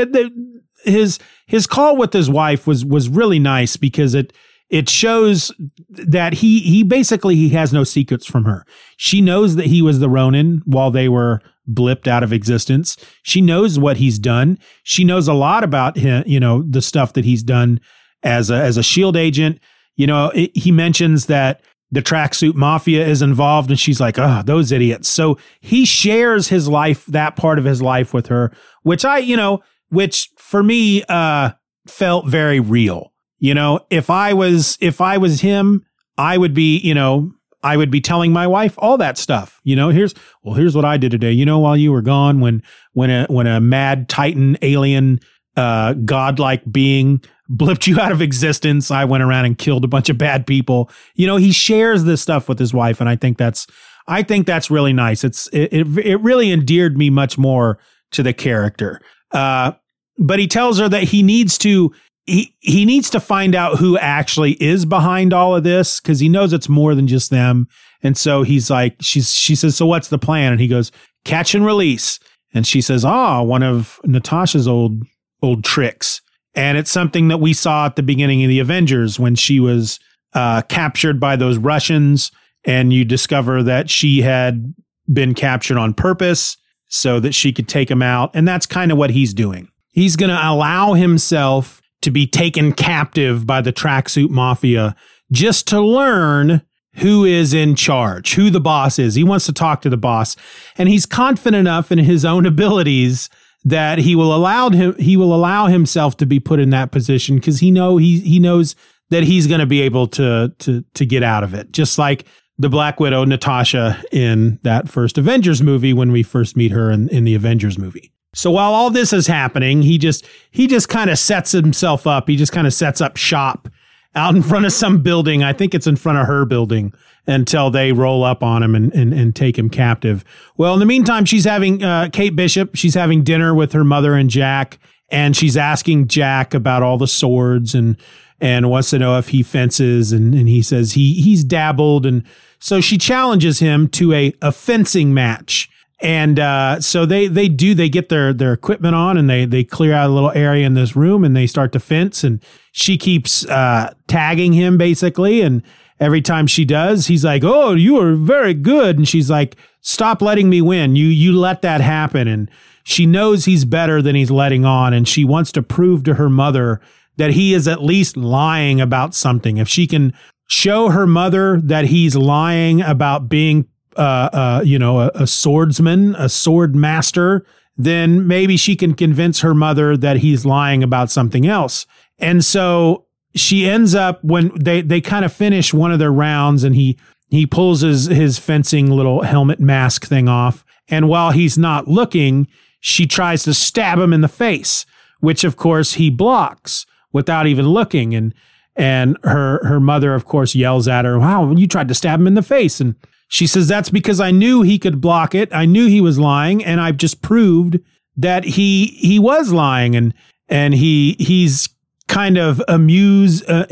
his 0.82 1.20
his 1.46 1.66
call 1.68 1.96
with 1.96 2.12
his 2.12 2.28
wife 2.28 2.66
was 2.66 2.85
was 2.85 3.09
really 3.09 3.38
nice 3.38 3.76
because 3.76 4.14
it 4.14 4.32
it 4.68 4.88
shows 4.88 5.52
that 5.88 6.35
he 6.35 6.61
he 6.61 6.83
basically 6.83 7.37
he 7.37 7.50
has 7.50 7.72
no 7.72 7.85
secrets 7.85 8.26
from 8.26 8.44
her. 8.44 8.64
She 8.96 9.20
knows 9.20 9.57
that 9.57 9.66
he 9.66 9.83
was 9.83 10.00
the 10.00 10.09
Ronin 10.09 10.62
while 10.64 10.90
they 10.90 11.09
were 11.09 11.40
blipped 11.70 12.07
out 12.07 12.22
of 12.22 12.33
existence. 12.33 12.96
She 13.22 13.40
knows 13.40 13.79
what 13.79 13.96
he's 13.96 14.18
done. 14.18 14.59
She 14.83 15.05
knows 15.05 15.29
a 15.29 15.35
lot 15.35 15.64
about 15.64 15.96
him, 15.96 16.24
you 16.26 16.40
know, 16.40 16.62
the 16.62 16.83
stuff 16.83 17.12
that 17.14 17.24
he's 17.24 17.42
done 17.42 17.81
as 18.22 18.50
a, 18.50 18.57
as 18.57 18.76
a 18.76 18.83
shield 18.83 19.16
agent. 19.16 19.61
You 19.96 20.07
know, 20.07 20.31
it, 20.35 20.57
he 20.57 20.70
mentions 20.70 21.26
that 21.26 21.62
the 21.90 22.02
tracksuit 22.02 22.55
mafia 22.55 23.07
is 23.07 23.22
involved 23.22 23.70
and 23.70 23.79
she's 23.79 24.00
like, 24.00 24.18
"Oh, 24.18 24.42
those 24.44 24.72
idiots." 24.72 25.09
So 25.09 25.38
he 25.61 25.85
shares 25.85 26.48
his 26.48 26.68
life, 26.68 27.07
that 27.07 27.37
part 27.37 27.59
of 27.59 27.64
his 27.64 27.81
life 27.81 28.12
with 28.12 28.26
her, 28.26 28.52
which 28.83 29.05
I, 29.05 29.18
you 29.18 29.37
know, 29.37 29.62
which 29.90 30.31
for 30.37 30.62
me 30.62 31.05
uh 31.09 31.52
felt 31.87 32.26
very 32.26 32.59
real. 32.59 33.12
You 33.38 33.55
know, 33.55 33.81
if 33.90 34.11
I 34.11 34.33
was 34.33 34.79
if 34.81 35.01
I 35.01 35.18
was 35.18 35.40
him, 35.40 35.85
I 36.16 36.38
would 36.38 36.55
be, 36.55 36.79
you 36.79 36.94
know, 36.94 37.33
I 37.62 37.77
would 37.77 37.90
be 37.90 38.01
telling 38.01 38.33
my 38.33 38.46
wife 38.46 38.75
all 38.79 38.96
that 38.99 39.18
stuff. 39.18 39.61
You 39.64 39.76
know, 39.76 39.91
here's 39.91 40.14
well, 40.43 40.55
here's 40.55 40.74
what 40.74 40.84
I 40.84 40.97
did 40.97 41.11
today. 41.11 41.32
You 41.32 41.45
know, 41.45 41.59
while 41.59 41.76
you 41.76 41.93
were 41.93 42.03
gone, 42.03 42.41
when 42.41 42.62
when 42.93 43.11
a 43.11 43.26
when 43.26 43.47
a 43.47 43.61
mad 43.61 44.09
Titan 44.09 44.57
alien 44.62 45.20
uh 45.57 45.95
godlike 45.95 46.62
being 46.70 47.22
blipped 47.51 47.87
you 47.87 48.01
out 48.01 48.12
of 48.12 48.22
existence, 48.22 48.91
I 48.91 49.05
went 49.05 49.22
around 49.22 49.45
and 49.45 49.59
killed 49.59 49.84
a 49.84 49.89
bunch 49.89 50.09
of 50.09 50.16
bad 50.16 50.47
people. 50.47 50.91
You 51.14 51.26
know, 51.26 51.37
he 51.37 51.53
shares 51.53 52.05
this 52.05 52.22
stuff 52.22 52.49
with 52.49 52.59
his 52.59 52.72
wife, 52.72 53.01
and 53.01 53.09
I 53.09 53.16
think 53.16 53.37
that's 53.37 53.66
I 54.09 54.22
think 54.22 54.47
that's 54.47 54.70
really 54.70 54.93
nice. 54.93 55.24
It's 55.24 55.49
it 55.49 55.72
it, 55.72 55.99
it 55.99 56.16
really 56.18 56.53
endeared 56.53 56.97
me 56.97 57.11
much 57.11 57.37
more 57.37 57.78
to 58.12 58.22
the 58.22 58.32
character. 58.32 59.01
Uh, 59.32 59.72
but 60.18 60.39
he 60.39 60.47
tells 60.47 60.78
her 60.78 60.89
that 60.89 61.05
he 61.05 61.22
needs 61.22 61.59
to 61.59 61.93
he 62.27 62.55
he 62.61 62.85
needs 62.85 63.09
to 63.11 63.20
find 63.20 63.55
out 63.55 63.79
who 63.79 63.97
actually 63.99 64.53
is 64.62 64.85
behind 64.85 65.33
all 65.33 65.55
of 65.55 65.64
this 65.64 66.01
because 66.01 66.20
he 66.20 66.29
knows 66.29 66.53
it's 66.53 66.68
more 66.68 66.95
than 66.95 67.07
just 67.07 67.31
them. 67.31 67.66
And 68.03 68.16
so 68.16 68.43
he's 68.43 68.68
like, 68.68 68.97
she's 69.01 69.33
she 69.33 69.55
says, 69.55 69.77
so 69.77 69.87
what's 69.87 70.09
the 70.09 70.18
plan? 70.18 70.53
And 70.53 70.61
he 70.61 70.68
goes, 70.68 70.93
catch 71.24 71.55
and 71.55 71.64
release. 71.64 72.18
And 72.53 72.66
she 72.66 72.81
says, 72.81 73.05
ah, 73.05 73.43
one 73.43 73.62
of 73.62 74.01
Natasha's 74.05 74.68
old 74.68 75.03
old 75.43 75.64
tricks. 75.64 76.20
And 76.55 76.79
it's 76.79 76.91
something 76.91 77.29
that 77.29 77.39
we 77.39 77.53
saw 77.53 77.87
at 77.87 77.97
the 77.97 78.03
beginning 78.03 78.43
of 78.43 78.49
the 78.49 78.61
Avengers 78.61 79.20
when 79.20 79.35
she 79.35 79.61
was 79.61 80.01
uh, 80.33 80.62
captured 80.62 81.20
by 81.20 81.37
those 81.37 81.59
Russians, 81.59 82.31
and 82.64 82.93
you 82.93 83.05
discover 83.05 83.62
that 83.62 83.91
she 83.91 84.22
had 84.22 84.74
been 85.12 85.35
captured 85.35 85.77
on 85.77 85.95
purpose 85.95 86.57
so 86.89 87.20
that 87.20 87.35
she 87.35 87.53
could 87.53 87.68
take 87.68 87.91
him 87.91 88.03
out. 88.03 88.31
And 88.35 88.49
that's 88.49 88.66
kind 88.66 88.91
of 88.91 88.99
what 88.99 89.11
he's 89.11 89.35
doing. 89.35 89.68
He's 89.91 90.16
going 90.16 90.31
to 90.31 90.49
allow 90.49 90.95
himself 90.95 91.81
to 92.03 92.11
be 92.11 92.26
taken 92.26 92.72
captive 92.72 93.47
by 93.47 93.61
the 93.61 93.72
tracksuit 93.72 94.30
mafia 94.30 94.94
just 95.32 95.66
to 95.68 95.80
learn 95.80 96.62
who 96.97 97.24
is 97.24 97.53
in 97.53 97.74
charge, 97.74 98.34
who 98.34 98.51
the 98.51 98.61
boss 98.61 98.99
is. 98.99 99.14
He 99.14 99.24
wants 99.24 99.47
to 99.47 99.53
talk 99.53 99.82
to 99.82 99.90
the 99.90 99.97
boss, 99.97 100.36
and 100.78 100.88
he's 100.88 101.07
confident 101.07 101.61
enough 101.61 101.92
in 101.92 101.99
his 101.99 102.24
own 102.24 102.47
abilities 102.47 103.28
that 103.64 103.99
he 103.99 104.14
will 104.14 104.34
allow 104.34 104.70
him 104.70 104.94
he 104.99 105.16
will 105.16 105.34
allow 105.34 105.66
himself 105.66 106.16
to 106.18 106.26
be 106.26 106.38
put 106.38 106.61
in 106.61 106.70
that 106.70 106.92
position 106.92 107.36
because 107.36 107.61
he 107.61 107.70
know 107.70 107.97
he 107.97 108.20
he 108.20 108.38
knows 108.38 108.76
that 109.11 109.24
he's 109.24 109.47
going 109.47 109.61
to 109.61 109.66
be 109.66 109.82
able 109.82 110.07
to 110.07 110.55
to 110.59 110.84
to 110.94 111.05
get 111.05 111.22
out 111.22 111.42
of 111.42 111.53
it. 111.53 111.72
Just 111.72 111.99
like 111.99 112.26
the 112.59 112.68
Black 112.68 112.99
Widow 113.01 113.24
Natasha 113.24 114.03
in 114.12 114.59
that 114.62 114.88
first 114.88 115.18
Avengers 115.18 115.62
movie 115.62 115.92
when 115.92 116.11
we 116.12 116.22
first 116.22 116.57
meet 116.57 116.72
her 116.72 116.90
in, 116.90 117.09
in 117.11 117.24
the 117.24 117.34
Avengers 117.34 117.78
movie. 117.78 118.12
So 118.37 118.51
while 118.51 118.74
all 118.74 118.91
this 118.91 119.14
is 119.14 119.26
happening, 119.26 119.80
he 119.80 119.97
just 119.97 120.26
he 120.51 120.66
just 120.66 120.91
kind 120.91 121.09
of 121.09 121.18
sets 121.18 121.53
himself 121.53 122.07
up. 122.07 122.28
He 122.28 122.37
just 122.37 122.53
kind 122.53 122.66
of 122.66 122.74
sets 122.74 123.01
up 123.01 123.16
shop 123.16 123.68
out 124.14 124.37
in 124.37 124.43
front 124.43 124.66
of 124.66 124.72
some 124.72 125.03
building. 125.03 125.43
I 125.43 125.55
think 125.55 125.74
it's 125.74 125.87
in 125.87 125.97
front 125.97 126.18
of 126.18 126.26
her 126.26 126.45
building 126.45 126.93
until 127.26 127.70
they 127.70 127.93
roll 127.93 128.22
up 128.24 128.43
on 128.43 128.62
him 128.62 128.74
and, 128.74 128.93
and, 128.95 129.14
and 129.14 129.34
take 129.34 129.59
him 129.59 129.70
captive. 129.70 130.22
Well, 130.57 130.74
in 130.74 130.80
the 130.80 130.87
meantime, 130.87 131.24
she's 131.24 131.47
having 131.47 131.82
uh, 131.82 132.11
Kate 132.12 132.37
Bishop. 132.37 132.76
She's 132.76 132.95
having 132.95 133.24
dinner 133.24 133.55
with 133.55 133.72
her 133.72 133.84
mother 133.84 134.14
and 134.14 134.28
Jack, 134.28 134.78
and 135.09 135.34
she's 135.34 135.57
asking 135.57 136.09
Jack 136.09 136.53
about 136.53 136.82
all 136.82 136.99
the 136.99 137.09
swords 137.09 137.74
and 137.74 137.97
and 138.39 138.68
wants 138.68 138.91
to 138.91 138.99
know 138.99 139.16
if 139.16 139.28
he 139.28 139.43
fences. 139.43 140.12
And, 140.12 140.34
and 140.34 140.47
he 140.47 140.61
says 140.61 140.93
he 140.93 141.14
he's 141.14 141.43
dabbled. 141.43 142.05
And 142.05 142.22
so 142.59 142.82
she 142.82 142.99
challenges 142.99 143.61
him 143.61 143.89
to 143.89 144.12
a, 144.12 144.34
a 144.43 144.53
fencing 144.53 145.14
match. 145.14 145.70
And 146.01 146.38
uh, 146.38 146.80
so 146.80 147.07
they 147.07 147.26
they 147.26 147.49
do 147.49 147.74
they 147.74 147.88
get 147.88 148.11
their 148.11 148.34
their 148.34 148.53
equipment 148.53 148.94
on 148.94 149.16
and 149.16 149.30
they 149.30 149.47
they 149.47 149.64
clear 149.64 149.94
out 149.94 150.11
a 150.11 150.12
little 150.12 150.32
area 150.32 150.66
in 150.66 150.74
this 150.74 150.94
room 150.94 151.24
and 151.24 151.34
they 151.34 151.47
start 151.47 151.72
to 151.72 151.80
fence 151.80 152.22
and 152.22 152.42
she 152.72 152.99
keeps 152.99 153.47
uh, 153.47 153.94
tagging 154.07 154.53
him 154.53 154.76
basically. 154.76 155.40
And 155.40 155.62
every 155.99 156.20
time 156.20 156.47
she 156.47 156.66
does 156.66 157.07
he's 157.07 157.24
like 157.24 157.42
oh 157.44 157.72
you 157.74 157.99
are 157.99 158.14
very 158.14 158.53
good. 158.53 158.99
And 158.99 159.09
she's 159.09 159.30
like 159.30 159.57
stop 159.80 160.20
letting 160.20 160.51
me 160.51 160.61
win. 160.61 160.97
You 160.97 161.07
you 161.07 161.32
let 161.32 161.62
that 161.62 161.80
happen. 161.80 162.28
And 162.28 162.51
she 162.84 163.07
knows 163.07 163.47
he's 163.47 163.64
better 163.64 164.03
than 164.03 164.14
he's 164.14 164.30
letting 164.30 164.66
on. 164.66 164.92
And 164.92 165.09
she 165.09 165.24
wants 165.24 165.51
to 165.53 165.62
prove 165.62 166.05
to 166.05 166.14
her 166.14 166.28
mother 166.28 166.80
that 167.16 167.30
he 167.30 167.55
is 167.55 167.66
at 167.66 167.82
least 167.82 168.18
lying 168.18 168.82
about 168.82 169.14
something. 169.14 169.57
If 169.57 169.68
she 169.68 169.86
can 169.86 170.12
show 170.47 170.90
her 170.90 171.07
mother 171.07 171.59
that 171.62 171.86
he's 171.86 172.14
lying 172.14 172.82
about 172.82 173.30
being 173.30 173.66
uh, 173.97 174.30
uh, 174.32 174.62
you 174.64 174.78
know, 174.78 175.01
a, 175.01 175.11
a 175.14 175.26
swordsman, 175.26 176.14
a 176.16 176.28
sword 176.28 176.74
master, 176.74 177.44
then 177.76 178.26
maybe 178.26 178.57
she 178.57 178.76
can 178.76 178.94
convince 178.94 179.40
her 179.40 179.55
mother 179.55 179.97
that 179.97 180.18
he's 180.18 180.47
lying 180.47 180.82
about 180.82 181.11
something 181.11 181.47
else. 181.47 181.86
And 182.18 182.44
so 182.44 183.07
she 183.34 183.68
ends 183.68 183.94
up 183.94 184.22
when 184.24 184.51
they 184.59 184.80
they 184.80 185.01
kind 185.01 185.24
of 185.24 185.32
finish 185.32 185.74
one 185.74 185.92
of 185.92 185.99
their 185.99 186.12
rounds 186.12 186.64
and 186.64 186.74
he 186.74 186.99
he 187.28 187.47
pulls 187.47 187.82
his 187.82 188.07
his 188.07 188.38
fencing 188.38 188.90
little 188.90 189.22
helmet 189.22 189.61
mask 189.61 190.07
thing 190.07 190.28
off. 190.28 190.64
And 190.88 191.09
while 191.09 191.32
he's 191.32 191.59
not 191.59 191.86
looking 191.86 192.49
she 192.80 193.07
tries 193.07 193.42
to 193.42 193.53
stab 193.53 193.99
him 193.99 194.12
in 194.12 194.20
the 194.22 194.28
face 194.28 194.86
which 195.20 195.44
of 195.44 195.57
course 195.57 195.94
he 195.94 196.09
blocks 196.09 196.86
without 197.12 197.47
even 197.47 197.68
looking. 197.68 198.14
And 198.14 198.34
and 198.74 199.18
her 199.22 199.64
her 199.66 199.80
mother 199.80 200.14
of 200.14 200.24
course 200.24 200.55
yells 200.55 200.88
at 200.88 201.05
her 201.05 201.18
wow 201.18 201.53
you 201.53 201.66
tried 201.66 201.88
to 201.88 201.94
stab 201.94 202.20
him 202.20 202.26
in 202.26 202.34
the 202.34 202.42
face. 202.42 202.80
And 202.80 202.94
she 203.29 203.47
says, 203.47 203.68
That's 203.68 203.91
because 203.91 204.20
I 204.20 204.31
knew 204.31 204.62
he 204.62 204.79
could 204.79 205.01
block 205.01 205.35
it. 205.35 205.53
I 205.53 205.64
knew 205.64 205.87
he 205.87 206.01
was 206.01 206.18
lying, 206.18 206.64
and 206.64 206.81
I've 206.81 206.97
just 206.97 207.22
proved 207.22 207.79
that 208.16 208.45
he 208.45 208.87
he 208.87 209.18
was 209.18 209.53
lying 209.53 209.95
and 209.95 210.14
and 210.49 210.74
he 210.74 211.16
he's 211.18 211.68
kind 212.09 212.39
of 212.39 212.62
amused 212.68 213.49
uh, 213.49 213.66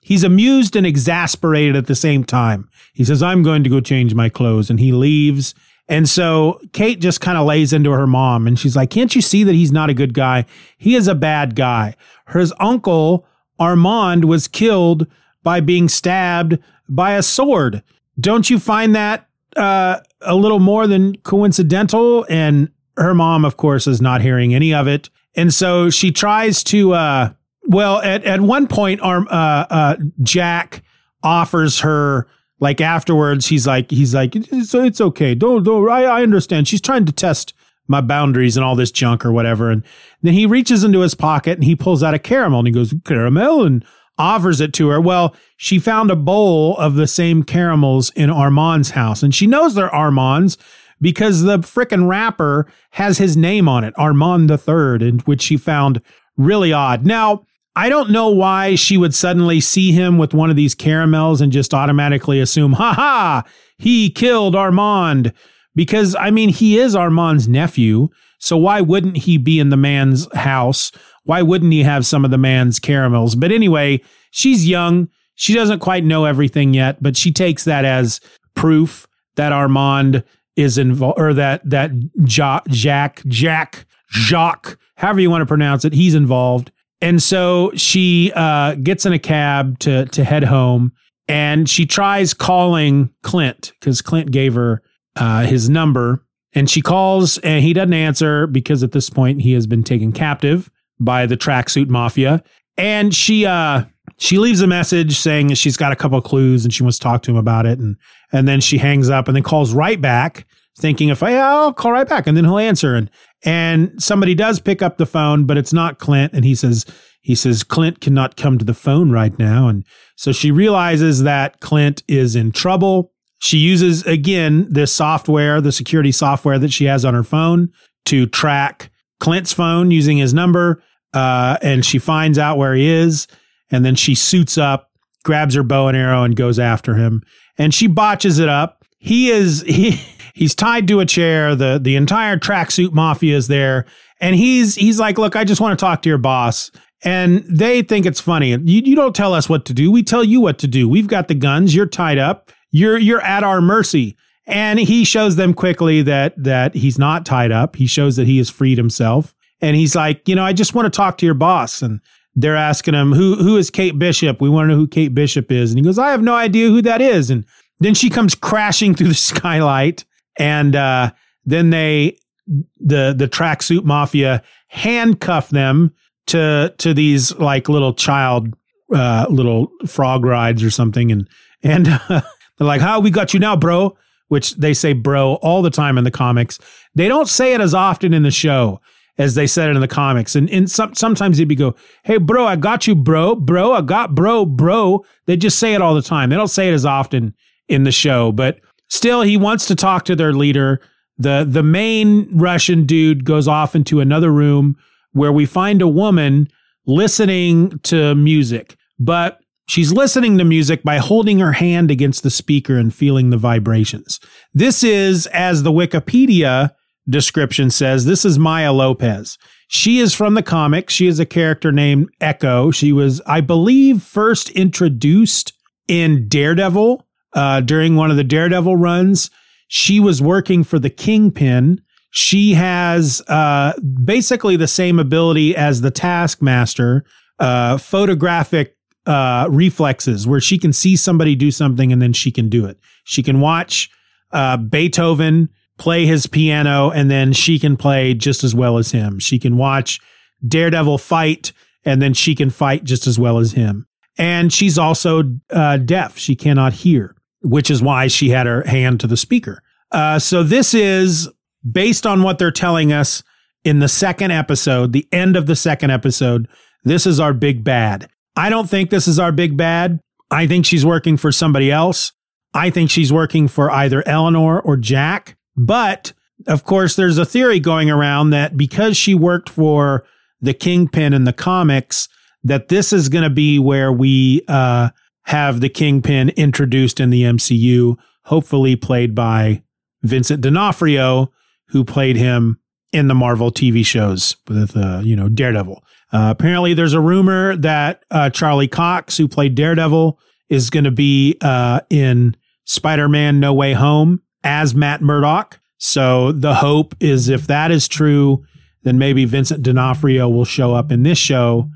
he's 0.00 0.22
amused 0.22 0.76
and 0.76 0.86
exasperated 0.86 1.76
at 1.76 1.86
the 1.86 1.94
same 1.94 2.24
time. 2.24 2.68
He 2.92 3.04
says, 3.04 3.22
I'm 3.22 3.42
going 3.42 3.64
to 3.64 3.70
go 3.70 3.80
change 3.80 4.14
my 4.14 4.28
clothes. 4.28 4.70
And 4.70 4.78
he 4.78 4.92
leaves. 4.92 5.54
And 5.88 6.08
so 6.08 6.60
Kate 6.72 7.00
just 7.00 7.20
kind 7.20 7.36
of 7.36 7.46
lays 7.46 7.72
into 7.72 7.90
her 7.90 8.06
mom 8.06 8.46
and 8.46 8.58
she's 8.58 8.76
like, 8.76 8.90
Can't 8.90 9.14
you 9.14 9.20
see 9.20 9.44
that 9.44 9.54
he's 9.54 9.72
not 9.72 9.90
a 9.90 9.94
good 9.94 10.14
guy? 10.14 10.46
He 10.78 10.94
is 10.94 11.08
a 11.08 11.14
bad 11.14 11.56
guy. 11.56 11.96
Her 12.26 12.44
uncle, 12.60 13.26
Armand, 13.58 14.26
was 14.26 14.48
killed 14.48 15.06
by 15.42 15.60
being 15.60 15.88
stabbed 15.88 16.58
by 16.88 17.12
a 17.12 17.22
sword. 17.22 17.82
Don't 18.18 18.48
you 18.48 18.58
find 18.58 18.94
that 18.94 19.28
uh, 19.56 20.00
a 20.20 20.34
little 20.34 20.60
more 20.60 20.86
than 20.86 21.16
coincidental? 21.16 22.26
And 22.28 22.70
her 22.96 23.14
mom, 23.14 23.44
of 23.44 23.56
course, 23.56 23.86
is 23.86 24.00
not 24.00 24.20
hearing 24.22 24.54
any 24.54 24.72
of 24.72 24.86
it. 24.86 25.10
And 25.34 25.52
so 25.52 25.90
she 25.90 26.12
tries 26.12 26.62
to, 26.64 26.92
uh, 26.94 27.32
well, 27.66 28.00
at, 28.02 28.24
at 28.24 28.40
one 28.40 28.66
point, 28.68 29.00
our, 29.00 29.26
uh, 29.28 29.66
uh, 29.70 29.96
Jack 30.22 30.82
offers 31.22 31.80
her, 31.80 32.28
like 32.60 32.80
afterwards, 32.80 33.46
he's 33.46 33.66
like, 33.66 33.90
he's 33.90 34.14
like, 34.14 34.36
it's, 34.36 34.74
it's 34.74 35.00
okay. 35.00 35.34
Don't, 35.34 35.64
don't, 35.64 35.90
I, 35.90 36.04
I 36.04 36.22
understand. 36.22 36.68
She's 36.68 36.80
trying 36.80 37.04
to 37.06 37.12
test 37.12 37.52
my 37.88 38.00
boundaries 38.00 38.56
and 38.56 38.64
all 38.64 38.76
this 38.76 38.90
junk 38.90 39.26
or 39.26 39.32
whatever. 39.32 39.70
And 39.70 39.82
then 40.22 40.34
he 40.34 40.46
reaches 40.46 40.84
into 40.84 41.00
his 41.00 41.14
pocket 41.14 41.58
and 41.58 41.64
he 41.64 41.76
pulls 41.76 42.02
out 42.02 42.14
a 42.14 42.18
caramel 42.18 42.60
and 42.60 42.68
he 42.68 42.72
goes, 42.72 42.94
caramel. 43.04 43.64
And 43.64 43.84
offers 44.18 44.60
it 44.60 44.72
to 44.74 44.88
her. 44.88 45.00
Well, 45.00 45.34
she 45.56 45.78
found 45.78 46.10
a 46.10 46.16
bowl 46.16 46.76
of 46.78 46.94
the 46.94 47.06
same 47.06 47.42
caramels 47.42 48.10
in 48.10 48.30
Armand's 48.30 48.90
house, 48.90 49.22
and 49.22 49.34
she 49.34 49.46
knows 49.46 49.74
they're 49.74 49.94
Armand's 49.94 50.56
because 51.00 51.42
the 51.42 51.58
frickin' 51.58 52.08
wrapper 52.08 52.66
has 52.92 53.18
his 53.18 53.36
name 53.36 53.68
on 53.68 53.84
it, 53.84 53.94
Armand 53.96 54.48
the 54.48 54.58
Third, 54.58 55.02
and 55.02 55.20
which 55.22 55.42
she 55.42 55.56
found 55.56 56.00
really 56.36 56.72
odd. 56.72 57.04
Now, 57.04 57.44
I 57.76 57.88
don't 57.88 58.10
know 58.10 58.28
why 58.30 58.76
she 58.76 58.96
would 58.96 59.14
suddenly 59.14 59.60
see 59.60 59.92
him 59.92 60.16
with 60.16 60.32
one 60.32 60.48
of 60.48 60.56
these 60.56 60.74
caramels 60.74 61.40
and 61.40 61.52
just 61.52 61.74
automatically 61.74 62.40
assume, 62.40 62.74
ha 62.74 62.92
ha, 62.92 63.42
he 63.78 64.10
killed 64.10 64.54
Armand. 64.54 65.32
Because, 65.74 66.14
I 66.14 66.30
mean, 66.30 66.50
he 66.50 66.78
is 66.78 66.94
Armand's 66.94 67.48
nephew. 67.48 68.10
So 68.38 68.56
why 68.56 68.80
wouldn't 68.80 69.16
he 69.16 69.38
be 69.38 69.58
in 69.58 69.70
the 69.70 69.76
man's 69.76 70.32
house 70.36 70.92
why 71.24 71.42
wouldn't 71.42 71.72
he 71.72 71.82
have 71.82 72.06
some 72.06 72.24
of 72.24 72.30
the 72.30 72.38
man's 72.38 72.78
caramels? 72.78 73.34
But 73.34 73.52
anyway, 73.52 74.00
she's 74.30 74.68
young. 74.68 75.08
She 75.34 75.54
doesn't 75.54 75.80
quite 75.80 76.04
know 76.04 76.24
everything 76.24 76.74
yet, 76.74 77.02
but 77.02 77.16
she 77.16 77.32
takes 77.32 77.64
that 77.64 77.84
as 77.84 78.20
proof 78.54 79.06
that 79.36 79.52
Armand 79.52 80.22
is 80.56 80.78
involved, 80.78 81.18
or 81.18 81.34
that 81.34 81.68
that 81.68 81.90
jo- 82.22 82.60
Jack, 82.68 83.22
Jack, 83.26 83.86
Jacques, 84.10 84.78
however 84.96 85.20
you 85.20 85.30
want 85.30 85.42
to 85.42 85.46
pronounce 85.46 85.84
it, 85.84 85.92
he's 85.92 86.14
involved. 86.14 86.70
And 87.00 87.22
so 87.22 87.72
she 87.74 88.32
uh, 88.34 88.76
gets 88.76 89.04
in 89.04 89.12
a 89.12 89.18
cab 89.18 89.78
to 89.80 90.06
to 90.06 90.24
head 90.24 90.44
home, 90.44 90.92
and 91.26 91.68
she 91.68 91.86
tries 91.86 92.34
calling 92.34 93.10
Clint 93.22 93.72
because 93.80 94.00
Clint 94.02 94.30
gave 94.30 94.54
her 94.54 94.82
uh, 95.16 95.44
his 95.44 95.68
number, 95.68 96.24
and 96.52 96.70
she 96.70 96.80
calls, 96.80 97.38
and 97.38 97.64
he 97.64 97.72
doesn't 97.72 97.92
answer 97.92 98.46
because 98.46 98.82
at 98.82 98.92
this 98.92 99.10
point 99.10 99.42
he 99.42 99.52
has 99.54 99.66
been 99.66 99.82
taken 99.82 100.12
captive 100.12 100.70
by 101.00 101.26
the 101.26 101.36
tracksuit 101.36 101.88
mafia. 101.88 102.42
And 102.76 103.14
she 103.14 103.46
uh 103.46 103.84
she 104.16 104.38
leaves 104.38 104.60
a 104.60 104.66
message 104.66 105.16
saying 105.18 105.52
she's 105.54 105.76
got 105.76 105.92
a 105.92 105.96
couple 105.96 106.20
clues 106.20 106.64
and 106.64 106.72
she 106.72 106.82
wants 106.82 106.98
to 106.98 107.02
talk 107.02 107.22
to 107.22 107.30
him 107.30 107.36
about 107.36 107.66
it. 107.66 107.78
And 107.78 107.96
and 108.32 108.48
then 108.48 108.60
she 108.60 108.78
hangs 108.78 109.10
up 109.10 109.28
and 109.28 109.36
then 109.36 109.42
calls 109.42 109.72
right 109.72 110.00
back, 110.00 110.46
thinking 110.78 111.08
if 111.08 111.22
I 111.22 111.34
I'll 111.34 111.72
call 111.72 111.92
right 111.92 112.08
back 112.08 112.26
and 112.26 112.36
then 112.36 112.44
he'll 112.44 112.58
answer. 112.58 112.94
And 112.94 113.10
and 113.44 114.02
somebody 114.02 114.34
does 114.34 114.58
pick 114.60 114.82
up 114.82 114.96
the 114.96 115.06
phone, 115.06 115.44
but 115.44 115.56
it's 115.56 115.72
not 115.72 115.98
Clint. 115.98 116.32
And 116.32 116.44
he 116.44 116.54
says, 116.54 116.86
he 117.20 117.34
says, 117.34 117.62
Clint 117.62 118.00
cannot 118.00 118.36
come 118.36 118.58
to 118.58 118.64
the 118.64 118.74
phone 118.74 119.10
right 119.10 119.38
now. 119.38 119.68
And 119.68 119.84
so 120.16 120.32
she 120.32 120.50
realizes 120.50 121.22
that 121.22 121.60
Clint 121.60 122.02
is 122.08 122.34
in 122.34 122.52
trouble. 122.52 123.12
She 123.38 123.58
uses 123.58 124.02
again 124.04 124.66
this 124.70 124.94
software, 124.94 125.60
the 125.60 125.72
security 125.72 126.12
software 126.12 126.58
that 126.58 126.72
she 126.72 126.86
has 126.86 127.04
on 127.04 127.14
her 127.14 127.22
phone 127.22 127.70
to 128.06 128.26
track 128.26 128.90
Clint's 129.20 129.52
phone 129.52 129.90
using 129.90 130.18
his 130.18 130.34
number 130.34 130.82
uh, 131.14 131.56
and 131.62 131.86
she 131.86 131.98
finds 131.98 132.38
out 132.38 132.58
where 132.58 132.74
he 132.74 132.86
is, 132.88 133.26
and 133.70 133.84
then 133.84 133.94
she 133.94 134.14
suits 134.14 134.58
up, 134.58 134.90
grabs 135.22 135.54
her 135.54 135.62
bow 135.62 135.86
and 135.88 135.96
arrow, 135.96 136.24
and 136.24 136.36
goes 136.36 136.58
after 136.58 136.96
him. 136.96 137.22
And 137.56 137.72
she 137.72 137.86
botches 137.86 138.40
it 138.40 138.48
up. 138.48 138.84
He 138.98 139.30
is 139.30 139.62
he 139.66 139.92
he's 140.34 140.54
tied 140.54 140.88
to 140.88 141.00
a 141.00 141.06
chair. 141.06 141.54
the 141.54 141.80
The 141.82 141.96
entire 141.96 142.36
tracksuit 142.36 142.92
mafia 142.92 143.36
is 143.36 143.46
there, 143.46 143.86
and 144.20 144.34
he's 144.34 144.74
he's 144.74 144.98
like, 144.98 145.16
"Look, 145.16 145.36
I 145.36 145.44
just 145.44 145.60
want 145.60 145.78
to 145.78 145.82
talk 145.82 146.02
to 146.02 146.08
your 146.08 146.18
boss." 146.18 146.70
And 147.06 147.44
they 147.44 147.82
think 147.82 148.06
it's 148.06 148.20
funny. 148.20 148.50
You, 148.50 148.58
you 148.64 148.96
don't 148.96 149.14
tell 149.14 149.34
us 149.34 149.46
what 149.46 149.66
to 149.66 149.74
do. 149.74 149.90
We 149.90 150.02
tell 150.02 150.24
you 150.24 150.40
what 150.40 150.58
to 150.60 150.66
do. 150.66 150.88
We've 150.88 151.06
got 151.06 151.28
the 151.28 151.34
guns. 151.34 151.74
You're 151.74 151.86
tied 151.86 152.18
up. 152.18 152.50
You're 152.70 152.98
you're 152.98 153.20
at 153.20 153.44
our 153.44 153.60
mercy. 153.60 154.16
And 154.46 154.78
he 154.78 155.04
shows 155.04 155.36
them 155.36 155.54
quickly 155.54 156.02
that 156.02 156.34
that 156.42 156.74
he's 156.74 156.98
not 156.98 157.24
tied 157.24 157.50
up. 157.52 157.76
He 157.76 157.86
shows 157.86 158.16
that 158.16 158.26
he 158.26 158.38
has 158.38 158.50
freed 158.50 158.76
himself. 158.78 159.34
And 159.60 159.76
he's 159.76 159.96
like, 159.96 160.28
you 160.28 160.34
know, 160.34 160.44
I 160.44 160.52
just 160.52 160.74
want 160.74 160.92
to 160.92 160.94
talk 160.94 161.16
to 161.18 161.26
your 161.26 161.34
boss. 161.34 161.80
And 161.80 162.00
they're 162.34 162.56
asking 162.56 162.94
him 162.94 163.12
who 163.12 163.36
who 163.36 163.56
is 163.56 163.70
Kate 163.70 163.98
Bishop? 163.98 164.40
We 164.40 164.48
want 164.48 164.64
to 164.64 164.68
know 164.72 164.76
who 164.76 164.88
Kate 164.88 165.14
Bishop 165.14 165.50
is, 165.50 165.70
and 165.70 165.78
he 165.78 165.84
goes, 165.84 165.98
I 165.98 166.10
have 166.10 166.22
no 166.22 166.34
idea 166.34 166.68
who 166.68 166.82
that 166.82 167.00
is. 167.00 167.30
And 167.30 167.44
then 167.80 167.94
she 167.94 168.10
comes 168.10 168.34
crashing 168.34 168.94
through 168.94 169.08
the 169.08 169.14
skylight, 169.14 170.04
and 170.38 170.74
uh, 170.74 171.12
then 171.44 171.70
they 171.70 172.18
the 172.46 173.14
the 173.16 173.28
tracksuit 173.28 173.84
mafia 173.84 174.42
handcuff 174.68 175.50
them 175.50 175.94
to 176.26 176.74
to 176.78 176.92
these 176.92 177.34
like 177.36 177.68
little 177.68 177.94
child 177.94 178.54
uh, 178.94 179.26
little 179.30 179.70
frog 179.86 180.24
rides 180.24 180.62
or 180.62 180.70
something, 180.70 181.12
and 181.12 181.28
and 181.62 181.88
uh, 181.88 181.98
they're 182.58 182.66
like, 182.66 182.80
"How 182.80 183.00
we 183.00 183.10
got 183.10 183.32
you 183.32 183.40
now, 183.40 183.56
bro?" 183.56 183.96
Which 184.28 184.54
they 184.56 184.74
say 184.74 184.92
"bro" 184.92 185.34
all 185.36 185.62
the 185.62 185.70
time 185.70 185.98
in 185.98 186.04
the 186.04 186.10
comics. 186.10 186.58
They 186.94 187.08
don't 187.08 187.28
say 187.28 187.54
it 187.54 187.60
as 187.60 187.74
often 187.74 188.14
in 188.14 188.22
the 188.22 188.30
show 188.30 188.80
as 189.18 189.34
they 189.34 189.46
said 189.46 189.68
it 189.68 189.76
in 189.76 189.80
the 189.80 189.88
comics. 189.88 190.34
And, 190.34 190.50
and 190.50 190.70
some, 190.70 190.94
sometimes 190.94 191.38
they'd 191.38 191.44
be 191.44 191.54
go, 191.54 191.74
"Hey, 192.04 192.18
bro, 192.18 192.46
I 192.46 192.56
got 192.56 192.86
you, 192.86 192.94
bro, 192.94 193.34
bro, 193.34 193.72
I 193.72 193.80
got 193.80 194.14
bro, 194.14 194.44
bro." 194.44 195.04
They 195.26 195.36
just 195.36 195.58
say 195.58 195.74
it 195.74 195.82
all 195.82 195.94
the 195.94 196.02
time. 196.02 196.30
They 196.30 196.36
don't 196.36 196.48
say 196.48 196.68
it 196.68 196.74
as 196.74 196.86
often 196.86 197.34
in 197.68 197.84
the 197.84 197.92
show, 197.92 198.32
but 198.32 198.60
still, 198.88 199.22
he 199.22 199.36
wants 199.36 199.66
to 199.66 199.74
talk 199.74 200.04
to 200.06 200.16
their 200.16 200.32
leader. 200.32 200.80
the 201.16 201.46
The 201.48 201.62
main 201.62 202.28
Russian 202.36 202.86
dude 202.86 203.24
goes 203.24 203.46
off 203.48 203.74
into 203.74 204.00
another 204.00 204.32
room 204.32 204.76
where 205.12 205.32
we 205.32 205.46
find 205.46 205.80
a 205.80 205.88
woman 205.88 206.48
listening 206.86 207.78
to 207.84 208.14
music, 208.14 208.76
but 208.98 209.40
she's 209.66 209.92
listening 209.92 210.38
to 210.38 210.44
music 210.44 210.82
by 210.82 210.98
holding 210.98 211.38
her 211.38 211.52
hand 211.52 211.90
against 211.90 212.22
the 212.22 212.30
speaker 212.30 212.76
and 212.76 212.94
feeling 212.94 213.30
the 213.30 213.36
vibrations. 213.36 214.20
This 214.52 214.82
is, 214.82 215.26
as 215.28 215.62
the 215.62 215.72
Wikipedia 215.72 216.72
description 217.08 217.70
says, 217.70 218.04
this 218.04 218.24
is 218.24 218.38
Maya 218.38 218.72
Lopez. 218.72 219.38
She 219.68 219.98
is 219.98 220.14
from 220.14 220.34
the 220.34 220.42
comics. 220.42 220.92
She 220.92 221.06
is 221.06 221.18
a 221.18 221.26
character 221.26 221.72
named 221.72 222.08
Echo. 222.20 222.70
She 222.70 222.92
was, 222.92 223.20
I 223.26 223.40
believe, 223.40 224.02
first 224.02 224.50
introduced 224.50 225.52
in 225.88 226.28
Daredevil 226.28 227.06
uh, 227.32 227.60
during 227.60 227.96
one 227.96 228.10
of 228.10 228.16
the 228.16 228.24
Daredevil 228.24 228.76
runs. 228.76 229.30
She 229.68 229.98
was 230.00 230.22
working 230.22 230.64
for 230.64 230.78
the 230.78 230.90
Kingpin 230.90 231.80
she 232.16 232.54
has 232.54 233.20
uh, 233.26 233.72
basically 234.04 234.54
the 234.54 234.68
same 234.68 235.00
ability 235.00 235.56
as 235.56 235.80
the 235.80 235.90
Taskmaster, 235.90 237.04
uh, 237.40 237.76
photographic 237.76 238.76
uh, 239.06 239.46
reflexes, 239.50 240.26
where 240.26 240.40
she 240.40 240.58
can 240.58 240.72
see 240.72 240.96
somebody 240.96 241.34
do 241.34 241.50
something 241.50 241.92
and 241.92 242.00
then 242.00 242.12
she 242.12 242.30
can 242.30 242.48
do 242.48 242.66
it. 242.66 242.78
She 243.04 243.22
can 243.22 243.40
watch 243.40 243.90
uh, 244.32 244.56
Beethoven 244.56 245.48
play 245.78 246.06
his 246.06 246.26
piano 246.26 246.90
and 246.90 247.10
then 247.10 247.32
she 247.32 247.58
can 247.58 247.76
play 247.76 248.14
just 248.14 248.44
as 248.44 248.54
well 248.54 248.78
as 248.78 248.92
him. 248.92 249.18
She 249.18 249.38
can 249.38 249.56
watch 249.56 250.00
Daredevil 250.46 250.98
fight 250.98 251.52
and 251.84 252.00
then 252.00 252.14
she 252.14 252.34
can 252.34 252.50
fight 252.50 252.84
just 252.84 253.06
as 253.06 253.18
well 253.18 253.38
as 253.38 253.52
him. 253.52 253.86
And 254.16 254.52
she's 254.52 254.78
also 254.78 255.24
uh, 255.50 255.78
deaf. 255.78 256.16
She 256.16 256.36
cannot 256.36 256.72
hear, 256.72 257.16
which 257.42 257.70
is 257.70 257.82
why 257.82 258.06
she 258.06 258.30
had 258.30 258.46
her 258.46 258.62
hand 258.62 259.00
to 259.00 259.06
the 259.06 259.16
speaker. 259.16 259.62
Uh, 259.90 260.18
so 260.18 260.42
this 260.42 260.72
is 260.74 261.28
based 261.70 262.06
on 262.06 262.22
what 262.22 262.38
they're 262.38 262.50
telling 262.50 262.92
us 262.92 263.22
in 263.64 263.78
the 263.78 263.88
second 263.88 264.30
episode, 264.30 264.92
the 264.92 265.08
end 265.10 265.36
of 265.36 265.46
the 265.46 265.56
second 265.56 265.90
episode, 265.90 266.48
this 266.84 267.06
is 267.06 267.18
our 267.18 267.32
big 267.32 267.64
bad. 267.64 268.08
I 268.36 268.50
don't 268.50 268.68
think 268.68 268.90
this 268.90 269.06
is 269.08 269.18
our 269.18 269.32
big 269.32 269.56
bad. 269.56 270.00
I 270.30 270.46
think 270.46 270.66
she's 270.66 270.84
working 270.84 271.16
for 271.16 271.30
somebody 271.30 271.70
else. 271.70 272.12
I 272.52 272.70
think 272.70 272.90
she's 272.90 273.12
working 273.12 273.48
for 273.48 273.70
either 273.70 274.06
Eleanor 274.06 274.60
or 274.60 274.76
Jack. 274.76 275.36
But 275.56 276.12
of 276.46 276.64
course, 276.64 276.96
there's 276.96 277.18
a 277.18 277.24
theory 277.24 277.60
going 277.60 277.90
around 277.90 278.30
that 278.30 278.56
because 278.56 278.96
she 278.96 279.14
worked 279.14 279.48
for 279.48 280.04
the 280.40 280.54
Kingpin 280.54 281.12
in 281.12 281.24
the 281.24 281.32
comics, 281.32 282.08
that 282.42 282.68
this 282.68 282.92
is 282.92 283.08
going 283.08 283.24
to 283.24 283.30
be 283.30 283.58
where 283.58 283.92
we 283.92 284.42
uh, 284.48 284.90
have 285.22 285.60
the 285.60 285.68
Kingpin 285.68 286.30
introduced 286.30 287.00
in 287.00 287.10
the 287.10 287.22
MCU, 287.22 287.96
hopefully 288.24 288.76
played 288.76 289.14
by 289.14 289.62
Vincent 290.02 290.42
D'Onofrio, 290.42 291.32
who 291.68 291.84
played 291.84 292.16
him 292.16 292.58
in 292.94 293.08
the 293.08 293.14
Marvel 293.14 293.50
TV 293.50 293.84
shows 293.84 294.36
with, 294.48 294.76
uh, 294.76 295.00
you 295.02 295.16
know, 295.16 295.28
Daredevil. 295.28 295.82
Uh, 296.12 296.30
apparently, 296.30 296.74
there's 296.74 296.92
a 296.92 297.00
rumor 297.00 297.56
that 297.56 298.04
uh, 298.10 298.30
Charlie 298.30 298.68
Cox, 298.68 299.16
who 299.16 299.26
played 299.26 299.56
Daredevil, 299.56 300.18
is 300.48 300.70
going 300.70 300.84
to 300.84 300.92
be 300.92 301.36
uh, 301.40 301.80
in 301.90 302.36
Spider 302.64 303.08
Man 303.08 303.40
No 303.40 303.52
Way 303.52 303.72
Home 303.72 304.22
as 304.44 304.74
Matt 304.74 305.02
Murdock. 305.02 305.58
So 305.78 306.30
the 306.30 306.54
hope 306.54 306.94
is 307.00 307.28
if 307.28 307.48
that 307.48 307.70
is 307.72 307.88
true, 307.88 308.44
then 308.84 308.96
maybe 308.96 309.24
Vincent 309.24 309.62
D'Onofrio 309.62 310.28
will 310.28 310.44
show 310.44 310.72
up 310.72 310.92
in 310.92 311.02
this 311.02 311.18
show 311.18 311.68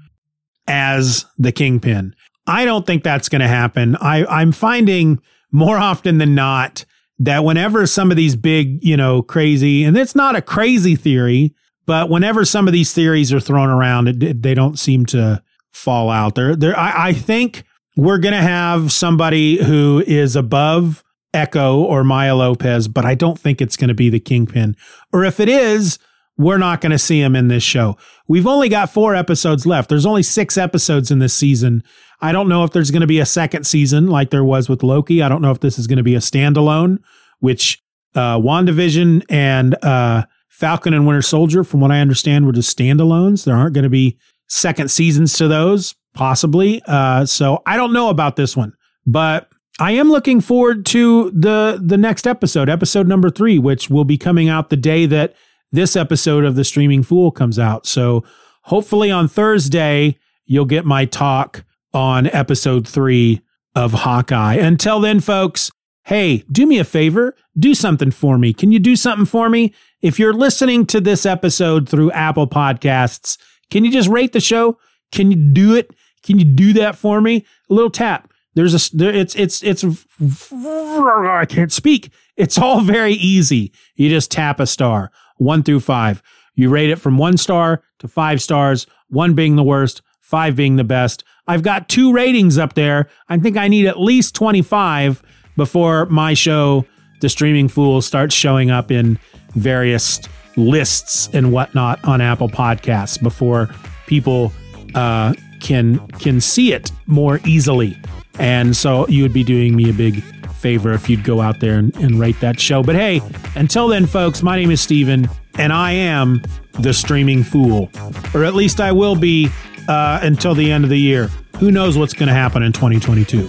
as 0.69 1.25
the 1.37 1.51
Kingpin. 1.51 2.15
I 2.47 2.65
don't 2.65 2.87
think 2.87 3.03
that's 3.03 3.29
going 3.29 3.41
to 3.41 3.49
happen. 3.49 3.97
I, 3.97 4.25
I'm 4.27 4.53
finding 4.53 5.21
more 5.51 5.79
often 5.79 6.19
than 6.19 6.35
not 6.35 6.85
that 7.19 7.45
whenever 7.45 7.87
some 7.87 8.11
of 8.11 8.17
these 8.17 8.37
big, 8.37 8.83
you 8.83 8.97
know, 8.97 9.23
crazy, 9.23 9.85
and 9.85 9.97
it's 9.97 10.15
not 10.15 10.37
a 10.37 10.43
crazy 10.43 10.97
theory, 10.97 11.55
but 11.87 12.11
whenever 12.11 12.45
some 12.45 12.67
of 12.67 12.73
these 12.73 12.93
theories 12.93 13.33
are 13.33 13.41
thrown 13.41 13.69
around, 13.69 14.23
it, 14.23 14.43
they 14.43 14.55
don't 14.55 14.79
seem 14.79 15.07
to 15.07 15.43
fall 15.73 16.11
out. 16.11 16.35
There, 16.35 16.55
there. 16.55 16.79
I, 16.79 17.09
I 17.09 17.13
think 17.13 17.65
we're 17.97 18.19
going 18.19 18.35
to 18.35 18.43
have 18.43 18.93
somebody 18.93 19.63
who 19.63 20.05
is 20.07 20.37
above 20.37 21.03
Echo 21.35 21.83
or 21.83 22.05
Maya 22.05 22.35
Lopez, 22.35 22.89
but 22.89 23.05
I 23.05 23.15
don't 23.15 23.39
think 23.39 23.61
it's 23.61 23.77
going 23.77 23.89
to 23.89 23.95
be 23.95 24.11
the 24.11 24.21
Kingpin. 24.21 24.77
Or 25.13 25.25
if 25.25 25.41
it 25.41 25.49
is, 25.49 25.99
we're 26.37 26.59
not 26.59 26.81
going 26.81 26.93
to 26.93 26.99
see 26.99 27.21
him 27.21 27.35
in 27.35 27.49
this 27.49 27.65
show. 27.65 27.97
We've 28.29 28.47
only 28.47 28.69
got 28.69 28.91
four 28.91 29.15
episodes 29.15 29.67
left. 29.67 29.89
There's 29.89 30.07
only 30.07 30.23
six 30.23 30.57
episodes 30.57 31.11
in 31.11 31.19
this 31.19 31.35
season. 31.35 31.83
I 32.21 32.33
don't 32.33 32.49
know 32.49 32.65
if 32.65 32.73
there's 32.73 32.91
going 32.91 33.03
to 33.03 33.07
be 33.07 33.21
a 33.21 33.27
second 33.27 33.65
season 33.65 34.09
like 34.09 34.31
there 34.31 34.45
was 34.45 34.69
with 34.69 34.83
Loki. 34.83 35.23
I 35.23 35.29
don't 35.29 35.43
know 35.43 35.51
if 35.51 35.61
this 35.61 35.79
is 35.79 35.87
going 35.87 35.99
to 35.99 36.03
be 36.03 36.15
a 36.15 36.21
standalone, 36.21 36.99
which 37.41 37.83
uh, 38.15 38.39
WandaVision 38.39 39.25
and 39.29 39.83
uh, 39.85 40.25
Falcon 40.49 40.95
and 40.95 41.07
Winter 41.07 41.23
Soldier, 41.23 41.63
from 41.63 41.81
what 41.81 41.93
I 41.93 42.01
understand, 42.01 42.47
were 42.47 42.53
just 42.53 42.77
standalones. 42.77 43.45
There 43.45 43.55
aren't 43.55 43.75
going 43.75 43.85
to 43.85 43.91
be 43.91 44.19
second 44.49 44.91
seasons 44.91 45.35
to 45.35 45.47
those, 45.47 45.95
possibly. 46.15 46.83
Uh, 46.87 47.25
so 47.25 47.63
I 47.67 47.77
don't 47.77 47.93
know 47.93 48.09
about 48.09 48.37
this 48.37 48.57
one, 48.57 48.73
but 49.07 49.49
I 49.79 49.93
am 49.93 50.11
looking 50.11 50.41
forward 50.41 50.85
to 50.87 51.31
the 51.31 51.81
the 51.81 51.97
next 51.97 52.27
episode, 52.27 52.69
episode 52.69 53.07
number 53.07 53.31
three, 53.31 53.59
which 53.61 53.89
will 53.89 54.05
be 54.05 54.19
coming 54.19 54.49
out 54.49 54.71
the 54.71 54.77
day 54.77 55.07
that 55.07 55.35
this 55.71 55.95
episode 55.95 56.45
of 56.45 56.57
the 56.57 56.65
Streaming 56.65 57.05
Fool 57.05 57.31
comes 57.31 57.59
out. 57.59 57.87
So 57.87 58.25
hopefully 58.63 59.11
on 59.11 59.29
Thursday 59.29 60.19
you'll 60.47 60.65
get 60.65 60.85
my 60.85 61.05
talk 61.05 61.65
on 61.93 62.27
episode 62.29 62.87
three 62.87 63.41
of 63.75 63.93
Hawkeye. 63.93 64.55
Until 64.55 65.01
then, 65.01 65.21
folks, 65.21 65.71
hey, 66.05 66.45
do 66.51 66.67
me 66.67 66.79
a 66.79 66.85
favor, 66.85 67.35
do 67.59 67.75
something 67.75 68.11
for 68.11 68.39
me. 68.39 68.53
Can 68.53 68.73
you 68.73 68.79
do 68.79 68.97
something 68.97 69.27
for 69.27 69.49
me? 69.49 69.75
If 70.01 70.19
you're 70.19 70.33
listening 70.33 70.87
to 70.87 71.01
this 71.01 71.27
episode 71.27 71.89
through 71.89 72.13
Apple 72.13 72.49
Podcasts, 72.49 73.39
can 73.71 73.85
you 73.85 73.93
just 73.93 74.09
rate 74.09 74.33
the 74.33 74.41
show? 74.41 74.79
Can 75.13 75.31
you 75.31 75.53
do 75.53 75.75
it? 75.75 75.91
Can 76.23 76.39
you 76.39 76.45
do 76.45 76.73
that 76.75 76.97
for 76.97 77.21
me? 77.21 77.45
A 77.71 77.75
little 77.75 77.91
tap. 77.91 78.31
There's 78.55 78.75
a 78.75 78.97
there, 78.97 79.15
it's 79.15 79.35
it's 79.37 79.63
it's 79.63 79.85
I 79.85 81.47
can't 81.49 81.73
speak. 81.73 82.11
It's 82.37 82.59
all 82.59 82.81
very 82.81 83.13
easy. 83.13 83.73
You 83.95 84.09
just 84.09 84.31
tap 84.31 84.61
a 84.61 84.67
star, 84.67 85.11
1 85.37 85.63
through 85.63 85.81
5. 85.81 86.23
You 86.55 86.71
rate 86.71 86.91
it 86.91 86.97
from 86.97 87.19
1 87.19 87.37
star 87.37 87.83
to 88.01 88.09
5 88.09 88.43
stars, 88.43 88.87
1 89.09 89.35
being 89.35 89.57
the 89.57 89.63
worst, 89.63 90.03
5 90.21 90.57
being 90.57 90.77
the 90.77 90.85
best. 90.85 91.25
I've 91.49 91.63
got 91.63 91.89
two 91.89 92.13
ratings 92.13 92.59
up 92.59 92.75
there. 92.75 93.09
I 93.29 93.39
think 93.39 93.57
I 93.57 93.69
need 93.69 93.87
at 93.87 93.99
least 93.99 94.35
25 94.35 95.23
before 95.57 96.07
my 96.07 96.35
show, 96.35 96.85
The 97.21 97.29
Streaming 97.29 97.69
Fool, 97.69 98.03
starts 98.03 98.35
showing 98.35 98.71
up 98.71 98.91
in 98.91 99.19
various 99.55 100.21
lists 100.57 101.29
and 101.33 101.51
whatnot 101.53 102.05
on 102.05 102.21
Apple 102.21 102.49
Podcasts 102.49 103.21
before 103.21 103.71
people 104.07 104.53
uh, 104.95 105.33
can 105.61 106.07
can 106.19 106.41
see 106.41 106.73
it 106.73 106.93
more 107.07 107.41
easily. 107.45 107.99
And 108.39 108.77
so 108.77 109.09
you 109.09 109.23
would 109.23 109.33
be 109.33 109.43
doing 109.43 109.75
me 109.75 109.91
a 109.91 109.93
big 109.93 110.23
favor 110.55 110.93
if 110.93 111.09
you'd 111.09 111.25
go 111.25 111.41
out 111.41 111.61
there 111.61 111.79
and, 111.79 111.97
and 111.97 112.21
rate 112.21 112.39
that 112.41 112.61
show. 112.61 112.83
But 112.83 112.95
hey, 112.97 113.21
until 113.55 113.89
then, 113.89 114.07
folks, 114.07 114.43
my 114.43 114.57
name 114.57 114.71
is 114.71 114.81
Steven, 114.81 115.29
and 115.57 115.73
I 115.73 115.93
am 115.93 116.43
the 116.81 116.93
streaming 116.93 117.43
fool. 117.43 117.91
Or 118.35 118.45
at 118.45 118.55
least 118.55 118.81
I 118.81 118.93
will 118.93 119.17
be 119.17 119.49
uh, 119.89 120.21
until 120.23 120.55
the 120.55 120.71
end 120.71 120.85
of 120.85 120.91
the 120.91 120.99
year. 120.99 121.29
Who 121.59 121.73
knows 121.73 121.99
what's 121.99 122.15
going 122.15 122.29
to 122.29 122.35
happen 122.35 122.63
in 122.63 122.73
2022? 122.73 123.49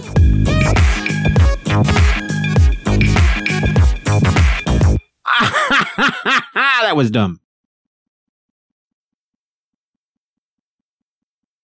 that 6.54 6.92
was 6.96 7.10
dumb. 7.10 7.40